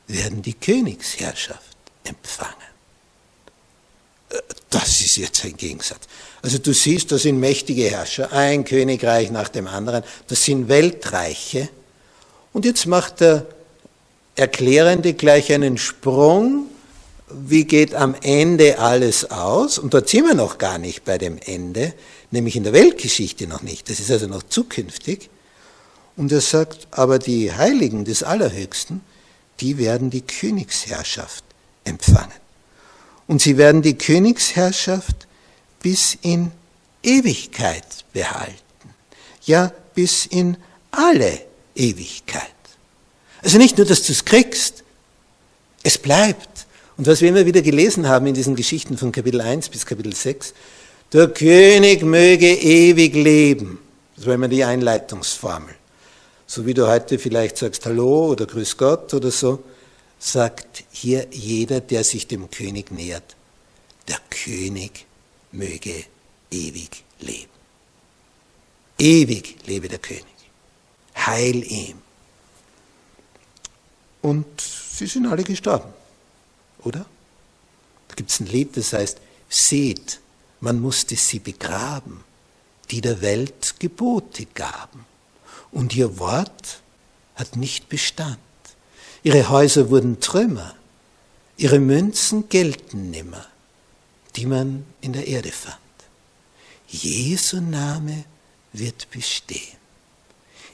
werden 0.07 0.41
die 0.41 0.53
Königsherrschaft 0.53 1.77
empfangen. 2.03 2.53
Äh, 4.29 4.37
das 4.69 5.01
ist 5.01 5.17
jetzt 5.17 5.43
ein 5.45 5.57
Gegensatz. 5.57 6.01
Also 6.41 6.57
du 6.59 6.73
siehst, 6.73 7.11
das 7.11 7.23
sind 7.23 7.39
mächtige 7.39 7.89
Herrscher, 7.89 8.31
ein 8.31 8.63
Königreich 8.63 9.31
nach 9.31 9.49
dem 9.49 9.67
anderen, 9.67 10.03
das 10.27 10.43
sind 10.43 10.69
Weltreiche. 10.69 11.69
Und 12.53 12.65
jetzt 12.65 12.85
macht 12.85 13.21
der 13.21 13.45
Erklärende 14.35 15.13
gleich 15.13 15.51
einen 15.51 15.77
Sprung, 15.77 16.67
wie 17.29 17.65
geht 17.65 17.93
am 17.93 18.15
Ende 18.21 18.79
alles 18.79 19.29
aus? 19.31 19.79
Und 19.79 19.93
dort 19.93 20.07
sind 20.07 20.27
wir 20.27 20.35
noch 20.35 20.57
gar 20.57 20.77
nicht 20.77 21.03
bei 21.03 21.17
dem 21.17 21.37
Ende, 21.37 21.93
nämlich 22.31 22.55
in 22.55 22.63
der 22.63 22.73
Weltgeschichte 22.73 23.47
noch 23.47 23.61
nicht. 23.61 23.89
Das 23.89 23.99
ist 23.99 24.11
also 24.11 24.27
noch 24.27 24.43
zukünftig. 24.43 25.29
Und 26.15 26.31
er 26.31 26.41
sagt, 26.41 26.87
aber 26.91 27.19
die 27.19 27.53
Heiligen 27.53 28.05
des 28.05 28.23
Allerhöchsten, 28.23 29.01
die 29.59 29.77
werden 29.77 30.09
die 30.09 30.21
Königsherrschaft 30.21 31.43
empfangen. 31.83 32.31
Und 33.27 33.41
sie 33.41 33.57
werden 33.57 33.81
die 33.81 33.97
Königsherrschaft 33.97 35.27
bis 35.81 36.17
in 36.21 36.51
Ewigkeit 37.03 37.85
behalten. 38.13 38.55
Ja, 39.43 39.71
bis 39.95 40.25
in 40.25 40.57
alle 40.91 41.41
Ewigkeit. 41.75 42.43
Also 43.43 43.57
nicht 43.57 43.77
nur, 43.77 43.85
dass 43.85 44.03
du 44.03 44.11
es 44.11 44.25
kriegst, 44.25 44.83
es 45.83 45.97
bleibt. 45.97 46.65
Und 46.97 47.05
was 47.07 47.21
wir 47.21 47.29
immer 47.29 47.45
wieder 47.45 47.61
gelesen 47.61 48.07
haben 48.07 48.25
in 48.27 48.33
diesen 48.33 48.55
Geschichten 48.55 48.97
von 48.97 49.11
Kapitel 49.11 49.39
1 49.39 49.69
bis 49.69 49.85
Kapitel 49.85 50.13
6, 50.13 50.53
der 51.13 51.29
König 51.29 52.03
möge 52.03 52.53
ewig 52.53 53.13
leben. 53.15 53.79
Das 54.15 54.25
war 54.25 54.33
immer 54.33 54.47
die 54.47 54.63
Einleitungsformel. 54.63 55.75
So 56.45 56.65
wie 56.65 56.73
du 56.73 56.87
heute 56.87 57.19
vielleicht 57.19 57.57
sagst 57.57 57.85
Hallo 57.85 58.31
oder 58.31 58.45
Grüß 58.45 58.77
Gott 58.77 59.13
oder 59.13 59.31
so, 59.31 59.63
sagt 60.19 60.83
hier 60.91 61.27
jeder, 61.31 61.81
der 61.81 62.03
sich 62.03 62.27
dem 62.27 62.49
König 62.49 62.91
nähert, 62.91 63.35
der 64.07 64.17
König 64.29 65.05
möge 65.51 66.05
ewig 66.51 67.03
leben. 67.19 67.51
Ewig 68.97 69.57
lebe 69.65 69.87
der 69.87 69.99
König. 69.99 70.25
Heil 71.15 71.63
ihm. 71.71 71.97
Und 74.21 74.45
sie 74.59 75.05
sind 75.05 75.27
alle 75.27 75.43
gestorben, 75.43 75.93
oder? 76.83 77.05
Da 78.07 78.15
gibt 78.15 78.31
es 78.31 78.39
ein 78.39 78.47
Lied, 78.47 78.75
das 78.75 78.93
heißt, 78.93 79.19
seht, 79.49 80.19
man 80.59 80.79
musste 80.79 81.15
sie 81.15 81.39
begraben, 81.39 82.23
die 82.91 83.01
der 83.01 83.21
Welt 83.21 83.75
Gebote 83.79 84.45
gaben. 84.45 85.05
Und 85.71 85.95
ihr 85.95 86.19
Wort 86.19 86.81
hat 87.35 87.55
nicht 87.55 87.89
Bestand. 87.89 88.39
Ihre 89.23 89.49
Häuser 89.49 89.89
wurden 89.89 90.19
Trümmer, 90.19 90.75
ihre 91.57 91.79
Münzen 91.79 92.49
gelten 92.49 93.11
nimmer, 93.11 93.45
die 94.35 94.45
man 94.45 94.85
in 95.01 95.13
der 95.13 95.27
Erde 95.27 95.51
fand. 95.51 95.77
Jesu 96.87 97.59
Name 97.59 98.23
wird 98.71 99.09
bestehen, 99.11 99.77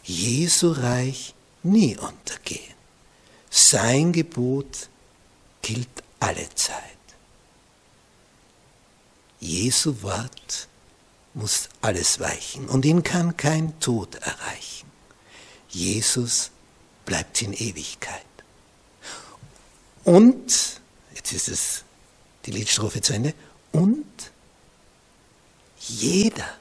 Jesu 0.03 0.71
Reich 0.71 1.33
nie 1.63 1.97
untergehen. 1.97 2.73
Sein 3.49 4.11
Gebot 4.11 4.89
gilt 5.61 6.03
alle 6.19 6.47
Zeit. 6.55 6.92
Jesu 9.43 10.01
Wort 10.03 10.69
muss 11.33 11.67
alles 11.81 12.21
weichen 12.21 12.69
und 12.69 12.85
ihn 12.85 13.03
kann 13.03 13.35
kein 13.35 13.77
Tod 13.81 14.15
erreichen. 14.15 14.89
Jesus 15.67 16.51
bleibt 17.05 17.41
in 17.41 17.51
Ewigkeit. 17.51 18.23
Und, 20.05 20.79
jetzt 21.13 21.33
ist 21.33 21.49
es 21.49 21.83
die 22.45 22.51
Liedstrophe 22.51 23.01
zu 23.01 23.13
Ende, 23.13 23.33
und 23.73 24.05
jeder, 25.79 26.57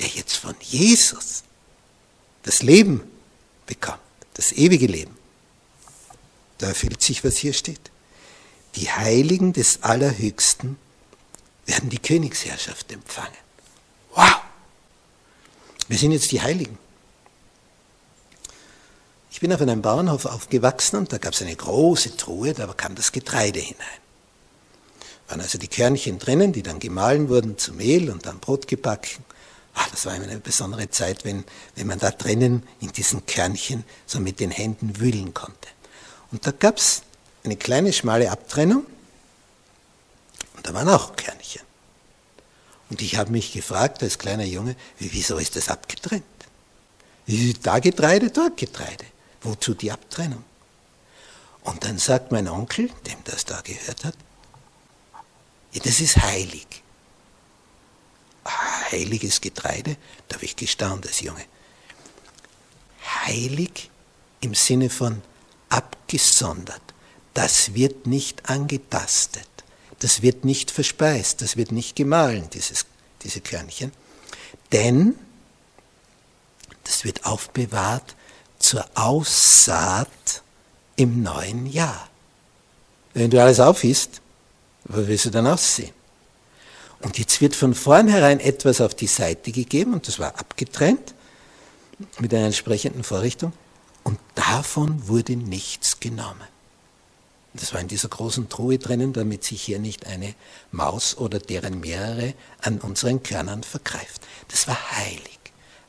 der 0.00 0.08
jetzt 0.08 0.36
von 0.36 0.54
Jesus 0.60 1.42
das 2.42 2.62
Leben 2.62 3.02
bekommt, 3.66 4.00
das 4.32 4.52
ewige 4.52 4.86
Leben, 4.86 5.14
da 6.56 6.68
erfüllt 6.68 7.02
sich, 7.02 7.22
was 7.22 7.36
hier 7.36 7.52
steht. 7.52 7.90
Die 8.76 8.90
Heiligen 8.90 9.52
des 9.52 9.82
Allerhöchsten 9.82 10.78
werden 11.68 11.90
die 11.90 11.98
Königsherrschaft 11.98 12.90
empfangen. 12.90 13.36
Wow! 14.14 14.40
Wir 15.86 15.98
sind 15.98 16.12
jetzt 16.12 16.32
die 16.32 16.40
Heiligen. 16.40 16.78
Ich 19.30 19.40
bin 19.40 19.52
auf 19.52 19.60
einem 19.60 19.82
Bauernhof 19.82 20.24
aufgewachsen 20.24 20.96
und 20.96 21.12
da 21.12 21.18
gab 21.18 21.34
es 21.34 21.42
eine 21.42 21.54
große 21.54 22.16
Truhe, 22.16 22.54
da 22.54 22.66
kam 22.68 22.94
das 22.94 23.12
Getreide 23.12 23.60
hinein. 23.60 23.86
Waren 25.28 25.42
also 25.42 25.58
die 25.58 25.68
Körnchen 25.68 26.18
drinnen, 26.18 26.52
die 26.52 26.62
dann 26.62 26.80
gemahlen 26.80 27.28
wurden 27.28 27.58
zu 27.58 27.74
Mehl 27.74 28.10
und 28.10 28.26
dann 28.26 28.40
Brot 28.40 28.66
gebacken. 28.66 29.22
Ach, 29.74 29.88
das 29.90 30.06
war 30.06 30.16
immer 30.16 30.24
eine 30.24 30.40
besondere 30.40 30.90
Zeit, 30.90 31.24
wenn, 31.24 31.44
wenn 31.76 31.86
man 31.86 31.98
da 31.98 32.10
drinnen 32.10 32.64
in 32.80 32.90
diesen 32.90 33.26
Körnchen 33.26 33.84
so 34.06 34.18
mit 34.18 34.40
den 34.40 34.50
Händen 34.50 34.98
wühlen 34.98 35.34
konnte. 35.34 35.68
Und 36.32 36.46
da 36.46 36.50
gab 36.50 36.78
es 36.78 37.02
eine 37.44 37.56
kleine 37.56 37.92
schmale 37.92 38.30
Abtrennung 38.30 38.86
und 40.58 40.66
da 40.66 40.74
waren 40.74 40.88
auch 40.88 41.14
Körnchen. 41.14 41.62
Und 42.90 43.00
ich 43.00 43.16
habe 43.16 43.30
mich 43.30 43.52
gefragt 43.52 44.02
als 44.02 44.18
kleiner 44.18 44.44
Junge, 44.44 44.74
wieso 44.98 45.38
ist 45.38 45.54
das 45.54 45.68
abgetrennt? 45.68 46.24
Da 47.62 47.78
Getreide, 47.78 48.30
dort 48.30 48.56
Getreide. 48.56 49.04
Wozu 49.42 49.74
die 49.74 49.92
Abtrennung? 49.92 50.42
Und 51.62 51.84
dann 51.84 51.98
sagt 51.98 52.32
mein 52.32 52.48
Onkel, 52.48 52.88
dem 53.06 53.18
das 53.24 53.44
da 53.44 53.60
gehört 53.60 54.04
hat, 54.04 54.16
ja, 55.72 55.80
das 55.84 56.00
ist 56.00 56.16
heilig. 56.16 56.66
Heiliges 58.90 59.40
Getreide, 59.40 59.96
da 60.26 60.36
habe 60.36 60.44
ich 60.44 60.56
gestaunt 60.56 61.06
als 61.06 61.20
Junge. 61.20 61.44
Heilig 63.26 63.90
im 64.40 64.54
Sinne 64.54 64.90
von 64.90 65.22
abgesondert. 65.68 66.82
Das 67.34 67.74
wird 67.74 68.06
nicht 68.08 68.48
angetastet. 68.48 69.46
Das 70.00 70.22
wird 70.22 70.44
nicht 70.44 70.70
verspeist. 70.70 71.42
Das 71.42 71.56
wird 71.56 71.72
nicht 71.72 71.96
gemahlen, 71.96 72.48
dieses, 72.52 72.86
diese 73.22 73.40
Körnchen. 73.40 73.92
Denn 74.72 75.16
das 76.84 77.04
wird 77.04 77.26
aufbewahrt 77.26 78.16
zur 78.58 78.84
Aussaat 78.94 80.42
im 80.96 81.22
neuen 81.22 81.66
Jahr. 81.66 82.08
Wenn 83.14 83.30
du 83.30 83.40
alles 83.40 83.60
aufisst, 83.60 84.20
wie 84.84 85.06
willst 85.06 85.26
du 85.26 85.30
dann 85.30 85.46
aussehen? 85.46 85.92
Und 87.00 87.18
jetzt 87.18 87.40
wird 87.40 87.54
von 87.54 87.74
vornherein 87.74 88.40
etwas 88.40 88.80
auf 88.80 88.94
die 88.94 89.06
Seite 89.06 89.52
gegeben, 89.52 89.94
und 89.94 90.08
das 90.08 90.18
war 90.18 90.38
abgetrennt 90.38 91.14
mit 92.18 92.34
einer 92.34 92.46
entsprechenden 92.46 93.04
Vorrichtung, 93.04 93.52
und 94.02 94.18
davon 94.34 95.06
wurde 95.06 95.36
nichts 95.36 96.00
genommen. 96.00 96.57
Das 97.54 97.72
war 97.72 97.80
in 97.80 97.88
dieser 97.88 98.08
großen 98.08 98.48
Truhe 98.48 98.78
drinnen, 98.78 99.12
damit 99.12 99.42
sich 99.42 99.62
hier 99.62 99.78
nicht 99.78 100.06
eine 100.06 100.34
Maus 100.70 101.16
oder 101.16 101.38
deren 101.38 101.80
mehrere 101.80 102.34
an 102.60 102.78
unseren 102.78 103.22
Körnern 103.22 103.62
vergreift. 103.62 104.22
Das 104.48 104.68
war 104.68 104.78
heilig, 104.92 105.38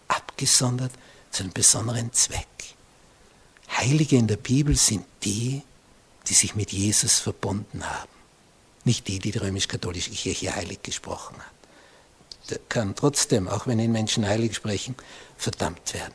abgesondert 0.08 0.92
zu 1.32 1.44
einem 1.44 1.54
besonderen 1.54 2.14
Zweck. 2.14 2.48
Heilige 3.78 4.16
in 4.16 4.28
der 4.28 4.38
Bibel 4.38 4.76
sind 4.76 5.06
die, 5.24 5.62
die 6.28 6.34
sich 6.34 6.56
mit 6.56 6.72
Jesus 6.72 7.20
verbunden 7.20 7.88
haben. 7.88 8.10
Nicht 8.86 9.08
die, 9.08 9.20
die 9.20 9.32
die 9.32 9.38
römisch-katholische 9.38 10.12
Kirche 10.12 10.56
heilig 10.56 10.82
gesprochen 10.82 11.38
hat. 11.38 12.50
Der 12.50 12.60
kann 12.70 12.96
trotzdem, 12.96 13.48
auch 13.48 13.68
wenn 13.68 13.80
ihn 13.80 13.92
Menschen 13.92 14.26
heilig 14.26 14.56
sprechen, 14.56 14.96
verdammt 15.38 15.94
werden. 15.94 16.14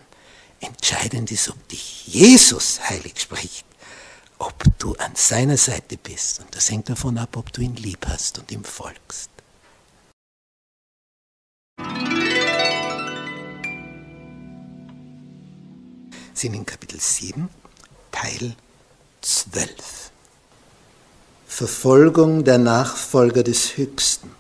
Entscheidend 0.61 1.31
ist, 1.31 1.49
ob 1.51 1.69
dich 1.69 2.07
Jesus 2.07 2.81
heilig 2.81 3.21
spricht 3.21 3.65
ob 4.39 4.65
du 4.79 4.95
an 4.97 5.13
seiner 5.15 5.57
Seite 5.57 5.97
bist. 5.97 6.41
Und 6.41 6.55
das 6.55 6.71
hängt 6.71 6.89
davon 6.89 7.19
ab, 7.19 7.37
ob 7.37 7.53
du 7.53 7.63
ihn 7.63 7.77
lieb 7.77 8.07
hast 8.07 8.39
und 8.39 8.51
ihm 8.51 8.65
folgst. 8.65 9.31
Sind 16.35 16.55
in 16.55 16.67
Kapitel 16.67 17.01
7, 17.01 17.49
Teil 18.11 18.57
12. 19.23 20.11
Verfolgung 21.47 22.45
der 22.45 22.59
Nachfolger 22.59 23.45
des 23.45 23.77
Höchsten. 23.77 24.31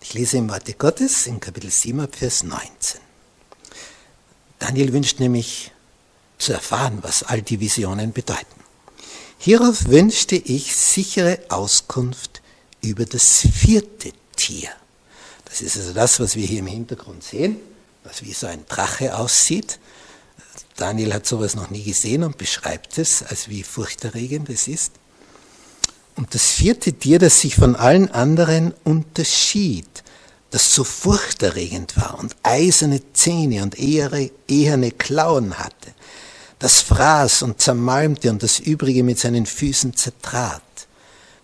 Ich 0.00 0.14
lese 0.14 0.38
im 0.38 0.48
Worte 0.48 0.72
Gottes 0.72 1.26
in 1.26 1.40
Kapitel 1.40 1.70
7, 1.70 2.08
Vers 2.10 2.42
19. 2.44 3.00
Daniel 4.58 4.92
wünscht 4.92 5.20
nämlich 5.20 5.72
zu 6.38 6.52
erfahren, 6.52 6.98
was 7.02 7.22
all 7.22 7.42
die 7.42 7.60
Visionen 7.60 8.12
bedeuten. 8.12 8.44
Hierauf 9.38 9.86
wünschte 9.86 10.36
ich 10.36 10.74
sichere 10.74 11.38
Auskunft 11.48 12.42
über 12.80 13.04
das 13.04 13.46
vierte 13.52 14.12
Tier. 14.34 14.70
Das 15.44 15.60
ist 15.60 15.76
also 15.76 15.92
das, 15.92 16.20
was 16.20 16.36
wir 16.36 16.46
hier 16.46 16.60
im 16.60 16.66
Hintergrund 16.66 17.22
sehen, 17.22 17.56
was 18.04 18.24
wie 18.24 18.32
so 18.32 18.46
ein 18.46 18.64
Drache 18.68 19.16
aussieht. 19.16 19.78
Daniel 20.76 21.14
hat 21.14 21.26
sowas 21.26 21.54
noch 21.54 21.70
nie 21.70 21.82
gesehen 21.82 22.24
und 22.24 22.38
beschreibt 22.38 22.98
es, 22.98 23.22
als 23.22 23.48
wie 23.48 23.62
furchterregend 23.62 24.48
es 24.50 24.68
ist. 24.68 24.92
Und 26.16 26.34
das 26.34 26.50
vierte 26.52 26.92
Tier, 26.92 27.18
das 27.18 27.40
sich 27.40 27.56
von 27.56 27.76
allen 27.76 28.10
anderen 28.10 28.74
unterschied, 28.84 29.86
das 30.50 30.74
so 30.74 30.84
furchterregend 30.84 31.96
war 31.96 32.18
und 32.18 32.34
eiserne 32.42 33.00
Zähne 33.12 33.62
und 33.62 33.78
eherne 33.78 34.90
Klauen 34.92 35.58
hatte, 35.58 35.92
das 36.58 36.80
fraß 36.80 37.42
und 37.42 37.60
zermalmte 37.60 38.30
und 38.30 38.42
das 38.42 38.58
übrige 38.58 39.02
mit 39.02 39.18
seinen 39.18 39.46
Füßen 39.46 39.94
zertrat. 39.94 40.62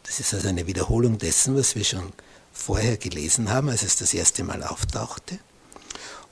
Das 0.04 0.20
ist 0.20 0.34
also 0.34 0.48
eine 0.48 0.66
Wiederholung 0.66 1.18
dessen, 1.18 1.56
was 1.56 1.74
wir 1.74 1.84
schon 1.84 2.12
vorher 2.52 2.96
gelesen 2.96 3.50
haben, 3.50 3.68
als 3.68 3.82
es 3.82 3.96
das 3.96 4.14
erste 4.14 4.44
Mal 4.44 4.62
auftauchte. 4.62 5.38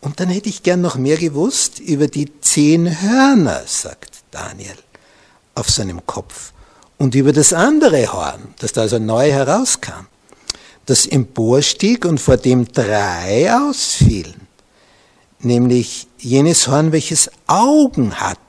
Und 0.01 0.21
dann 0.21 0.29
hätte 0.29 0.49
ich 0.49 0.63
gern 0.63 0.81
noch 0.81 0.97
mehr 0.97 1.19
gewusst 1.19 1.79
über 1.79 2.07
die 2.09 2.41
zehn 2.41 3.03
Hörner, 3.03 3.63
sagt 3.67 4.23
Daniel, 4.31 4.77
auf 5.55 5.69
seinem 5.69 6.05
Kopf. 6.07 6.53
Und 6.97 7.15
über 7.15 7.33
das 7.33 7.53
andere 7.53 8.13
Horn, 8.13 8.55
das 8.59 8.73
da 8.73 8.83
also 8.83 8.99
neu 8.99 9.31
herauskam, 9.31 10.07
das 10.87 11.07
emporstieg 11.07 12.05
und 12.05 12.19
vor 12.19 12.37
dem 12.37 12.67
drei 12.67 13.55
ausfielen. 13.55 14.49
Nämlich 15.41 16.09
jenes 16.19 16.69
Horn, 16.69 16.93
welches 16.93 17.31
Augen 17.47 18.21
hatte 18.21 18.41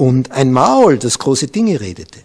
und 0.00 0.30
ein 0.30 0.50
Maul, 0.50 0.98
das 0.98 1.18
große 1.18 1.48
Dinge 1.48 1.78
redete 1.78 2.24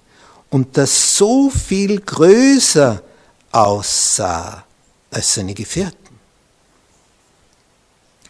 und 0.50 0.78
das 0.78 1.18
so 1.18 1.50
viel 1.50 2.00
größer 2.00 3.04
aussah 3.52 4.64
als 5.12 5.34
seine 5.34 5.54
Gefährten. 5.54 6.18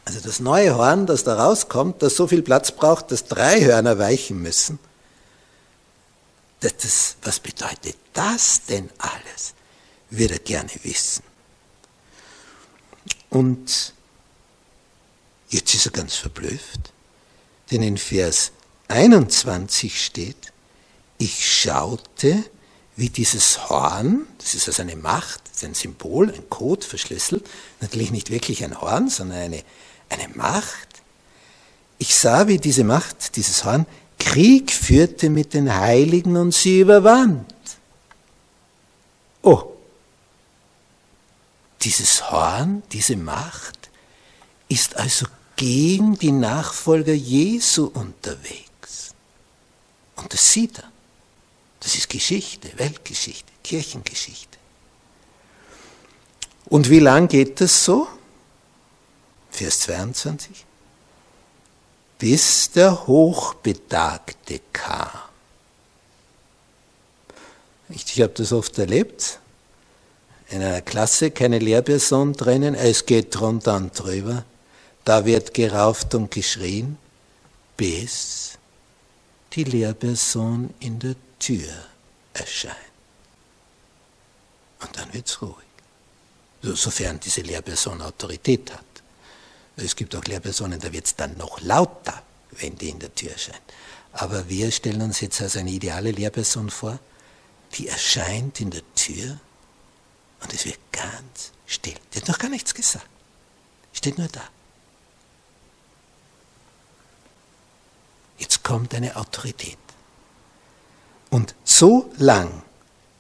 Also 0.04 0.20
das 0.20 0.40
neue 0.40 0.76
Horn, 0.76 1.06
das 1.06 1.24
da 1.24 1.36
rauskommt, 1.36 2.02
das 2.02 2.16
so 2.16 2.26
viel 2.26 2.42
Platz 2.42 2.72
braucht, 2.72 3.12
dass 3.12 3.26
drei 3.26 3.64
Hörner 3.64 4.00
weichen 4.00 4.42
müssen. 4.42 4.80
Das, 6.62 6.78
das, 6.78 7.16
was 7.22 7.40
bedeutet 7.40 7.98
das 8.14 8.66
denn 8.66 8.90
alles? 8.98 9.54
Wird 10.10 10.32
er 10.32 10.40
gerne 10.40 10.72
wissen. 10.82 11.24
Und 13.30 13.94
jetzt 15.50 15.76
ist 15.76 15.86
er 15.86 15.92
ganz 15.92 16.16
verblüfft, 16.16 16.92
denn 17.70 17.84
in 17.84 18.00
Vers 18.00 18.52
21 18.88 20.04
steht, 20.04 20.54
ich 21.18 21.62
schaute, 21.62 22.44
wie 22.96 23.10
dieses 23.10 23.70
Horn, 23.70 24.28
das 24.38 24.54
ist 24.56 24.68
also 24.68 24.82
eine 24.82 24.96
Macht, 24.96 25.42
ein 25.64 25.74
Symbol, 25.74 26.32
ein 26.32 26.50
Code 26.50 26.86
verschlüsselt, 26.86 27.46
natürlich 27.82 28.12
nicht 28.12 28.30
wirklich 28.30 28.64
ein 28.64 28.80
Horn, 28.80 29.10
sondern 29.10 29.40
eine, 29.40 29.64
eine 30.10 30.30
Macht. 30.36 30.88
Ich 31.98 32.16
sah, 32.16 32.48
wie 32.48 32.58
diese 32.58 32.84
Macht, 32.84 33.36
dieses 33.36 33.64
Horn, 33.66 33.86
Krieg 34.20 34.72
führte 34.72 35.30
mit 35.30 35.54
den 35.54 35.74
Heiligen 35.74 36.38
und 36.38 36.54
sie 36.54 36.82
überwand. 36.82 37.54
Oh, 39.42 39.76
dieses 41.82 42.32
Horn, 42.32 42.84
diese 42.92 43.16
Macht 43.16 43.90
ist 44.68 44.96
also 44.96 45.28
gegen 45.56 46.18
die 46.18 46.32
Nachfolger 46.32 47.14
Jesu 47.14 47.86
unterwegs. 47.94 48.65
Und 50.16 50.34
das 50.34 50.52
sieht 50.52 50.80
er. 50.80 50.92
Das 51.80 51.96
ist 51.96 52.10
Geschichte, 52.10 52.72
Weltgeschichte, 52.78 53.52
Kirchengeschichte. 53.64 54.58
Und 56.66 56.90
wie 56.90 57.00
lang 57.00 57.28
geht 57.28 57.62
das 57.62 57.86
so? 57.86 58.08
Vers 59.52 59.82
22. 59.82 60.66
Bis 62.18 62.72
der 62.72 63.08
Hochbetagte 63.08 64.62
kam. 64.74 65.10
Ich, 67.90 68.20
habe 68.22 68.34
das 68.34 68.52
oft 68.52 68.78
erlebt. 68.80 69.40
In 70.50 70.62
einer 70.62 70.82
Klasse 70.82 71.32
keine 71.32 71.60
Lehrperson 71.60 72.34
drinnen, 72.34 72.74
es 72.74 73.06
geht 73.06 73.36
drunter 73.36 73.76
und 73.76 73.98
drüber. 73.98 74.44
Da 75.04 75.26
wird 75.26 75.54
gerauft 75.54 76.16
und 76.16 76.32
geschrien, 76.32 76.98
bis 77.78 78.45
die 79.56 79.64
Lehrperson 79.64 80.74
in 80.80 81.00
der 81.00 81.16
Tür 81.40 81.72
erscheint. 82.34 82.76
Und 84.82 84.98
dann 84.98 85.14
wird 85.14 85.28
es 85.28 85.42
ruhig. 85.42 85.56
Sofern 86.62 87.20
diese 87.20 87.42
Lehrperson 87.42 88.02
Autorität 88.02 88.72
hat. 88.74 88.84
Es 89.78 89.96
gibt 89.96 90.16
auch 90.16 90.24
Lehrpersonen, 90.24 90.80
da 90.80 90.92
wird 90.92 91.06
es 91.06 91.16
dann 91.16 91.38
noch 91.38 91.62
lauter, 91.62 92.22
wenn 92.52 92.76
die 92.78 92.90
in 92.90 93.00
der 93.00 93.14
Tür 93.14 93.32
erscheint. 93.32 93.62
Aber 94.14 94.48
wir 94.50 94.72
stellen 94.72 95.02
uns 95.02 95.20
jetzt 95.20 95.42
als 95.42 95.58
eine 95.58 95.70
ideale 95.70 96.12
Lehrperson 96.12 96.70
vor, 96.70 97.00
die 97.74 97.88
erscheint 97.88 98.62
in 98.62 98.72
der 98.72 98.84
Tür 98.96 99.38
und 100.42 100.54
es 100.54 100.66
wird 100.66 100.80
ganz 100.92 101.52
still. 101.66 101.96
Die 102.14 102.20
hat 102.20 102.28
noch 102.28 102.40
gar 102.40 102.50
nichts 102.50 102.74
gesagt. 102.74 103.08
Steht 103.92 104.18
nur 104.18 104.28
da. 104.28 104.48
Jetzt 108.38 108.64
kommt 108.64 108.94
eine 108.94 109.16
Autorität. 109.16 109.78
Und 111.30 111.56
so 111.64 112.12
lang 112.18 112.64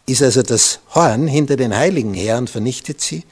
ist 0.06 0.22
also 0.22 0.44
das 0.44 0.80
Horn 0.94 1.28
hinter 1.28 1.56
den 1.56 1.76
Heiligen 1.76 2.14
her 2.14 2.38
und 2.38 2.50
vernichtet 2.50 3.02
sie, 3.02 3.24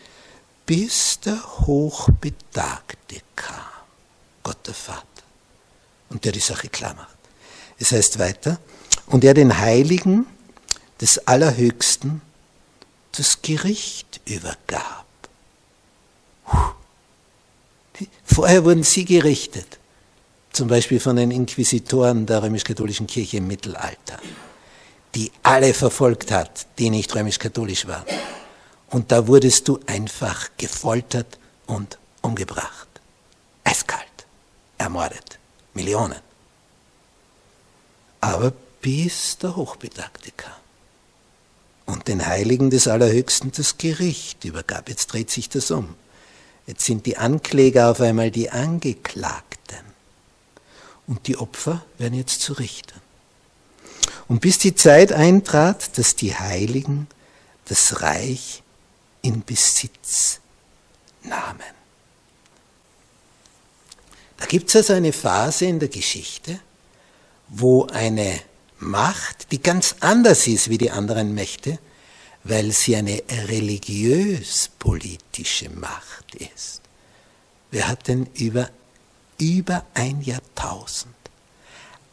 bis 0.65 1.19
der 1.19 1.41
Hochbetagte 1.59 3.21
kam, 3.35 3.55
Gott 4.43 4.65
der 4.65 4.73
Vater, 4.73 5.03
und 6.09 6.25
der 6.25 6.31
die 6.31 6.39
Sache 6.39 6.69
klar 6.69 6.93
macht. 6.95 7.17
Es 7.79 7.91
heißt 7.91 8.17
weiter, 8.19 8.59
und 9.07 9.23
er 9.23 9.33
den 9.33 9.57
Heiligen 9.57 10.25
des 11.01 11.27
Allerhöchsten 11.27 12.21
das 13.11 13.41
Gericht 13.41 14.21
übergab. 14.25 15.05
Vorher 18.25 18.63
wurden 18.65 18.83
sie 18.83 19.05
gerichtet 19.05 19.77
zum 20.53 20.67
Beispiel 20.67 20.99
von 20.99 21.15
den 21.15 21.31
Inquisitoren 21.31 22.25
der 22.25 22.43
römisch-katholischen 22.43 23.07
Kirche 23.07 23.37
im 23.37 23.47
Mittelalter, 23.47 24.19
die 25.15 25.31
alle 25.41 25.73
verfolgt 25.73 26.31
hat, 26.31 26.67
die 26.77 26.89
nicht 26.89 27.13
römisch-katholisch 27.15 27.87
waren. 27.87 28.05
Und 28.89 29.11
da 29.11 29.27
wurdest 29.27 29.67
du 29.67 29.79
einfach 29.87 30.51
gefoltert 30.57 31.39
und 31.65 31.97
umgebracht. 32.21 32.87
Eiskalt. 33.63 34.03
Ermordet. 34.77 35.39
Millionen. 35.73 36.19
Aber 38.21 38.53
bis 38.81 39.37
der 39.39 39.55
Hochbetagte 39.55 40.31
kam 40.37 40.53
und 41.85 42.07
den 42.07 42.25
Heiligen 42.25 42.69
des 42.69 42.87
Allerhöchsten 42.87 43.51
das 43.51 43.77
Gericht 43.77 44.45
übergab. 44.45 44.87
Jetzt 44.87 45.07
dreht 45.07 45.31
sich 45.31 45.49
das 45.49 45.71
um. 45.71 45.95
Jetzt 46.67 46.85
sind 46.85 47.05
die 47.05 47.17
Ankläger 47.17 47.89
auf 47.89 47.99
einmal 47.99 48.31
die 48.31 48.51
Angeklagten 48.51 49.52
und 51.07 51.27
die 51.27 51.37
Opfer 51.37 51.85
werden 51.97 52.15
jetzt 52.15 52.41
zu 52.41 52.53
Richtern. 52.53 53.01
Und 54.27 54.41
bis 54.41 54.57
die 54.57 54.75
Zeit 54.75 55.11
eintrat, 55.11 55.97
dass 55.97 56.15
die 56.15 56.35
Heiligen 56.35 57.07
das 57.65 58.01
Reich 58.01 58.63
in 59.21 59.43
Besitz 59.43 60.39
nahmen. 61.23 61.61
Da 64.37 64.45
gibt 64.45 64.69
es 64.69 64.75
also 64.75 64.93
eine 64.93 65.13
Phase 65.13 65.65
in 65.65 65.79
der 65.79 65.89
Geschichte, 65.89 66.59
wo 67.47 67.87
eine 67.87 68.39
Macht, 68.79 69.51
die 69.51 69.61
ganz 69.61 69.95
anders 70.01 70.47
ist 70.47 70.69
wie 70.69 70.77
die 70.77 70.91
anderen 70.91 71.33
Mächte, 71.33 71.79
weil 72.43 72.71
sie 72.71 72.97
eine 72.97 73.23
religiös-politische 73.29 75.69
Macht 75.69 76.35
ist. 76.35 76.81
Wir 77.71 77.87
hatten 77.87 78.27
über 78.33 78.69
über 79.43 79.85
ein 79.93 80.21
Jahrtausend 80.21 81.13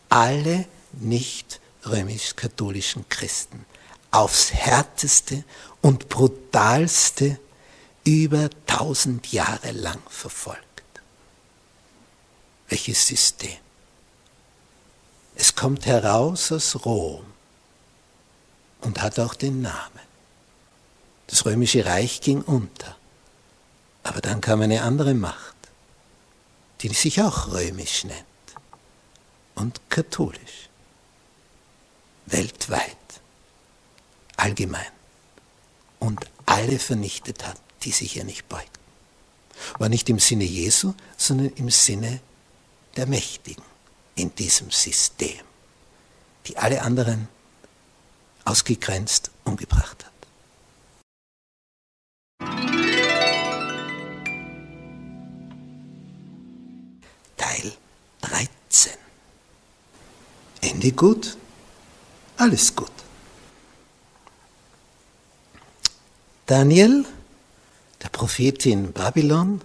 alle 0.09 0.66
nicht 0.95 1.61
römisch-katholischen 1.87 3.09
Christen 3.09 3.64
aufs 4.11 4.53
härteste 4.53 5.45
und 5.81 6.09
brutalste 6.09 7.39
über 8.05 8.51
tausend 8.66 9.33
Jahre 9.33 9.70
lang 9.70 10.03
verfolgt. 10.09 10.64
Welches 12.68 13.07
System? 13.07 13.59
Es 15.37 15.55
kommt 15.55 15.87
heraus 15.87 16.51
aus 16.51 16.85
Rom 16.85 17.24
und 18.81 19.01
hat 19.01 19.20
auch 19.20 19.35
den 19.35 19.62
Namen. 19.62 20.01
Das 21.28 21.47
römische 21.47 21.85
Reich 21.87 22.20
ging 22.20 22.43
unter. 22.43 22.97
Aber 24.03 24.20
dann 24.20 24.41
kam 24.41 24.62
eine 24.62 24.83
andere 24.83 25.14
Macht, 25.14 25.50
die 26.81 26.89
sich 26.89 27.20
auch 27.22 27.49
römisch 27.49 28.05
nennt 28.05 28.26
und 29.55 29.81
katholisch. 29.91 30.68
Weltweit, 32.26 32.97
allgemein. 34.37 34.87
Und 35.99 36.24
alle 36.47 36.78
vernichtet 36.78 37.47
hat, 37.47 37.61
die 37.83 37.91
sich 37.91 38.16
ihr 38.16 38.24
nicht 38.24 38.49
beugten. 38.49 38.81
War 39.78 39.89
nicht 39.89 40.09
im 40.09 40.18
Sinne 40.18 40.45
Jesu, 40.45 40.95
sondern 41.16 41.51
im 41.51 41.70
Sinne 41.70 42.20
der 42.97 43.07
Mächtigen 43.07 43.64
in 44.14 44.35
diesem 44.35 44.70
System, 44.70 45.41
die 46.47 46.57
alle 46.57 46.83
anderen 46.83 47.28
ausgegrenzt 48.45 49.31
umgebracht 49.45 50.05
hat. 50.05 50.10
Teil 57.41 57.72
13. 58.20 58.93
Ende 60.61 60.93
gut, 60.93 61.38
alles 62.36 62.76
gut. 62.76 62.93
Daniel, 66.45 67.07
der 68.03 68.11
Prophet 68.11 68.66
in 68.66 68.93
Babylon, 68.93 69.62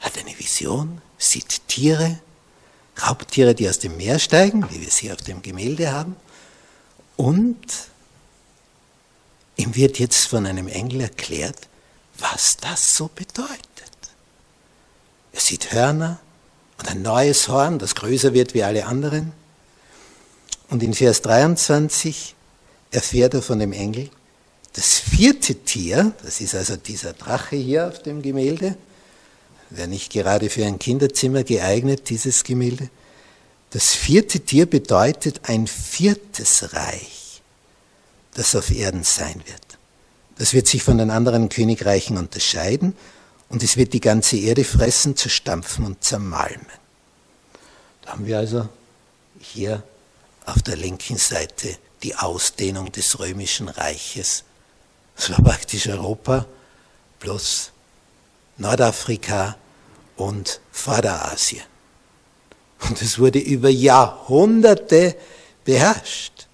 hat 0.00 0.16
eine 0.16 0.38
Vision, 0.38 1.02
sieht 1.18 1.68
Tiere, 1.68 2.20
Raubtiere, 3.02 3.54
die 3.54 3.68
aus 3.68 3.78
dem 3.78 3.98
Meer 3.98 4.18
steigen, 4.18 4.70
wie 4.70 4.80
wir 4.80 4.90
sie 4.90 5.12
auf 5.12 5.20
dem 5.20 5.42
Gemälde 5.42 5.92
haben, 5.92 6.16
und 7.18 7.66
ihm 9.56 9.74
wird 9.74 9.98
jetzt 9.98 10.26
von 10.26 10.46
einem 10.46 10.68
Engel 10.68 11.02
erklärt, 11.02 11.68
was 12.16 12.56
das 12.56 12.96
so 12.96 13.08
bedeutet. 13.08 13.60
Er 15.32 15.40
sieht 15.40 15.72
Hörner 15.72 16.18
und 16.86 16.92
ein 16.92 17.02
neues 17.02 17.48
Horn, 17.48 17.78
das 17.78 17.94
größer 17.94 18.32
wird 18.32 18.54
wie 18.54 18.62
alle 18.62 18.86
anderen. 18.86 19.32
Und 20.68 20.82
in 20.82 20.94
Vers 20.94 21.22
23 21.22 22.34
erfährt 22.90 23.34
er 23.34 23.42
von 23.42 23.58
dem 23.58 23.72
Engel, 23.72 24.08
das 24.72 24.98
vierte 24.98 25.54
Tier, 25.54 26.12
das 26.22 26.40
ist 26.40 26.54
also 26.54 26.76
dieser 26.76 27.12
Drache 27.12 27.56
hier 27.56 27.88
auf 27.88 28.02
dem 28.02 28.22
Gemälde, 28.22 28.76
wäre 29.70 29.88
nicht 29.88 30.12
gerade 30.12 30.50
für 30.50 30.64
ein 30.64 30.78
Kinderzimmer 30.78 31.42
geeignet, 31.42 32.08
dieses 32.08 32.44
Gemälde. 32.44 32.88
Das 33.70 33.94
vierte 33.94 34.40
Tier 34.40 34.66
bedeutet 34.66 35.48
ein 35.48 35.66
viertes 35.66 36.72
Reich, 36.72 37.42
das 38.34 38.54
auf 38.54 38.70
Erden 38.70 39.02
sein 39.02 39.42
wird. 39.46 39.78
Das 40.38 40.52
wird 40.52 40.68
sich 40.68 40.82
von 40.82 40.98
den 40.98 41.10
anderen 41.10 41.48
Königreichen 41.48 42.16
unterscheiden 42.16 42.94
und 43.48 43.62
es 43.62 43.76
wird 43.76 43.92
die 43.92 44.00
ganze 44.00 44.36
Erde 44.36 44.64
fressen, 44.64 45.16
zerstampfen 45.16 45.84
und 45.84 46.02
zermalmen. 46.02 46.66
Da 48.02 48.12
haben 48.12 48.26
wir 48.26 48.38
also 48.38 48.68
hier 49.40 49.82
auf 50.44 50.62
der 50.62 50.76
linken 50.76 51.16
Seite 51.16 51.76
die 52.02 52.14
Ausdehnung 52.14 52.92
des 52.92 53.18
römischen 53.18 53.68
Reiches. 53.68 54.44
Das 55.16 55.30
war 55.30 55.42
praktisch 55.42 55.88
Europa 55.88 56.46
plus 57.18 57.72
Nordafrika 58.58 59.56
und 60.16 60.60
Vorderasien. 60.70 61.64
Und 62.88 63.00
es 63.00 63.18
wurde 63.18 63.38
über 63.38 63.68
Jahrhunderte 63.68 65.16
beherrscht. 65.64 66.46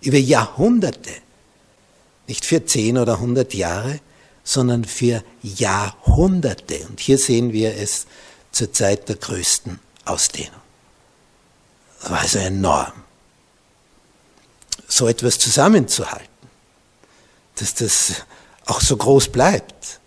Über 0.00 0.18
Jahrhunderte. 0.18 1.10
Nicht 2.28 2.44
für 2.44 2.64
zehn 2.64 2.98
oder 2.98 3.20
hundert 3.20 3.54
Jahre, 3.54 4.00
sondern 4.46 4.84
für 4.84 5.24
Jahrhunderte. 5.42 6.86
Und 6.88 7.00
hier 7.00 7.18
sehen 7.18 7.52
wir 7.52 7.76
es 7.76 8.06
zur 8.52 8.72
Zeit 8.72 9.08
der 9.08 9.16
größten 9.16 9.80
Ausdehnung. 10.04 10.60
Das 12.00 12.10
war 12.10 12.20
also 12.20 12.38
enorm. 12.38 12.92
So 14.86 15.08
etwas 15.08 15.40
zusammenzuhalten, 15.40 16.28
dass 17.56 17.74
das 17.74 18.12
auch 18.66 18.80
so 18.80 18.96
groß 18.96 19.28
bleibt, 19.28 19.98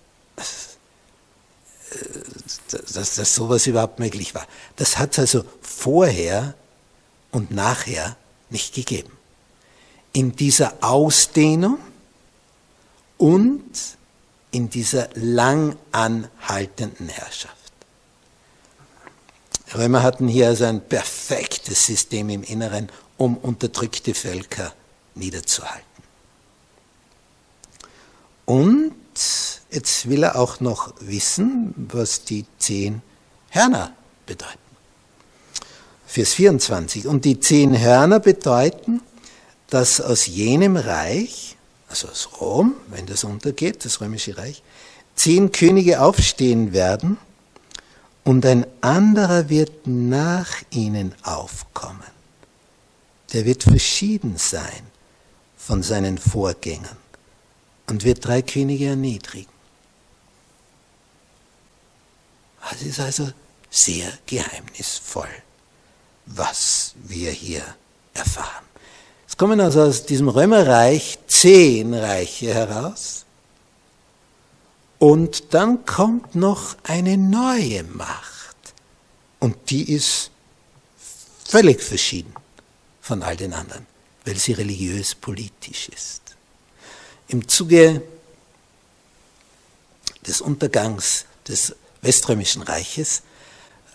dass, 2.93 3.15
dass 3.15 3.35
sowas 3.35 3.67
überhaupt 3.67 3.99
möglich 3.99 4.33
war. 4.33 4.47
Das 4.77 4.97
hat 4.97 5.11
es 5.13 5.19
also 5.19 5.43
vorher 5.61 6.55
und 7.31 7.51
nachher 7.51 8.15
nicht 8.49 8.73
gegeben. 8.73 9.11
In 10.13 10.33
dieser 10.37 10.81
Ausdehnung 10.81 11.77
und 13.17 13.99
in 14.52 14.70
dieser 14.70 15.10
lang 15.14 15.76
anhaltenden 15.91 17.10
Herrschaft. 17.10 17.56
Römer 19.76 20.02
hatten 20.02 20.28
hier 20.28 20.47
also 20.47 20.66
ein 20.66 20.82
perfektes 20.82 21.86
System 21.86 22.30
im 22.30 22.43
Inneren, 22.43 22.89
um 23.18 23.38
unterdrückte 23.38 24.14
Völker 24.16 24.74
niederzuhalten. 25.14 25.86
Und 28.45 28.95
jetzt 29.70 30.10
will 30.10 30.24
er 30.24 30.38
auch 30.38 30.60
noch 30.60 30.93
wissen, 31.00 31.76
was 31.78 32.24
die 32.24 32.45
zehn 32.58 33.04
Hörner 33.52 33.93
bedeuten. 34.26 34.58
Vers 36.08 36.34
24. 36.34 37.05
Und 37.05 37.26
die 37.26 37.39
zehn 37.39 37.80
Hörner 37.80 38.20
bedeuten, 38.20 39.01
dass 39.70 40.01
aus 40.01 40.26
jenem 40.26 40.76
Reich, 40.76 41.58
also 41.89 42.07
aus 42.07 42.29
Rom, 42.39 42.75
wenn 42.87 43.05
das 43.07 43.24
untergeht, 43.24 43.83
das 43.83 43.99
römische 43.99 44.37
Reich, 44.37 44.61
zehn 45.16 45.51
Könige 45.51 46.01
aufstehen 46.01 46.71
werden 46.71 47.17
und 48.24 48.45
ein 48.45 48.66
anderer 48.82 49.49
wird 49.49 49.87
nach 49.87 50.55
ihnen 50.70 51.16
aufkommen. 51.24 52.03
Der 53.33 53.45
wird 53.45 53.63
verschieden 53.63 54.37
sein 54.37 54.83
von 55.57 55.83
seinen 55.83 56.17
Vorgängern 56.17 56.97
und 57.87 58.03
wird 58.03 58.25
drei 58.25 58.41
Könige 58.41 58.87
erniedrigen. 58.87 59.51
Es 62.71 62.83
ist 62.83 62.99
also 62.99 63.32
sehr 63.70 64.11
geheimnisvoll, 64.25 65.29
was 66.28 66.93
wir 66.95 67.32
hier 67.32 67.63
erfahren. 68.13 68.68
Kommen 69.39 69.61
also 69.61 69.83
aus 69.83 70.05
diesem 70.05 70.28
Römerreich 70.28 71.17
zehn 71.28 71.93
Reiche 71.93 72.53
heraus. 72.53 73.24
Und 74.97 75.53
dann 75.53 75.86
kommt 75.86 76.36
noch 76.36 76.75
eine 76.83 77.17
neue 77.17 77.86
Macht. 77.86 78.57
Und 79.39 79.70
die 79.70 79.93
ist 79.93 80.29
völlig 81.45 81.82
verschieden 81.82 82.33
von 82.99 83.24
all 83.24 83.37
den 83.37 83.53
anderen, 83.53 83.87
weil 84.25 84.36
sie 84.36 84.51
religiös-politisch 84.51 85.87
ist. 85.87 86.21
Im 87.29 87.47
Zuge 87.47 88.01
des 90.28 90.41
Untergangs 90.41 91.24
des 91.47 91.78
Weströmischen 92.01 92.63
Reiches 92.63 93.21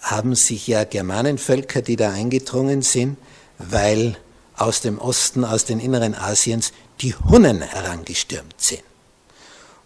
haben 0.01 0.37
sich 0.37 0.67
ja 0.69 0.85
Germanenvölker, 0.85 1.83
die 1.83 1.97
da 1.97 2.13
eingedrungen 2.13 2.81
sind, 2.81 3.19
weil 3.59 4.17
aus 4.57 4.81
dem 4.81 4.99
Osten, 4.99 5.45
aus 5.45 5.65
den 5.65 5.81
Inneren 5.81 6.15
Asiens 6.15 6.73
die 7.01 7.15
Hunnen 7.15 7.61
herangestürmt 7.61 8.61
sind. 8.61 8.83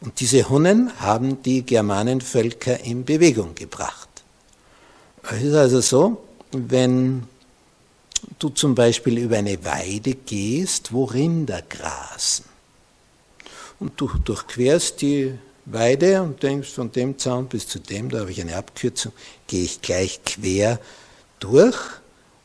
Und 0.01 0.21
diese 0.21 0.49
Hunnen 0.49 0.93
haben 1.01 1.43
die 1.43 1.63
Germanenvölker 1.63 2.81
in 2.81 3.05
Bewegung 3.05 3.55
gebracht. 3.55 4.09
Es 5.31 5.43
ist 5.43 5.55
also 5.55 5.81
so, 5.81 6.25
wenn 6.53 7.25
du 8.39 8.49
zum 8.51 8.75
Beispiel 8.75 9.19
über 9.19 9.37
eine 9.37 9.65
Weide 9.65 10.15
gehst, 10.15 10.93
wo 10.93 11.05
Rinder 11.05 11.63
grasen, 11.63 12.45
und 13.81 14.01
du 14.01 14.09
durchquerst 14.25 15.01
die 15.01 15.35
Weide 15.65 16.23
und 16.23 16.43
denkst, 16.43 16.71
von 16.71 16.91
dem 16.91 17.19
Zaun 17.19 17.47
bis 17.47 17.69
zu 17.69 17.79
dem, 17.79 18.11
da 18.11 18.21
habe 18.21 18.31
ich 18.31 18.41
eine 18.41 18.57
Abkürzung, 18.57 19.13
gehe 19.47 19.65
ich 19.65 19.83
gleich 19.83 20.21
quer 20.25 20.81
durch 21.39 21.79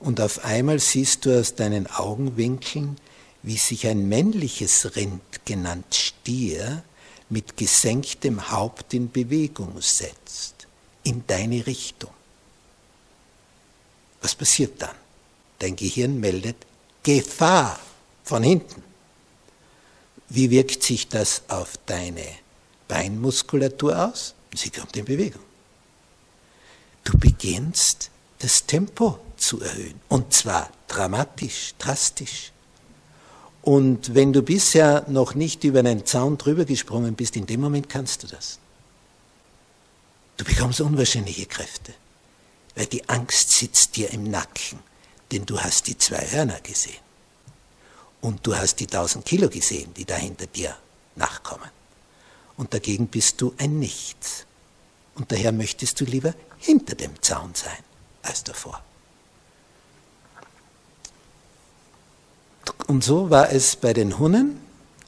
und 0.04 0.20
auf 0.20 0.44
einmal 0.44 0.80
siehst 0.80 1.26
du 1.26 1.40
aus 1.40 1.56
deinen 1.56 1.88
Augenwinkeln, 1.88 2.98
wie 3.42 3.58
sich 3.58 3.88
ein 3.88 4.10
männliches 4.10 4.96
Rind, 4.98 5.22
genannt 5.46 5.96
Stier, 5.96 6.84
mit 7.30 7.56
gesenktem 7.56 8.52
Haupt 8.52 8.94
in 8.94 9.12
Bewegung 9.12 9.82
setzt, 9.82 10.68
in 11.04 11.26
deine 11.26 11.66
Richtung. 11.66 12.12
Was 14.22 14.36
passiert 14.36 14.82
dann? 14.82 14.96
Dein 15.60 15.76
Gehirn 15.78 16.20
meldet 16.20 16.58
Gefahr 17.02 17.80
von 18.26 18.44
hinten. 18.44 18.84
Wie 20.28 20.50
wirkt 20.50 20.84
sich 20.84 21.08
das 21.08 21.44
auf 21.48 21.78
deine 21.86 22.26
Beinmuskulatur 22.90 24.08
aus? 24.10 24.36
Sie 24.54 24.70
kommt 24.70 24.98
in 24.98 25.06
Bewegung. 25.06 25.42
Du 27.06 27.18
beginnst 27.18 28.10
das 28.40 28.66
Tempo 28.66 29.20
zu 29.44 29.62
erhöhen. 29.62 30.00
Und 30.08 30.34
zwar 30.34 30.70
dramatisch, 30.88 31.74
drastisch. 31.78 32.52
Und 33.62 34.14
wenn 34.14 34.34
du 34.34 34.42
bisher 34.42 35.06
noch 35.08 35.36
nicht 35.36 35.64
über 35.64 35.80
einen 35.80 36.06
Zaun 36.06 36.38
drüber 36.38 36.66
gesprungen 36.66 37.16
bist, 37.16 37.36
in 37.36 37.46
dem 37.46 37.62
Moment 37.62 37.90
kannst 37.90 38.24
du 38.24 38.28
das. 38.28 38.60
Du 40.38 40.46
bekommst 40.46 40.82
unwahrscheinliche 40.82 41.46
Kräfte, 41.46 41.94
weil 42.76 42.88
die 42.88 43.08
Angst 43.08 43.52
sitzt 43.52 43.96
dir 43.96 44.12
im 44.12 44.30
Nacken, 44.30 44.80
denn 45.32 45.46
du 45.46 45.60
hast 45.60 45.88
die 45.88 45.98
zwei 45.98 46.26
Hörner 46.32 46.60
gesehen. 46.62 47.02
Und 48.22 48.46
du 48.48 48.56
hast 48.56 48.80
die 48.80 48.88
tausend 48.88 49.26
Kilo 49.26 49.50
gesehen, 49.50 49.94
die 49.94 50.06
da 50.06 50.16
hinter 50.16 50.48
dir 50.48 50.76
nachkommen. 51.16 51.70
Und 52.58 52.74
dagegen 52.74 53.08
bist 53.08 53.42
du 53.42 53.54
ein 53.58 53.80
Nichts. 53.80 54.46
Und 55.16 55.32
daher 55.32 55.52
möchtest 55.52 56.00
du 56.00 56.06
lieber 56.06 56.34
hinter 56.58 56.96
dem 56.96 57.22
Zaun 57.22 57.54
sein 57.54 57.84
als 58.24 58.44
davor. 58.44 58.84
Und 62.88 63.04
so 63.04 63.30
war 63.30 63.52
es 63.52 63.76
bei 63.76 63.94
den 63.94 64.20
Hunnen, 64.20 64.60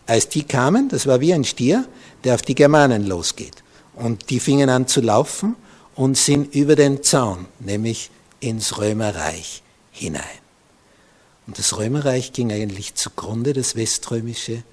als 0.07 0.29
die 0.29 0.43
kamen, 0.43 0.89
das 0.89 1.07
war 1.07 1.19
wie 1.19 1.33
ein 1.33 1.43
Stier, 1.43 1.87
der 2.23 2.35
auf 2.35 2.41
die 2.41 2.55
Germanen 2.55 3.05
losgeht. 3.05 3.63
Und 3.95 4.29
die 4.29 4.39
fingen 4.39 4.69
an 4.69 4.87
zu 4.87 5.01
laufen 5.01 5.55
und 5.95 6.17
sind 6.17 6.53
über 6.53 6.75
den 6.75 7.03
Zaun, 7.03 7.45
nämlich 7.59 8.11
ins 8.39 8.77
Römerreich 8.77 9.63
hinein. 9.91 10.23
Und 11.47 11.57
das 11.59 11.77
Römerreich 11.77 12.33
ging 12.33 12.51
eigentlich 12.51 12.95
zugrunde, 12.95 13.53
das 13.53 13.75
Weströmische, 13.75 14.63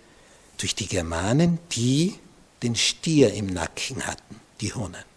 durch 0.59 0.75
die 0.75 0.87
Germanen, 0.87 1.59
die 1.73 2.15
den 2.63 2.77
Stier 2.77 3.33
im 3.35 3.47
Nacken 3.47 4.07
hatten, 4.07 4.41
die 4.61 4.73
Hunnen. 4.73 5.12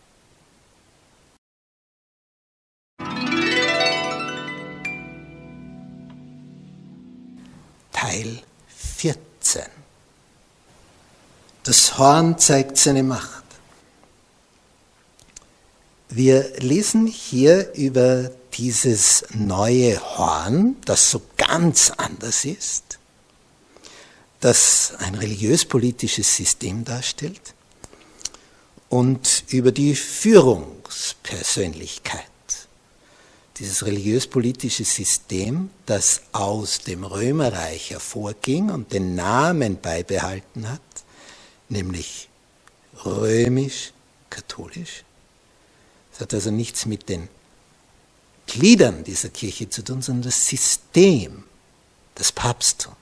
Teil 8.05 8.41
14. 8.67 9.63
Das 11.63 11.97
Horn 11.97 12.37
zeigt 12.37 12.77
seine 12.77 13.01
Macht. 13.01 13.43
Wir 16.09 16.53
lesen 16.59 17.07
hier 17.07 17.73
über 17.73 18.29
dieses 18.53 19.25
neue 19.33 19.99
Horn, 19.99 20.75
das 20.85 21.09
so 21.09 21.23
ganz 21.35 21.91
anders 21.97 22.45
ist, 22.45 22.99
das 24.39 24.93
ein 24.99 25.15
religiös-politisches 25.15 26.35
System 26.35 26.85
darstellt 26.85 27.55
und 28.87 29.45
über 29.47 29.71
die 29.71 29.95
Führungspersönlichkeit 29.95 32.34
dieses 33.57 33.85
religiös-politische 33.85 34.83
System, 34.83 35.69
das 35.85 36.23
aus 36.33 36.79
dem 36.79 37.03
Römerreich 37.03 37.91
hervorging 37.91 38.69
und 38.69 38.91
den 38.91 39.15
Namen 39.15 39.79
beibehalten 39.79 40.69
hat, 40.69 40.81
nämlich 41.69 42.27
römisch-katholisch. 43.05 45.03
Es 46.13 46.19
hat 46.19 46.33
also 46.33 46.51
nichts 46.51 46.85
mit 46.85 47.07
den 47.09 47.29
Gliedern 48.47 49.03
dieser 49.03 49.29
Kirche 49.29 49.69
zu 49.69 49.83
tun, 49.83 50.01
sondern 50.01 50.23
das 50.23 50.47
System, 50.47 51.43
das 52.15 52.31
Papsttum. 52.31 52.95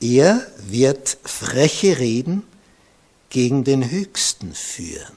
Er 0.00 0.46
wird 0.58 1.18
freche 1.24 1.98
Reden 1.98 2.42
gegen 3.30 3.64
den 3.64 3.90
Höchsten 3.90 4.54
führen 4.54 5.16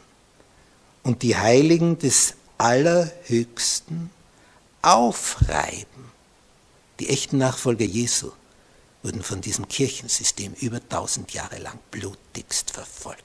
und 1.03 1.24
die 1.24 1.36
Heiligen 1.36 1.99
des 1.99 2.36
Allerhöchsten 2.57 4.09
aufreiben. 4.81 6.11
Die 6.99 7.09
echten 7.09 7.38
Nachfolger 7.38 7.85
Jesu 7.85 8.31
wurden 9.03 9.21
von 9.23 9.41
diesem 9.41 9.67
Kirchensystem 9.67 10.53
über 10.53 10.88
tausend 10.89 11.34
Jahre 11.34 11.57
lang 11.59 11.79
blutigst 11.91 12.71
verfolgt. 12.71 13.23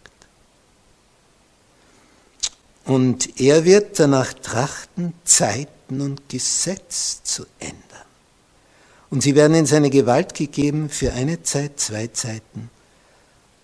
Und 2.84 3.40
er 3.40 3.64
wird 3.64 3.98
danach 3.98 4.32
trachten, 4.34 5.14
Zeiten 5.24 6.00
und 6.00 6.28
Gesetz 6.28 7.22
zu 7.22 7.46
ändern. 7.58 7.78
Und 9.10 9.22
sie 9.22 9.34
werden 9.34 9.54
in 9.54 9.66
seine 9.66 9.90
Gewalt 9.90 10.34
gegeben 10.34 10.88
für 10.88 11.12
eine 11.12 11.42
Zeit, 11.42 11.78
zwei 11.78 12.08
Zeiten 12.08 12.70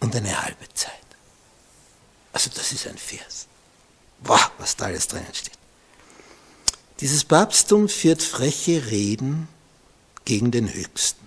und 0.01 0.15
eine 0.15 0.43
halbe 0.43 0.69
Zeit. 0.75 0.93
Also 2.33 2.51
das 2.55 2.73
ist 2.73 2.87
ein 2.87 2.99
Vers. 2.99 3.47
Boah, 4.21 4.53
was 4.59 4.77
da 4.77 4.87
alles 4.87 5.09
drinnen 5.09 5.33
steht. 5.33 5.58
Dieses 7.01 7.25
Papsttum 7.25 7.89
führt 7.89 8.23
freche 8.23 8.87
Reden 8.87 9.49
gegen 10.25 10.51
den 10.51 10.73
Höchsten. 10.73 11.27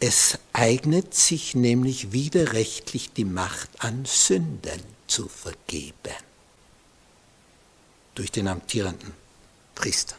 Es 0.00 0.38
eignet 0.52 1.14
sich 1.14 1.54
nämlich 1.54 2.12
widerrechtlich 2.12 3.12
die 3.12 3.24
Macht 3.24 3.68
an 3.78 4.04
Sünden 4.04 4.82
zu 5.06 5.28
vergeben. 5.28 5.94
Durch 8.14 8.30
den 8.30 8.48
amtierenden 8.48 9.12
Priester. 9.74 10.16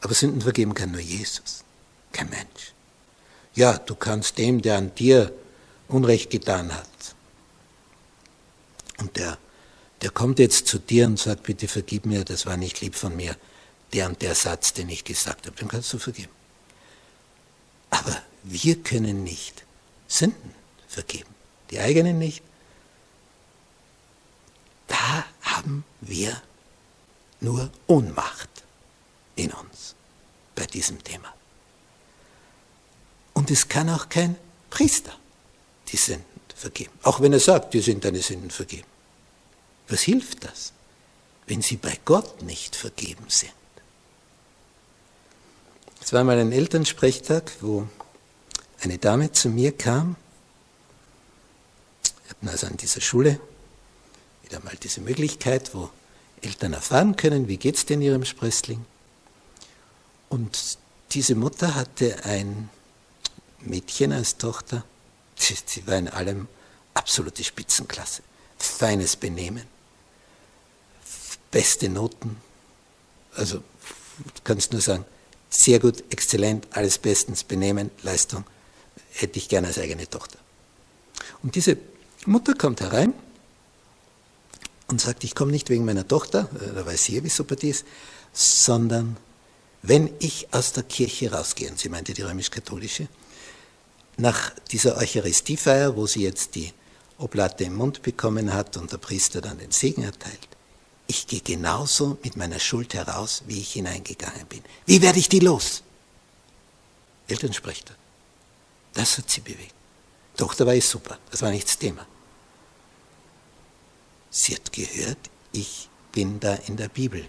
Aber 0.00 0.14
Sünden 0.14 0.42
vergeben 0.42 0.74
kann 0.74 0.90
nur 0.90 1.00
Jesus, 1.00 1.64
kein 2.12 2.28
Mensch. 2.30 2.72
Ja, 3.54 3.78
du 3.78 3.94
kannst 3.94 4.38
dem, 4.38 4.60
der 4.62 4.76
an 4.78 4.94
dir 4.94 5.32
Unrecht 5.88 6.30
getan 6.30 6.74
hat, 6.74 6.86
und 8.98 9.16
der 9.16 9.38
der 10.06 10.12
kommt 10.12 10.38
jetzt 10.38 10.68
zu 10.68 10.78
dir 10.78 11.08
und 11.08 11.18
sagt, 11.18 11.42
bitte 11.42 11.66
vergib 11.66 12.06
mir, 12.06 12.24
das 12.24 12.46
war 12.46 12.56
nicht 12.56 12.80
lieb 12.80 12.94
von 12.94 13.16
mir, 13.16 13.36
der 13.92 14.06
und 14.06 14.22
der 14.22 14.36
Satz, 14.36 14.72
den 14.72 14.88
ich 14.88 15.02
gesagt 15.02 15.46
habe, 15.46 15.56
dann 15.56 15.66
kannst 15.66 15.92
du 15.92 15.98
vergeben. 15.98 16.30
Aber 17.90 18.16
wir 18.44 18.80
können 18.84 19.24
nicht 19.24 19.64
Sünden 20.06 20.54
vergeben, 20.86 21.34
die 21.72 21.80
eigenen 21.80 22.20
nicht. 22.20 22.40
Da 24.86 25.24
haben 25.42 25.82
wir 26.00 26.40
nur 27.40 27.72
Ohnmacht 27.88 28.62
in 29.34 29.50
uns 29.50 29.96
bei 30.54 30.66
diesem 30.66 31.02
Thema. 31.02 31.34
Und 33.32 33.50
es 33.50 33.66
kann 33.66 33.90
auch 33.90 34.08
kein 34.08 34.36
Priester 34.70 35.18
die 35.88 35.96
Sünden 35.96 36.24
vergeben, 36.54 36.92
auch 37.02 37.20
wenn 37.20 37.32
er 37.32 37.40
sagt, 37.40 37.74
dir 37.74 37.82
sind 37.82 38.04
deine 38.04 38.22
Sünden 38.22 38.52
vergeben. 38.52 38.86
Was 39.88 40.02
hilft 40.02 40.44
das, 40.44 40.72
wenn 41.46 41.62
sie 41.62 41.76
bei 41.76 41.98
Gott 42.04 42.42
nicht 42.42 42.74
vergeben 42.74 43.24
sind? 43.28 43.52
Es 46.02 46.12
war 46.12 46.24
mal 46.24 46.38
ein 46.38 46.52
Elternsprechtag, 46.52 47.50
wo 47.60 47.86
eine 48.80 48.98
Dame 48.98 49.32
zu 49.32 49.48
mir 49.48 49.76
kam. 49.76 50.16
Wir 52.24 52.30
hatten 52.30 52.48
also 52.48 52.66
an 52.66 52.76
dieser 52.76 53.00
Schule 53.00 53.40
wieder 54.42 54.60
mal 54.60 54.76
diese 54.76 55.00
Möglichkeit, 55.00 55.74
wo 55.74 55.90
Eltern 56.42 56.72
erfahren 56.72 57.16
können, 57.16 57.48
wie 57.48 57.56
geht 57.56 57.76
es 57.76 57.86
denn 57.86 58.02
ihrem 58.02 58.24
Sprössling. 58.24 58.84
Und 60.28 60.78
diese 61.12 61.34
Mutter 61.34 61.74
hatte 61.74 62.24
ein 62.24 62.68
Mädchen 63.60 64.12
als 64.12 64.36
Tochter, 64.36 64.84
sie 65.36 65.86
war 65.86 65.96
in 65.96 66.08
allem 66.08 66.48
absolute 66.94 67.42
Spitzenklasse, 67.42 68.22
feines 68.58 69.16
Benehmen, 69.16 69.64
beste 71.56 71.88
Noten. 71.88 72.36
Also 73.34 73.56
du 73.56 74.40
kannst 74.44 74.72
nur 74.72 74.82
sagen, 74.82 75.06
sehr 75.48 75.78
gut, 75.78 76.04
exzellent, 76.10 76.66
alles 76.72 76.98
bestens, 76.98 77.44
Benehmen, 77.44 77.90
Leistung, 78.02 78.44
hätte 79.12 79.38
ich 79.38 79.48
gerne 79.48 79.68
als 79.68 79.78
eigene 79.78 80.06
Tochter. 80.06 80.38
Und 81.42 81.54
diese 81.54 81.78
Mutter 82.26 82.52
kommt 82.52 82.82
herein 82.82 83.14
und 84.88 85.00
sagt, 85.00 85.24
ich 85.24 85.34
komme 85.34 85.50
nicht 85.50 85.70
wegen 85.70 85.86
meiner 85.86 86.06
Tochter, 86.06 86.50
äh, 86.60 86.74
da 86.74 86.84
weiß 86.84 87.04
sie 87.04 87.24
wie 87.24 87.56
die 87.56 87.70
ist, 87.70 87.86
sondern 88.34 89.16
wenn 89.80 90.10
ich 90.18 90.48
aus 90.52 90.74
der 90.74 90.82
Kirche 90.82 91.32
rausgehe, 91.32 91.70
und 91.70 91.78
sie 91.78 91.88
meinte 91.88 92.12
die 92.12 92.20
römisch-katholische, 92.20 93.08
nach 94.18 94.50
dieser 94.72 94.98
Eucharistiefeier, 94.98 95.96
wo 95.96 96.06
sie 96.06 96.22
jetzt 96.22 96.54
die 96.54 96.74
Oblate 97.16 97.64
im 97.64 97.76
Mund 97.76 98.02
bekommen 98.02 98.52
hat 98.52 98.76
und 98.76 98.92
der 98.92 98.98
Priester 98.98 99.40
dann 99.40 99.56
den 99.56 99.70
Segen 99.70 100.02
erteilt, 100.02 100.55
ich 101.06 101.26
gehe 101.26 101.40
genauso 101.40 102.18
mit 102.22 102.36
meiner 102.36 102.58
Schuld 102.58 102.94
heraus, 102.94 103.42
wie 103.46 103.60
ich 103.60 103.72
hineingegangen 103.74 104.46
bin. 104.46 104.62
Wie 104.86 105.02
werde 105.02 105.18
ich 105.18 105.28
die 105.28 105.40
los? 105.40 105.82
Elternsprechter. 107.28 107.94
Das 108.94 109.18
hat 109.18 109.30
sie 109.30 109.40
bewegt. 109.40 109.74
Tochter 110.36 110.66
war 110.66 110.74
ich 110.74 110.86
super, 110.86 111.18
das 111.30 111.42
war 111.42 111.50
nicht 111.50 111.66
das 111.66 111.78
Thema. 111.78 112.06
Sie 114.30 114.54
hat 114.54 114.72
gehört, 114.72 115.18
ich 115.52 115.88
bin 116.12 116.40
da 116.40 116.54
in 116.54 116.76
der 116.76 116.88
Bibel. 116.88 117.28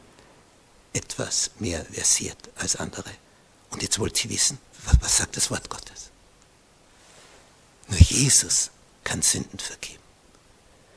etwas 0.97 1.51
mehr 1.59 1.85
versiert 1.85 2.37
als 2.55 2.75
andere. 2.75 3.11
Und 3.69 3.81
jetzt 3.83 3.99
wollt 3.99 4.23
ihr 4.23 4.31
wissen, 4.31 4.57
was 5.01 5.17
sagt 5.17 5.37
das 5.37 5.51
Wort 5.51 5.69
Gottes? 5.69 6.09
Nur 7.89 7.99
Jesus 7.99 8.71
kann 9.03 9.21
Sünden 9.21 9.59
vergeben. 9.59 10.03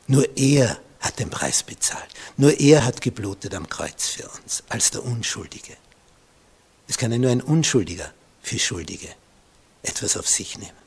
Nur 0.06 0.26
er 0.36 0.80
hat 1.00 1.18
den 1.18 1.30
Preis 1.30 1.62
bezahlt. 1.62 2.08
Nur 2.36 2.60
er 2.60 2.84
hat 2.84 3.00
geblutet 3.00 3.54
am 3.54 3.68
Kreuz 3.68 4.08
für 4.08 4.28
uns, 4.28 4.62
als 4.68 4.90
der 4.90 5.04
Unschuldige. 5.04 5.76
Es 6.88 6.98
kann 6.98 7.12
ja 7.12 7.18
nur 7.18 7.30
ein 7.30 7.40
Unschuldiger 7.40 8.12
für 8.42 8.58
Schuldige 8.58 9.08
etwas 9.82 10.16
auf 10.16 10.28
sich 10.28 10.58
nehmen. 10.58 10.80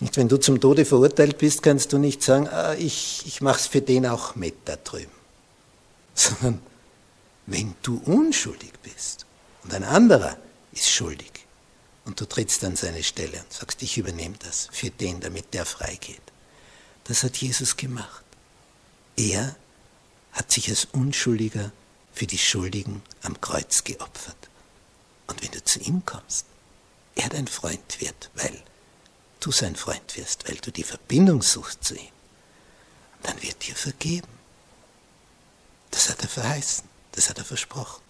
Nicht, 0.00 0.16
wenn 0.16 0.28
du 0.28 0.36
zum 0.36 0.60
Tode 0.60 0.84
verurteilt 0.84 1.38
bist, 1.38 1.62
kannst 1.62 1.92
du 1.92 1.98
nicht 1.98 2.22
sagen, 2.22 2.48
ah, 2.48 2.74
ich, 2.74 3.22
ich 3.26 3.40
mache 3.40 3.60
es 3.60 3.66
für 3.66 3.80
den 3.80 4.06
auch 4.06 4.34
mit 4.34 4.54
da 4.66 4.76
drüben. 4.76 5.12
Sondern 6.14 6.60
wenn 7.46 7.74
du 7.82 8.02
unschuldig 8.04 8.72
bist 8.82 9.24
und 9.64 9.72
ein 9.72 9.84
anderer 9.84 10.36
ist 10.72 10.90
schuldig 10.90 11.32
und 12.04 12.20
du 12.20 12.26
trittst 12.26 12.64
an 12.64 12.76
seine 12.76 13.02
Stelle 13.02 13.38
und 13.38 13.52
sagst, 13.52 13.82
ich 13.82 13.96
übernehme 13.96 14.34
das 14.38 14.68
für 14.72 14.90
den, 14.90 15.20
damit 15.20 15.54
der 15.54 15.64
freigeht. 15.64 16.20
Das 17.08 17.22
hat 17.22 17.36
Jesus 17.36 17.76
gemacht. 17.76 18.24
Er 19.16 19.54
hat 20.32 20.50
sich 20.50 20.68
als 20.68 20.86
Unschuldiger 20.86 21.70
für 22.12 22.26
die 22.26 22.38
Schuldigen 22.38 23.02
am 23.22 23.40
Kreuz 23.40 23.84
geopfert. 23.84 24.36
Und 25.26 25.42
wenn 25.42 25.50
du 25.50 25.62
zu 25.62 25.78
ihm 25.80 26.04
kommst, 26.04 26.46
er 27.14 27.28
dein 27.28 27.46
Freund 27.46 28.00
wird, 28.00 28.30
weil 28.34 28.62
du 29.40 29.52
sein 29.52 29.76
Freund 29.76 30.16
wirst, 30.16 30.48
weil 30.48 30.56
du 30.56 30.70
die 30.70 30.82
Verbindung 30.82 31.42
suchst 31.42 31.84
zu 31.84 31.94
ihm, 31.94 32.12
dann 33.22 33.40
wird 33.42 33.66
dir 33.66 33.74
vergeben. 33.74 34.28
Das 35.90 36.10
hat 36.10 36.22
er 36.22 36.28
verheißen, 36.28 36.84
das 37.12 37.30
hat 37.30 37.38
er 37.38 37.44
versprochen. 37.44 38.02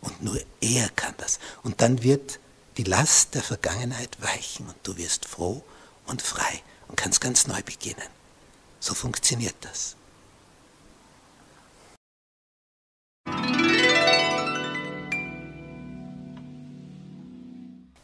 Und 0.00 0.22
nur 0.22 0.40
er 0.60 0.88
kann 0.90 1.14
das. 1.18 1.38
Und 1.62 1.80
dann 1.80 2.02
wird 2.02 2.38
die 2.76 2.84
Last 2.84 3.34
der 3.34 3.42
Vergangenheit 3.42 4.20
weichen 4.20 4.66
und 4.68 4.76
du 4.82 4.96
wirst 4.96 5.26
froh 5.26 5.64
und 6.06 6.22
frei 6.22 6.62
und 6.88 6.96
kannst 6.96 7.20
ganz 7.20 7.46
neu 7.46 7.62
beginnen. 7.62 8.08
So 8.82 8.94
funktioniert 8.94 9.54
das. 9.60 9.94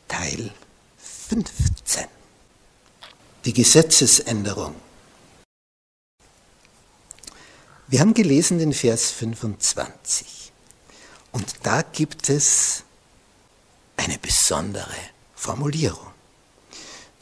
Teil 0.07 0.53
15. 0.99 2.07
Die 3.45 3.53
Gesetzesänderung. 3.53 4.77
Wir 7.89 7.99
haben 7.99 8.15
gelesen 8.15 8.61
den 8.61 8.73
Vers 8.73 9.11
25. 9.11 10.53
Und 11.33 11.57
da 11.65 11.83
gibt 11.83 12.31
es 12.31 12.85
eine 13.97 14.17
besondere 14.19 14.95
Formulierung. 15.35 16.18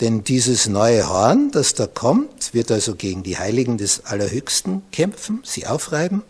Denn 0.01 0.25
dieses 0.25 0.67
neue 0.67 1.09
Horn, 1.09 1.51
das 1.53 1.75
da 1.75 1.87
kommt, 1.87 2.53
wird 2.53 2.71
also 2.71 2.97
gegen 2.97 3.23
die 3.23 3.39
Heiligen 3.39 3.79
des 3.79 4.05
Allerhöchsten 4.05 4.83
kämpfen, 4.91 5.43
sie 5.45 5.67
aufreiben. 5.67 6.23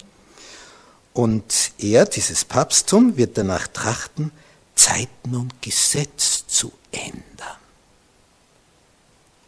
Und 1.12 1.72
er, 1.78 2.04
dieses 2.04 2.44
Papsttum, 2.44 3.16
wird 3.16 3.36
danach 3.38 3.66
trachten, 3.66 4.30
Zeiten 4.76 5.34
und 5.34 5.60
Gesetz 5.62 6.46
zu 6.46 6.70
ändern. 6.92 7.56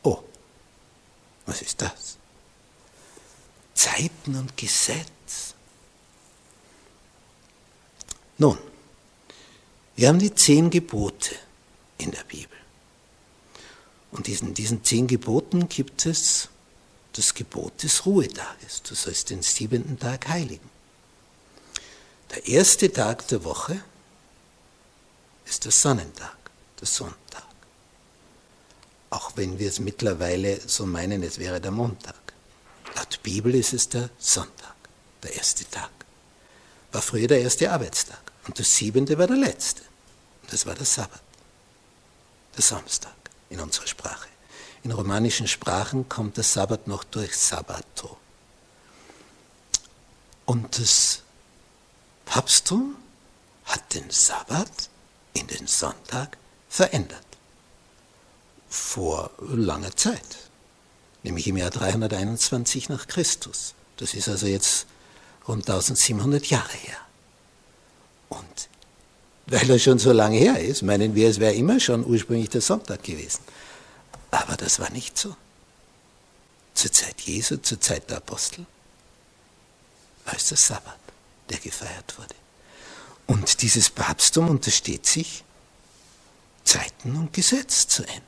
Oh, 0.03 0.19
was 1.47 1.63
ist 1.63 1.81
das? 1.81 2.17
Zeiten 3.75 4.35
und 4.35 4.57
Gesetz. 4.57 5.55
Nun, 8.39 8.59
wir 9.95 10.09
haben 10.09 10.19
die 10.19 10.35
zehn 10.35 10.71
Gebote 10.71 11.37
in 11.99 12.11
der 12.11 12.25
Bibel. 12.25 12.58
Und 14.11 14.29
in 14.29 14.55
diesen 14.55 14.85
zehn 14.85 15.07
Geboten 15.07 15.69
gibt 15.69 16.07
es 16.07 16.49
das 17.13 17.35
Gebot 17.35 17.83
des 17.83 18.07
Ruhetages. 18.07 18.83
Du 18.83 18.95
sollst 18.95 19.31
den 19.31 19.43
siebenten 19.43 19.99
Tag 19.99 20.29
heiligen. 20.29 20.71
Der 22.31 22.47
erste 22.47 22.93
Tag 22.93 23.27
der 23.29 23.45
Woche 23.45 23.83
ist 25.47 25.65
der 25.65 25.73
Sonnentag, 25.73 26.37
der 26.81 26.87
Sonntag. 26.87 27.45
Auch 29.11 29.33
wenn 29.37 29.59
wir 29.59 29.69
es 29.69 29.81
mittlerweile 29.81 30.61
so 30.67 30.85
meinen, 30.85 31.23
es 31.23 31.39
wäre 31.39 31.61
der 31.61 31.71
Montag. 31.71 32.15
Laut 32.95 33.23
Bibel 33.23 33.55
ist 33.55 33.73
es 33.73 33.89
der 33.89 34.11
Sonntag, 34.19 34.75
der 35.23 35.35
erste 35.35 35.69
Tag. 35.71 35.91
War 36.93 37.03
früher 37.03 37.29
der 37.29 37.41
erste 37.41 37.71
Arbeitstag. 37.71 38.21
Und 38.47 38.59
der 38.59 38.65
siebente 38.65 39.19
war 39.19 39.27
der 39.27 39.37
letzte. 39.37 39.83
Das 40.51 40.65
war 40.67 40.75
der 40.75 40.87
Sabbat, 40.87 41.23
der 42.57 42.63
Samstag 42.63 43.18
in 43.51 43.61
unserer 43.61 43.87
Sprache. 43.87 44.29
In 44.83 44.93
romanischen 44.93 45.49
Sprachen 45.49 46.09
kommt 46.09 46.37
der 46.37 46.45
Sabbat 46.45 46.87
noch 46.87 47.05
durch 47.05 47.37
Sabbato. 47.37 48.17
Und 50.45 50.79
das 50.79 51.23
Papsttum 52.25 52.97
hat 53.65 53.95
den 53.95 54.09
Sabbat 54.11 54.89
in 55.35 55.47
den 55.47 55.67
Sonntag 55.67 56.39
verändert. 56.69 57.25
Vor 58.69 59.31
langer 59.41 59.97
Zeit, 59.97 60.51
nämlich 61.23 61.47
im 61.49 61.57
Jahr 61.57 61.71
321 61.71 62.89
nach 62.89 63.07
Christus. 63.07 63.75
Das 63.97 64.15
ist 64.15 64.29
also 64.29 64.47
jetzt 64.47 64.87
rund 65.47 65.69
1700 65.69 66.47
Jahre 66.47 66.73
her. 66.73 66.99
Und 68.29 68.69
weil 69.51 69.71
er 69.71 69.79
schon 69.79 69.99
so 69.99 70.13
lange 70.13 70.37
her 70.39 70.61
ist, 70.61 70.83
meinen 70.83 71.15
wir, 71.15 71.29
es 71.29 71.41
wäre 71.41 71.55
immer 71.55 71.81
schon 71.81 72.05
ursprünglich 72.05 72.51
der 72.51 72.61
Sonntag 72.61 73.03
gewesen. 73.03 73.41
Aber 74.31 74.57
das 74.57 74.79
war 74.79 74.91
nicht 74.91 75.17
so. 75.17 75.35
Zur 76.75 76.93
Zeit 76.93 77.21
Jesu, 77.23 77.57
zur 77.57 77.81
Zeit 77.81 78.11
der 78.11 78.19
Apostel, 78.19 78.67
war 80.27 80.35
es 80.35 80.49
der 80.49 80.59
Sabbat, 80.59 80.99
der 81.49 81.59
gefeiert 81.59 82.19
wurde. 82.19 82.35
Und 83.27 83.63
dieses 83.63 83.91
Papsttum 83.91 84.49
untersteht 84.49 85.07
sich, 85.07 85.45
Zeiten 86.65 87.17
und 87.17 87.33
Gesetz 87.33 87.89
zu 87.89 88.03
ändern. 88.03 88.23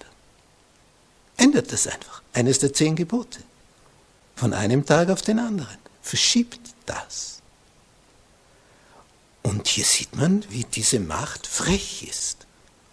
Ändert 1.36 1.72
das 1.72 1.86
einfach. 1.86 2.22
Eines 2.32 2.58
der 2.58 2.72
zehn 2.72 2.96
Gebote. 2.96 3.40
Von 4.36 4.54
einem 4.54 4.86
Tag 4.86 5.10
auf 5.10 5.20
den 5.20 5.38
anderen. 5.38 5.78
Verschiebt 6.02 6.60
das. 6.86 7.39
Und 9.50 9.66
hier 9.66 9.84
sieht 9.84 10.14
man, 10.14 10.44
wie 10.50 10.62
diese 10.62 11.00
Macht 11.00 11.44
frech 11.44 12.06
ist 12.08 12.46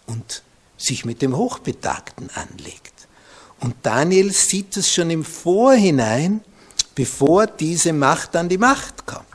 und 0.08 0.42
sich 0.76 1.06
mit 1.06 1.22
dem 1.22 1.38
Hochbetagten 1.38 2.32
anlegt. 2.32 2.94
Und 3.60 3.76
Daniel 3.84 4.32
sieht 4.34 4.76
es 4.76 4.92
schon 4.92 5.12
im 5.12 5.24
Vorhinein, 5.24 6.42
bevor 6.96 7.46
diese 7.46 7.94
Macht 7.94 8.36
an 8.36 8.50
die 8.50 8.58
Macht 8.58 9.06
kommt. 9.06 9.28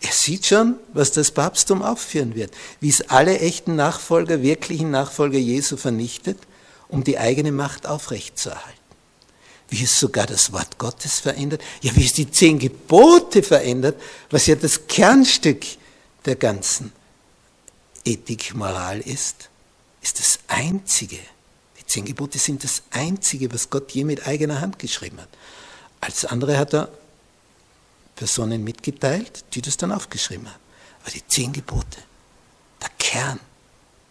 Er 0.00 0.10
sieht 0.10 0.44
schon, 0.44 0.74
was 0.92 1.12
das 1.12 1.30
Papsttum 1.30 1.82
aufführen 1.82 2.34
wird, 2.34 2.52
wie 2.80 2.88
es 2.88 3.08
alle 3.08 3.38
echten 3.38 3.76
Nachfolger, 3.76 4.42
wirklichen 4.42 4.90
Nachfolger 4.90 5.38
Jesu 5.38 5.76
vernichtet, 5.76 6.38
um 6.88 7.04
die 7.04 7.18
eigene 7.18 7.52
Macht 7.52 7.86
aufrechtzuerhalten. 7.86 8.72
Wie 9.68 9.84
es 9.84 10.00
sogar 10.00 10.26
das 10.26 10.52
Wort 10.52 10.78
Gottes 10.78 11.20
verändert, 11.20 11.62
ja, 11.80 11.94
wie 11.94 12.04
es 12.04 12.12
die 12.12 12.28
zehn 12.28 12.58
Gebote 12.58 13.44
verändert, 13.44 14.00
was 14.30 14.46
ja 14.46 14.56
das 14.56 14.88
Kernstück 14.88 15.64
der 16.24 16.36
ganzen 16.36 16.92
Ethik, 18.04 18.54
Moral 18.54 19.00
ist, 19.00 19.48
ist 20.00 20.18
das 20.18 20.40
Einzige, 20.48 21.18
die 21.78 21.86
zehn 21.86 22.04
Gebote 22.04 22.38
sind 22.38 22.64
das 22.64 22.82
Einzige, 22.90 23.52
was 23.52 23.70
Gott 23.70 23.92
je 23.92 24.04
mit 24.04 24.26
eigener 24.26 24.60
Hand 24.60 24.78
geschrieben 24.78 25.20
hat. 25.20 25.28
Als 26.00 26.24
andere 26.24 26.58
hat 26.58 26.74
er 26.74 26.88
Personen 28.16 28.64
mitgeteilt, 28.64 29.44
die 29.54 29.62
das 29.62 29.76
dann 29.76 29.92
aufgeschrieben 29.92 30.48
haben. 30.48 30.60
Aber 31.02 31.10
die 31.10 31.26
zehn 31.26 31.52
Gebote, 31.52 32.02
der 32.80 32.90
Kern, 32.98 33.40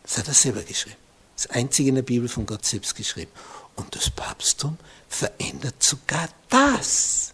das 0.03 0.17
hat 0.17 0.27
er 0.27 0.33
selber 0.33 0.63
geschrieben. 0.63 0.97
Das 1.35 1.47
Einzige 1.47 1.89
in 1.89 1.95
der 1.95 2.01
Bibel 2.01 2.29
von 2.29 2.45
Gott 2.45 2.65
selbst 2.65 2.95
geschrieben. 2.95 3.31
Und 3.75 3.95
das 3.95 4.09
Papsttum 4.09 4.77
verändert 5.09 5.81
sogar 5.81 6.29
das. 6.49 7.30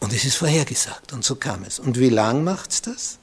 Und 0.00 0.12
es 0.12 0.24
ist 0.24 0.36
vorhergesagt 0.36 1.12
und 1.12 1.24
so 1.24 1.36
kam 1.36 1.64
es. 1.64 1.78
Und 1.78 1.98
wie 1.98 2.08
lang 2.08 2.42
macht 2.42 2.70
es 2.72 2.82
das? 2.82 3.18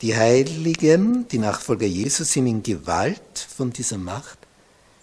Die 0.00 0.16
Heiligen, 0.16 1.28
die 1.28 1.38
Nachfolger 1.38 1.86
Jesus, 1.86 2.32
sind 2.32 2.46
in 2.46 2.62
Gewalt 2.62 3.38
von 3.56 3.72
dieser 3.72 3.96
Macht 3.96 4.38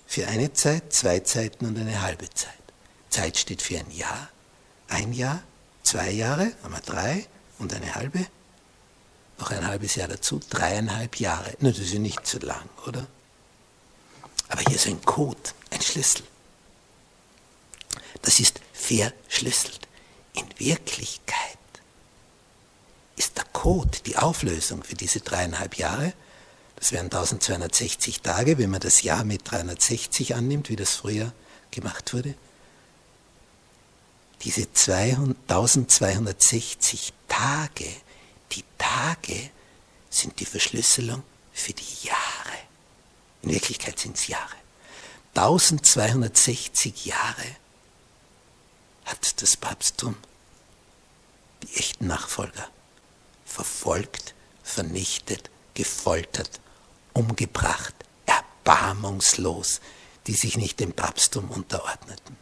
für 0.05 0.27
eine 0.27 0.53
Zeit, 0.53 0.93
zwei 0.93 1.21
Zeiten 1.21 1.65
und 1.65 1.79
eine 1.79 2.01
halbe 2.01 2.29
Zeit. 2.29 2.51
Zeit 3.09 3.37
steht 3.37 3.61
für 3.61 3.79
ein 3.79 3.89
Jahr, 3.91 4.29
ein 4.89 5.13
Jahr, 5.13 5.41
zwei 5.83 6.11
Jahre, 6.11 6.51
einmal 6.63 6.81
drei 6.85 7.25
und 7.57 7.73
eine 7.73 7.95
halbe, 7.95 8.27
noch 9.39 9.51
ein 9.51 9.65
halbes 9.65 9.95
Jahr 9.95 10.09
dazu, 10.09 10.39
dreieinhalb 10.49 11.15
Jahre. 11.15 11.55
Na, 11.59 11.69
das 11.69 11.79
ist 11.79 11.93
ja 11.93 11.99
nicht 11.99 12.27
zu 12.27 12.39
lang, 12.39 12.69
oder? 12.85 13.07
Aber 14.49 14.61
hier 14.67 14.75
ist 14.75 14.87
ein 14.87 15.01
Code, 15.03 15.39
ein 15.69 15.81
Schlüssel. 15.81 16.23
Das 18.21 18.39
ist 18.39 18.59
verschlüsselt. 18.73 19.87
In 20.33 20.45
Wirklichkeit 20.57 21.57
ist 23.17 23.37
der 23.37 23.45
Code, 23.45 23.99
die 24.05 24.17
Auflösung 24.17 24.83
für 24.83 24.95
diese 24.95 25.19
dreieinhalb 25.19 25.77
Jahre, 25.77 26.13
das 26.75 26.91
wären 26.91 27.05
1260 27.05 28.21
Tage, 28.21 28.57
wenn 28.57 28.71
man 28.71 28.79
das 28.79 29.03
Jahr 29.03 29.23
mit 29.23 29.49
360 29.49 30.33
annimmt, 30.33 30.69
wie 30.69 30.75
das 30.75 30.95
früher 30.95 31.31
gemacht 31.69 32.13
wurde. 32.13 32.33
Diese 34.41 34.61
1260 34.61 37.13
Tage, 37.27 37.85
die 38.51 38.63
Tage 38.79 39.51
sind 40.09 40.39
die 40.39 40.45
Verschlüsselung 40.45 41.21
für 41.53 41.73
die 41.73 42.07
Jahre. 42.07 42.57
In 43.43 43.51
Wirklichkeit 43.51 43.99
sind 43.99 44.17
es 44.17 44.27
Jahre. 44.27 44.55
1260 45.35 47.05
Jahre 47.05 47.45
hat 49.05 49.41
das 49.41 49.57
Papsttum 49.57 50.15
die 51.63 51.75
echten 51.77 52.07
Nachfolger 52.07 52.67
verfolgt, 53.45 54.33
vernichtet, 54.63 55.49
gefoltert, 55.73 56.59
umgebracht, 57.13 57.93
erbarmungslos, 58.25 59.81
die 60.27 60.33
sich 60.33 60.57
nicht 60.57 60.79
dem 60.79 60.93
Papsttum 60.93 61.49
unterordneten. 61.49 62.37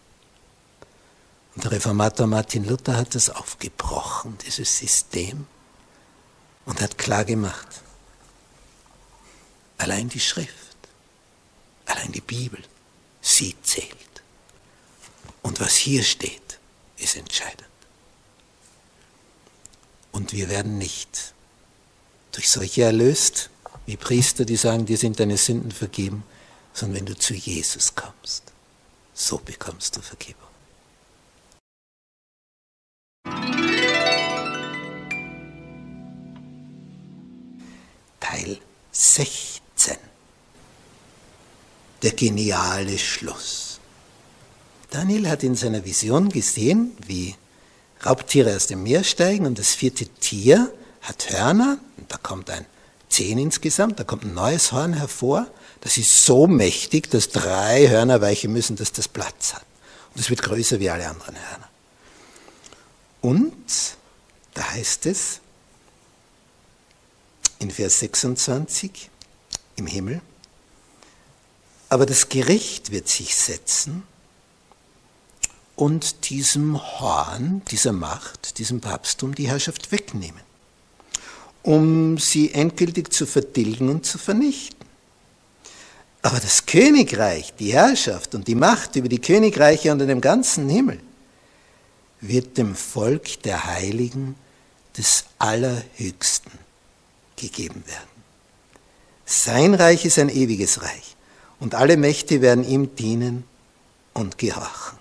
Und 1.56 1.64
der 1.64 1.72
Reformator 1.72 2.27
Martin 2.27 2.65
Luther 2.65 2.95
hat 2.95 3.15
das 3.15 3.30
aufgebrochen, 3.30 4.38
dieses 4.45 4.77
System, 4.77 5.48
und 6.65 6.81
hat 6.81 6.98
klar 6.98 7.26
gemacht, 7.26 7.68
allein 9.77 10.10
die 10.10 10.19
Schrift, 10.19 10.77
allein 11.86 12.11
die 12.11 12.22
Bibel, 12.22 12.61
sie 13.22 13.56
zählt. 13.64 13.95
Und 15.41 15.60
was 15.60 15.76
hier 15.76 16.03
steht, 16.03 16.48
ist 16.99 17.15
entscheidend. 17.15 17.67
Und 20.11 20.34
wir 20.34 20.49
werden 20.49 20.77
nicht 20.77 21.34
durch 22.31 22.49
solche 22.49 22.84
erlöst, 22.84 23.49
wie 23.85 23.97
Priester, 23.97 24.45
die 24.45 24.55
sagen, 24.55 24.85
dir 24.85 24.97
sind 24.97 25.19
deine 25.19 25.38
Sünden 25.38 25.71
vergeben, 25.71 26.23
sondern 26.73 26.99
wenn 26.99 27.05
du 27.05 27.17
zu 27.17 27.34
Jesus 27.34 27.95
kommst, 27.95 28.43
so 29.13 29.38
bekommst 29.38 29.95
du 29.95 30.01
Vergebung. 30.01 30.49
Teil 38.19 38.59
16. 38.91 39.97
Der 42.01 42.11
geniale 42.11 42.97
Schluss. 42.97 43.69
Daniel 44.90 45.30
hat 45.30 45.44
in 45.44 45.56
seiner 45.56 45.86
Vision 45.86 46.30
gesehen, 46.30 46.98
wie 47.06 47.36
Raubtiere 48.06 48.56
aus 48.56 48.68
dem 48.68 48.84
Meer 48.84 49.03
steigen 49.03 49.45
und 49.45 49.60
das 49.60 49.76
vierte 49.76 50.07
Tier 50.07 50.72
hat 51.02 51.30
Hörner 51.30 51.78
und 51.98 52.11
da 52.11 52.18
kommt 52.18 52.49
ein 52.49 52.66
zehn 53.10 53.38
insgesamt, 53.38 53.99
da 53.99 54.03
kommt 54.03 54.24
ein 54.24 54.34
neues 54.34 54.72
Horn 54.72 54.94
hervor. 54.94 55.48
Das 55.82 55.98
ist 55.98 56.24
so 56.26 56.48
mächtig, 56.48 57.10
dass 57.10 57.30
drei 57.30 57.88
Hörner 57.88 58.22
weichen 58.22 58.52
müssen, 58.52 58.76
dass 58.76 58.91
das 58.91 59.07
Platz 59.07 59.53
hat. 59.53 59.66
Und 60.14 60.22
es 60.22 60.30
wird 60.30 60.41
größer 60.41 60.80
wie 60.80 60.90
alle 60.90 61.07
anderen 61.07 61.36
Hörner. 61.36 61.70
Und 63.22 63.53
da 64.53 64.72
heißt 64.72 65.06
es 65.06 65.40
in 67.60 67.72
Vers 67.72 67.99
26 67.99 69.10
im 69.76 69.88
Himmel, 69.88 70.22
aber 71.90 72.06
das 72.06 72.30
Gericht 72.30 72.91
wird 72.91 73.07
sich 73.07 73.36
setzen 73.36 74.03
und 75.80 76.30
diesem 76.30 76.77
Horn, 76.99 77.61
dieser 77.72 77.93
Macht, 77.93 78.57
diesem 78.57 78.81
Papsttum 78.81 79.34
die 79.34 79.47
Herrschaft 79.47 79.93
wegnehmen, 79.93 80.41
um 81.64 82.18
sie 82.18 82.53
endgültig 82.53 83.14
zu 83.14 83.26
vertilgen 83.26 83.88
und 83.88 84.06
zu 84.06 84.18
vernichten. 84.18 84.85
Aber 86.22 86.41
das 86.41 86.65
Königreich, 86.65 87.53
die 87.57 87.72
Herrschaft 87.72 88.35
und 88.35 88.49
die 88.49 88.56
Macht 88.56 88.97
über 88.97 89.07
die 89.07 89.22
Königreiche 89.22 89.93
unter 89.93 90.06
dem 90.06 90.19
ganzen 90.19 90.68
Himmel 90.68 90.99
wird 92.19 92.57
dem 92.57 92.76
Volk 92.76 93.41
der 93.43 93.64
Heiligen 93.64 94.35
des 94.97 95.23
Allerhöchsten 95.38 96.51
gegeben 97.38 97.85
werden. 97.88 98.23
Sein 99.26 99.76
Reich 99.76 100.03
ist 100.03 100.19
ein 100.19 100.27
ewiges 100.27 100.81
Reich 100.81 101.15
und 101.61 101.73
alle 101.73 101.95
Mächte 101.95 102.41
werden 102.41 102.68
ihm 102.68 102.97
dienen 102.97 103.45
und 104.14 104.38
gehorchen. 104.38 104.98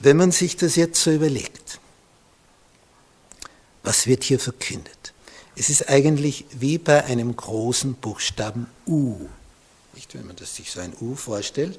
Wenn 0.00 0.16
man 0.16 0.32
sich 0.32 0.56
das 0.56 0.76
jetzt 0.76 1.00
so 1.02 1.12
überlegt, 1.12 1.78
was 3.82 4.06
wird 4.06 4.24
hier 4.24 4.40
verkündet? 4.40 5.12
Es 5.56 5.68
ist 5.68 5.90
eigentlich 5.90 6.46
wie 6.52 6.78
bei 6.78 7.04
einem 7.04 7.36
großen 7.36 7.94
Buchstaben 7.94 8.66
U. 8.86 9.28
Nicht, 9.94 10.14
wenn 10.14 10.26
man 10.26 10.36
das 10.36 10.56
sich 10.56 10.70
so 10.70 10.80
ein 10.80 10.94
U 11.00 11.14
vorstellt. 11.14 11.78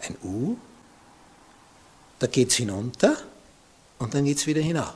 Ein 0.00 0.16
U, 0.22 0.56
da 2.20 2.28
geht 2.28 2.50
es 2.50 2.56
hinunter 2.56 3.16
und 3.98 4.14
dann 4.14 4.24
geht 4.24 4.38
es 4.38 4.46
wieder 4.46 4.60
hinauf. 4.60 4.94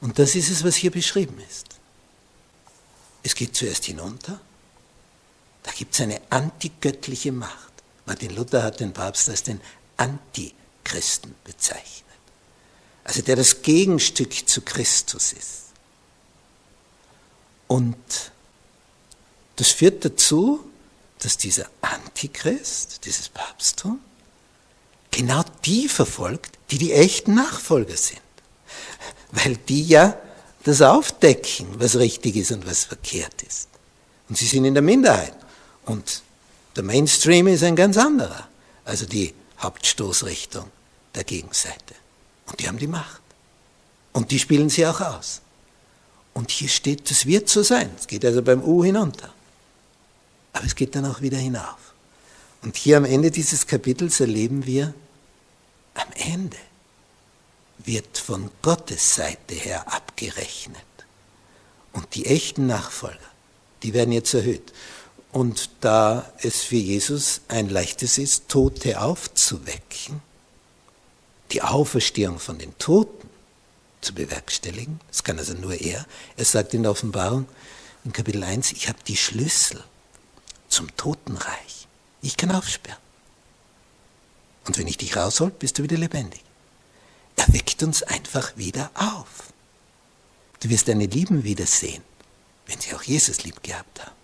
Und 0.00 0.18
das 0.18 0.34
ist 0.34 0.50
es, 0.50 0.64
was 0.64 0.74
hier 0.76 0.90
beschrieben 0.90 1.38
ist. 1.50 1.66
Es 3.22 3.34
geht 3.34 3.54
zuerst 3.54 3.84
hinunter, 3.84 4.40
da 5.62 5.70
gibt 5.72 5.94
es 5.94 6.00
eine 6.00 6.20
antigöttliche 6.30 7.30
Macht. 7.30 7.72
Martin 8.06 8.34
Luther 8.34 8.62
hat 8.62 8.80
den 8.80 8.94
Papst 8.94 9.28
als 9.28 9.42
den 9.42 9.60
Antichristen 9.98 10.61
Christen 10.84 11.34
bezeichnet. 11.44 12.02
Also 13.04 13.22
der 13.22 13.36
das 13.36 13.62
Gegenstück 13.62 14.48
zu 14.48 14.62
Christus 14.62 15.32
ist. 15.32 15.62
Und 17.66 17.96
das 19.56 19.70
führt 19.70 20.04
dazu, 20.04 20.64
dass 21.18 21.36
dieser 21.36 21.66
Antichrist, 21.80 23.04
dieses 23.04 23.28
Papsttum, 23.28 24.00
genau 25.10 25.44
die 25.64 25.88
verfolgt, 25.88 26.58
die 26.70 26.78
die 26.78 26.92
echten 26.92 27.34
Nachfolger 27.34 27.96
sind. 27.96 28.20
Weil 29.30 29.56
die 29.56 29.84
ja 29.84 30.18
das 30.64 30.82
aufdecken, 30.82 31.66
was 31.78 31.96
richtig 31.96 32.36
ist 32.36 32.52
und 32.52 32.66
was 32.66 32.84
verkehrt 32.84 33.42
ist. 33.42 33.68
Und 34.28 34.36
sie 34.38 34.46
sind 34.46 34.64
in 34.64 34.74
der 34.74 34.82
Minderheit. 34.82 35.34
Und 35.84 36.22
der 36.76 36.82
Mainstream 36.82 37.48
ist 37.48 37.62
ein 37.62 37.76
ganz 37.76 37.96
anderer. 37.96 38.48
Also 38.84 39.06
die 39.06 39.34
Hauptstoßrichtung 39.62 40.70
der 41.14 41.24
Gegenseite. 41.24 41.94
Und 42.46 42.60
die 42.60 42.68
haben 42.68 42.78
die 42.78 42.86
Macht. 42.86 43.20
Und 44.12 44.30
die 44.30 44.38
spielen 44.38 44.68
sie 44.68 44.86
auch 44.86 45.00
aus. 45.00 45.40
Und 46.34 46.50
hier 46.50 46.68
steht, 46.68 47.10
das 47.10 47.26
wird 47.26 47.48
so 47.48 47.62
sein. 47.62 47.90
Es 47.98 48.06
geht 48.06 48.24
also 48.24 48.42
beim 48.42 48.62
U 48.62 48.84
hinunter. 48.84 49.32
Aber 50.52 50.64
es 50.64 50.74
geht 50.74 50.94
dann 50.94 51.06
auch 51.06 51.20
wieder 51.20 51.38
hinauf. 51.38 51.78
Und 52.62 52.76
hier 52.76 52.96
am 52.96 53.04
Ende 53.04 53.30
dieses 53.30 53.66
Kapitels 53.66 54.20
erleben 54.20 54.66
wir, 54.66 54.94
am 55.94 56.08
Ende 56.14 56.56
wird 57.78 58.18
von 58.18 58.50
Gottes 58.62 59.16
Seite 59.16 59.54
her 59.54 59.92
abgerechnet. 59.92 60.80
Und 61.92 62.14
die 62.14 62.26
echten 62.26 62.66
Nachfolger, 62.66 63.18
die 63.82 63.92
werden 63.92 64.12
jetzt 64.12 64.32
erhöht. 64.32 64.72
Und 65.32 65.70
da 65.80 66.30
es 66.42 66.62
für 66.62 66.76
Jesus 66.76 67.40
ein 67.48 67.70
leichtes 67.70 68.18
ist, 68.18 68.48
Tote 68.48 69.00
aufzuwecken, 69.00 70.20
die 71.50 71.62
Auferstehung 71.62 72.38
von 72.38 72.58
den 72.58 72.76
Toten 72.78 73.28
zu 74.02 74.14
bewerkstelligen, 74.14 75.00
das 75.08 75.24
kann 75.24 75.38
also 75.38 75.54
nur 75.54 75.74
er, 75.74 76.06
er 76.36 76.44
sagt 76.44 76.74
in 76.74 76.82
der 76.82 76.92
Offenbarung 76.92 77.48
in 78.04 78.12
Kapitel 78.12 78.42
1, 78.42 78.72
ich 78.72 78.88
habe 78.88 78.98
die 79.06 79.16
Schlüssel 79.16 79.82
zum 80.68 80.94
Totenreich. 80.96 81.86
Ich 82.20 82.36
kann 82.36 82.50
aufsperren. 82.50 82.98
Und 84.66 84.76
wenn 84.78 84.86
ich 84.86 84.98
dich 84.98 85.16
raushol, 85.16 85.50
bist 85.50 85.78
du 85.78 85.82
wieder 85.82 85.96
lebendig. 85.96 86.42
Er 87.36 87.52
weckt 87.52 87.82
uns 87.82 88.02
einfach 88.02 88.56
wieder 88.56 88.90
auf. 88.94 89.52
Du 90.60 90.68
wirst 90.68 90.88
deine 90.88 91.06
Lieben 91.06 91.42
wiedersehen, 91.42 92.02
wenn 92.66 92.78
sie 92.78 92.94
auch 92.94 93.02
Jesus 93.02 93.42
lieb 93.44 93.62
gehabt 93.62 94.00
haben. 94.04 94.21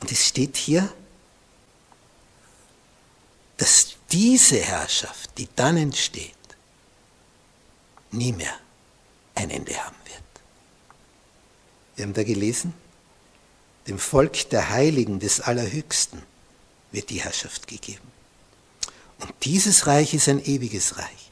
Und 0.00 0.12
es 0.12 0.26
steht 0.26 0.56
hier, 0.56 0.92
dass 3.56 3.96
diese 4.10 4.60
Herrschaft, 4.60 5.30
die 5.38 5.48
dann 5.56 5.76
entsteht, 5.76 6.34
nie 8.10 8.32
mehr 8.32 8.54
ein 9.34 9.50
Ende 9.50 9.74
haben 9.76 9.96
wird. 10.04 10.22
Wir 11.96 12.04
haben 12.04 12.14
da 12.14 12.22
gelesen, 12.22 12.74
dem 13.86 13.98
Volk 13.98 14.50
der 14.50 14.70
Heiligen 14.70 15.20
des 15.20 15.40
Allerhöchsten 15.40 16.22
wird 16.92 17.10
die 17.10 17.22
Herrschaft 17.22 17.66
gegeben. 17.66 18.12
Und 19.20 19.32
dieses 19.44 19.86
Reich 19.86 20.12
ist 20.12 20.28
ein 20.28 20.44
ewiges 20.44 20.98
Reich. 20.98 21.30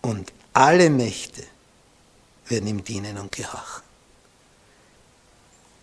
Und 0.00 0.32
alle 0.52 0.90
Mächte 0.90 1.44
werden 2.46 2.66
ihm 2.66 2.84
dienen 2.84 3.18
und 3.18 3.32
gehorchen. 3.32 3.82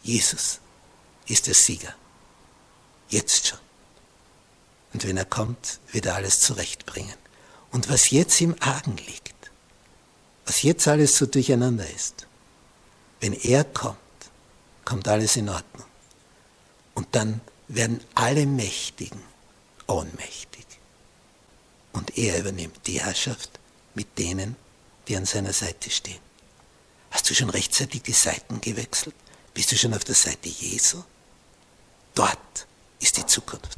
Jesus 0.04 0.60
ist 1.28 1.48
der 1.48 1.54
Sieger. 1.54 1.94
Jetzt 3.10 3.48
schon. 3.48 3.60
Und 4.94 5.06
wenn 5.06 5.18
er 5.18 5.26
kommt, 5.26 5.80
wird 5.92 6.06
er 6.06 6.16
alles 6.16 6.40
zurechtbringen. 6.40 7.16
Und 7.72 7.90
was 7.90 8.10
jetzt 8.10 8.40
im 8.42 8.56
Argen 8.62 8.98
liegt, 8.98 9.52
was 10.46 10.64
jetzt 10.64 10.88
alles 10.88 11.18
so 11.18 11.26
durcheinander 11.26 11.90
ist, 11.90 12.28
wenn 13.20 13.34
er 13.34 13.64
kommt, 13.64 13.98
kommt 14.86 15.08
alles 15.08 15.36
in 15.36 15.50
Ordnung. 15.50 15.86
Und 16.94 17.08
dann 17.12 17.42
werden 17.68 18.02
alle 18.16 18.46
Mächtigen 18.46 19.22
ohnmächtig. 19.88 20.66
Und 21.94 22.18
er 22.18 22.40
übernimmt 22.40 22.80
die 22.88 23.02
Herrschaft 23.02 23.60
mit 23.94 24.18
denen, 24.18 24.56
die 25.08 25.18
an 25.18 25.26
seiner 25.26 25.54
Seite 25.54 25.90
stehen. 25.90 26.20
Hast 27.12 27.30
du 27.30 27.34
schon 27.34 27.50
rechtzeitig 27.50 28.04
die 28.04 28.14
Seiten 28.14 28.62
gewechselt? 28.62 29.16
Bist 29.54 29.72
du 29.72 29.78
schon 29.78 29.94
auf 29.94 30.04
der 30.04 30.16
Seite 30.16 30.50
Jesu? 30.50 31.04
Dort 32.18 32.66
ist 33.00 33.16
die 33.18 33.28
Zukunft. 33.28 33.78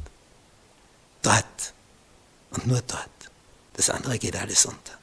Dort 1.20 1.74
und 2.52 2.66
nur 2.66 2.80
dort. 2.80 3.10
Das 3.74 3.90
andere 3.90 4.18
geht 4.18 4.34
alles 4.34 4.64
unter. 4.64 4.98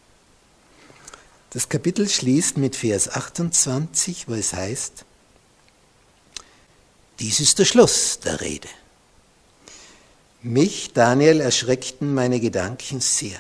Das 1.51 1.69
Kapitel 1.69 2.09
schließt 2.09 2.57
mit 2.57 2.75
Vers 2.75 3.09
28, 3.09 4.27
wo 4.27 4.33
es 4.33 4.53
heißt, 4.53 5.05
dies 7.19 7.39
ist 7.39 7.59
der 7.59 7.65
Schluss 7.65 8.19
der 8.21 8.41
Rede. 8.41 8.69
Mich, 10.41 10.93
Daniel, 10.93 11.39
erschreckten 11.39 12.15
meine 12.15 12.39
Gedanken 12.39 13.01
sehr 13.01 13.39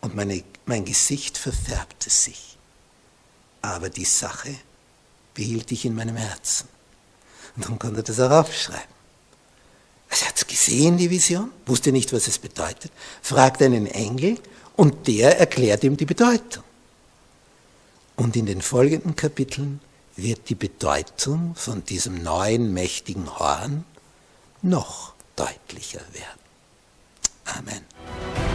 und 0.00 0.16
meine, 0.16 0.42
mein 0.64 0.84
Gesicht 0.84 1.38
verfärbte 1.38 2.10
sich. 2.10 2.58
Aber 3.62 3.90
die 3.90 4.04
Sache 4.04 4.56
behielt 5.34 5.70
ich 5.70 5.84
in 5.84 5.94
meinem 5.94 6.16
Herzen. 6.16 6.75
Und 7.56 7.66
dann 7.66 7.78
konnte 7.78 8.00
er 8.00 8.02
das 8.02 8.20
auch 8.20 8.30
aufschreiben. 8.30 8.96
Er 10.08 10.28
hat 10.28 10.36
es 10.36 10.46
gesehen, 10.46 10.96
die 10.96 11.10
Vision, 11.10 11.50
wusste 11.66 11.92
nicht, 11.92 12.12
was 12.12 12.28
es 12.28 12.38
bedeutet, 12.38 12.92
fragt 13.22 13.62
einen 13.62 13.86
Engel 13.86 14.38
und 14.76 15.08
der 15.08 15.38
erklärt 15.38 15.84
ihm 15.84 15.96
die 15.96 16.06
Bedeutung. 16.06 16.62
Und 18.14 18.36
in 18.36 18.46
den 18.46 18.62
folgenden 18.62 19.16
Kapiteln 19.16 19.80
wird 20.16 20.48
die 20.48 20.54
Bedeutung 20.54 21.54
von 21.54 21.84
diesem 21.84 22.22
neuen 22.22 22.72
mächtigen 22.72 23.38
Horn 23.38 23.84
noch 24.62 25.12
deutlicher 25.36 26.00
werden. 26.12 26.40
Amen. 27.44 28.45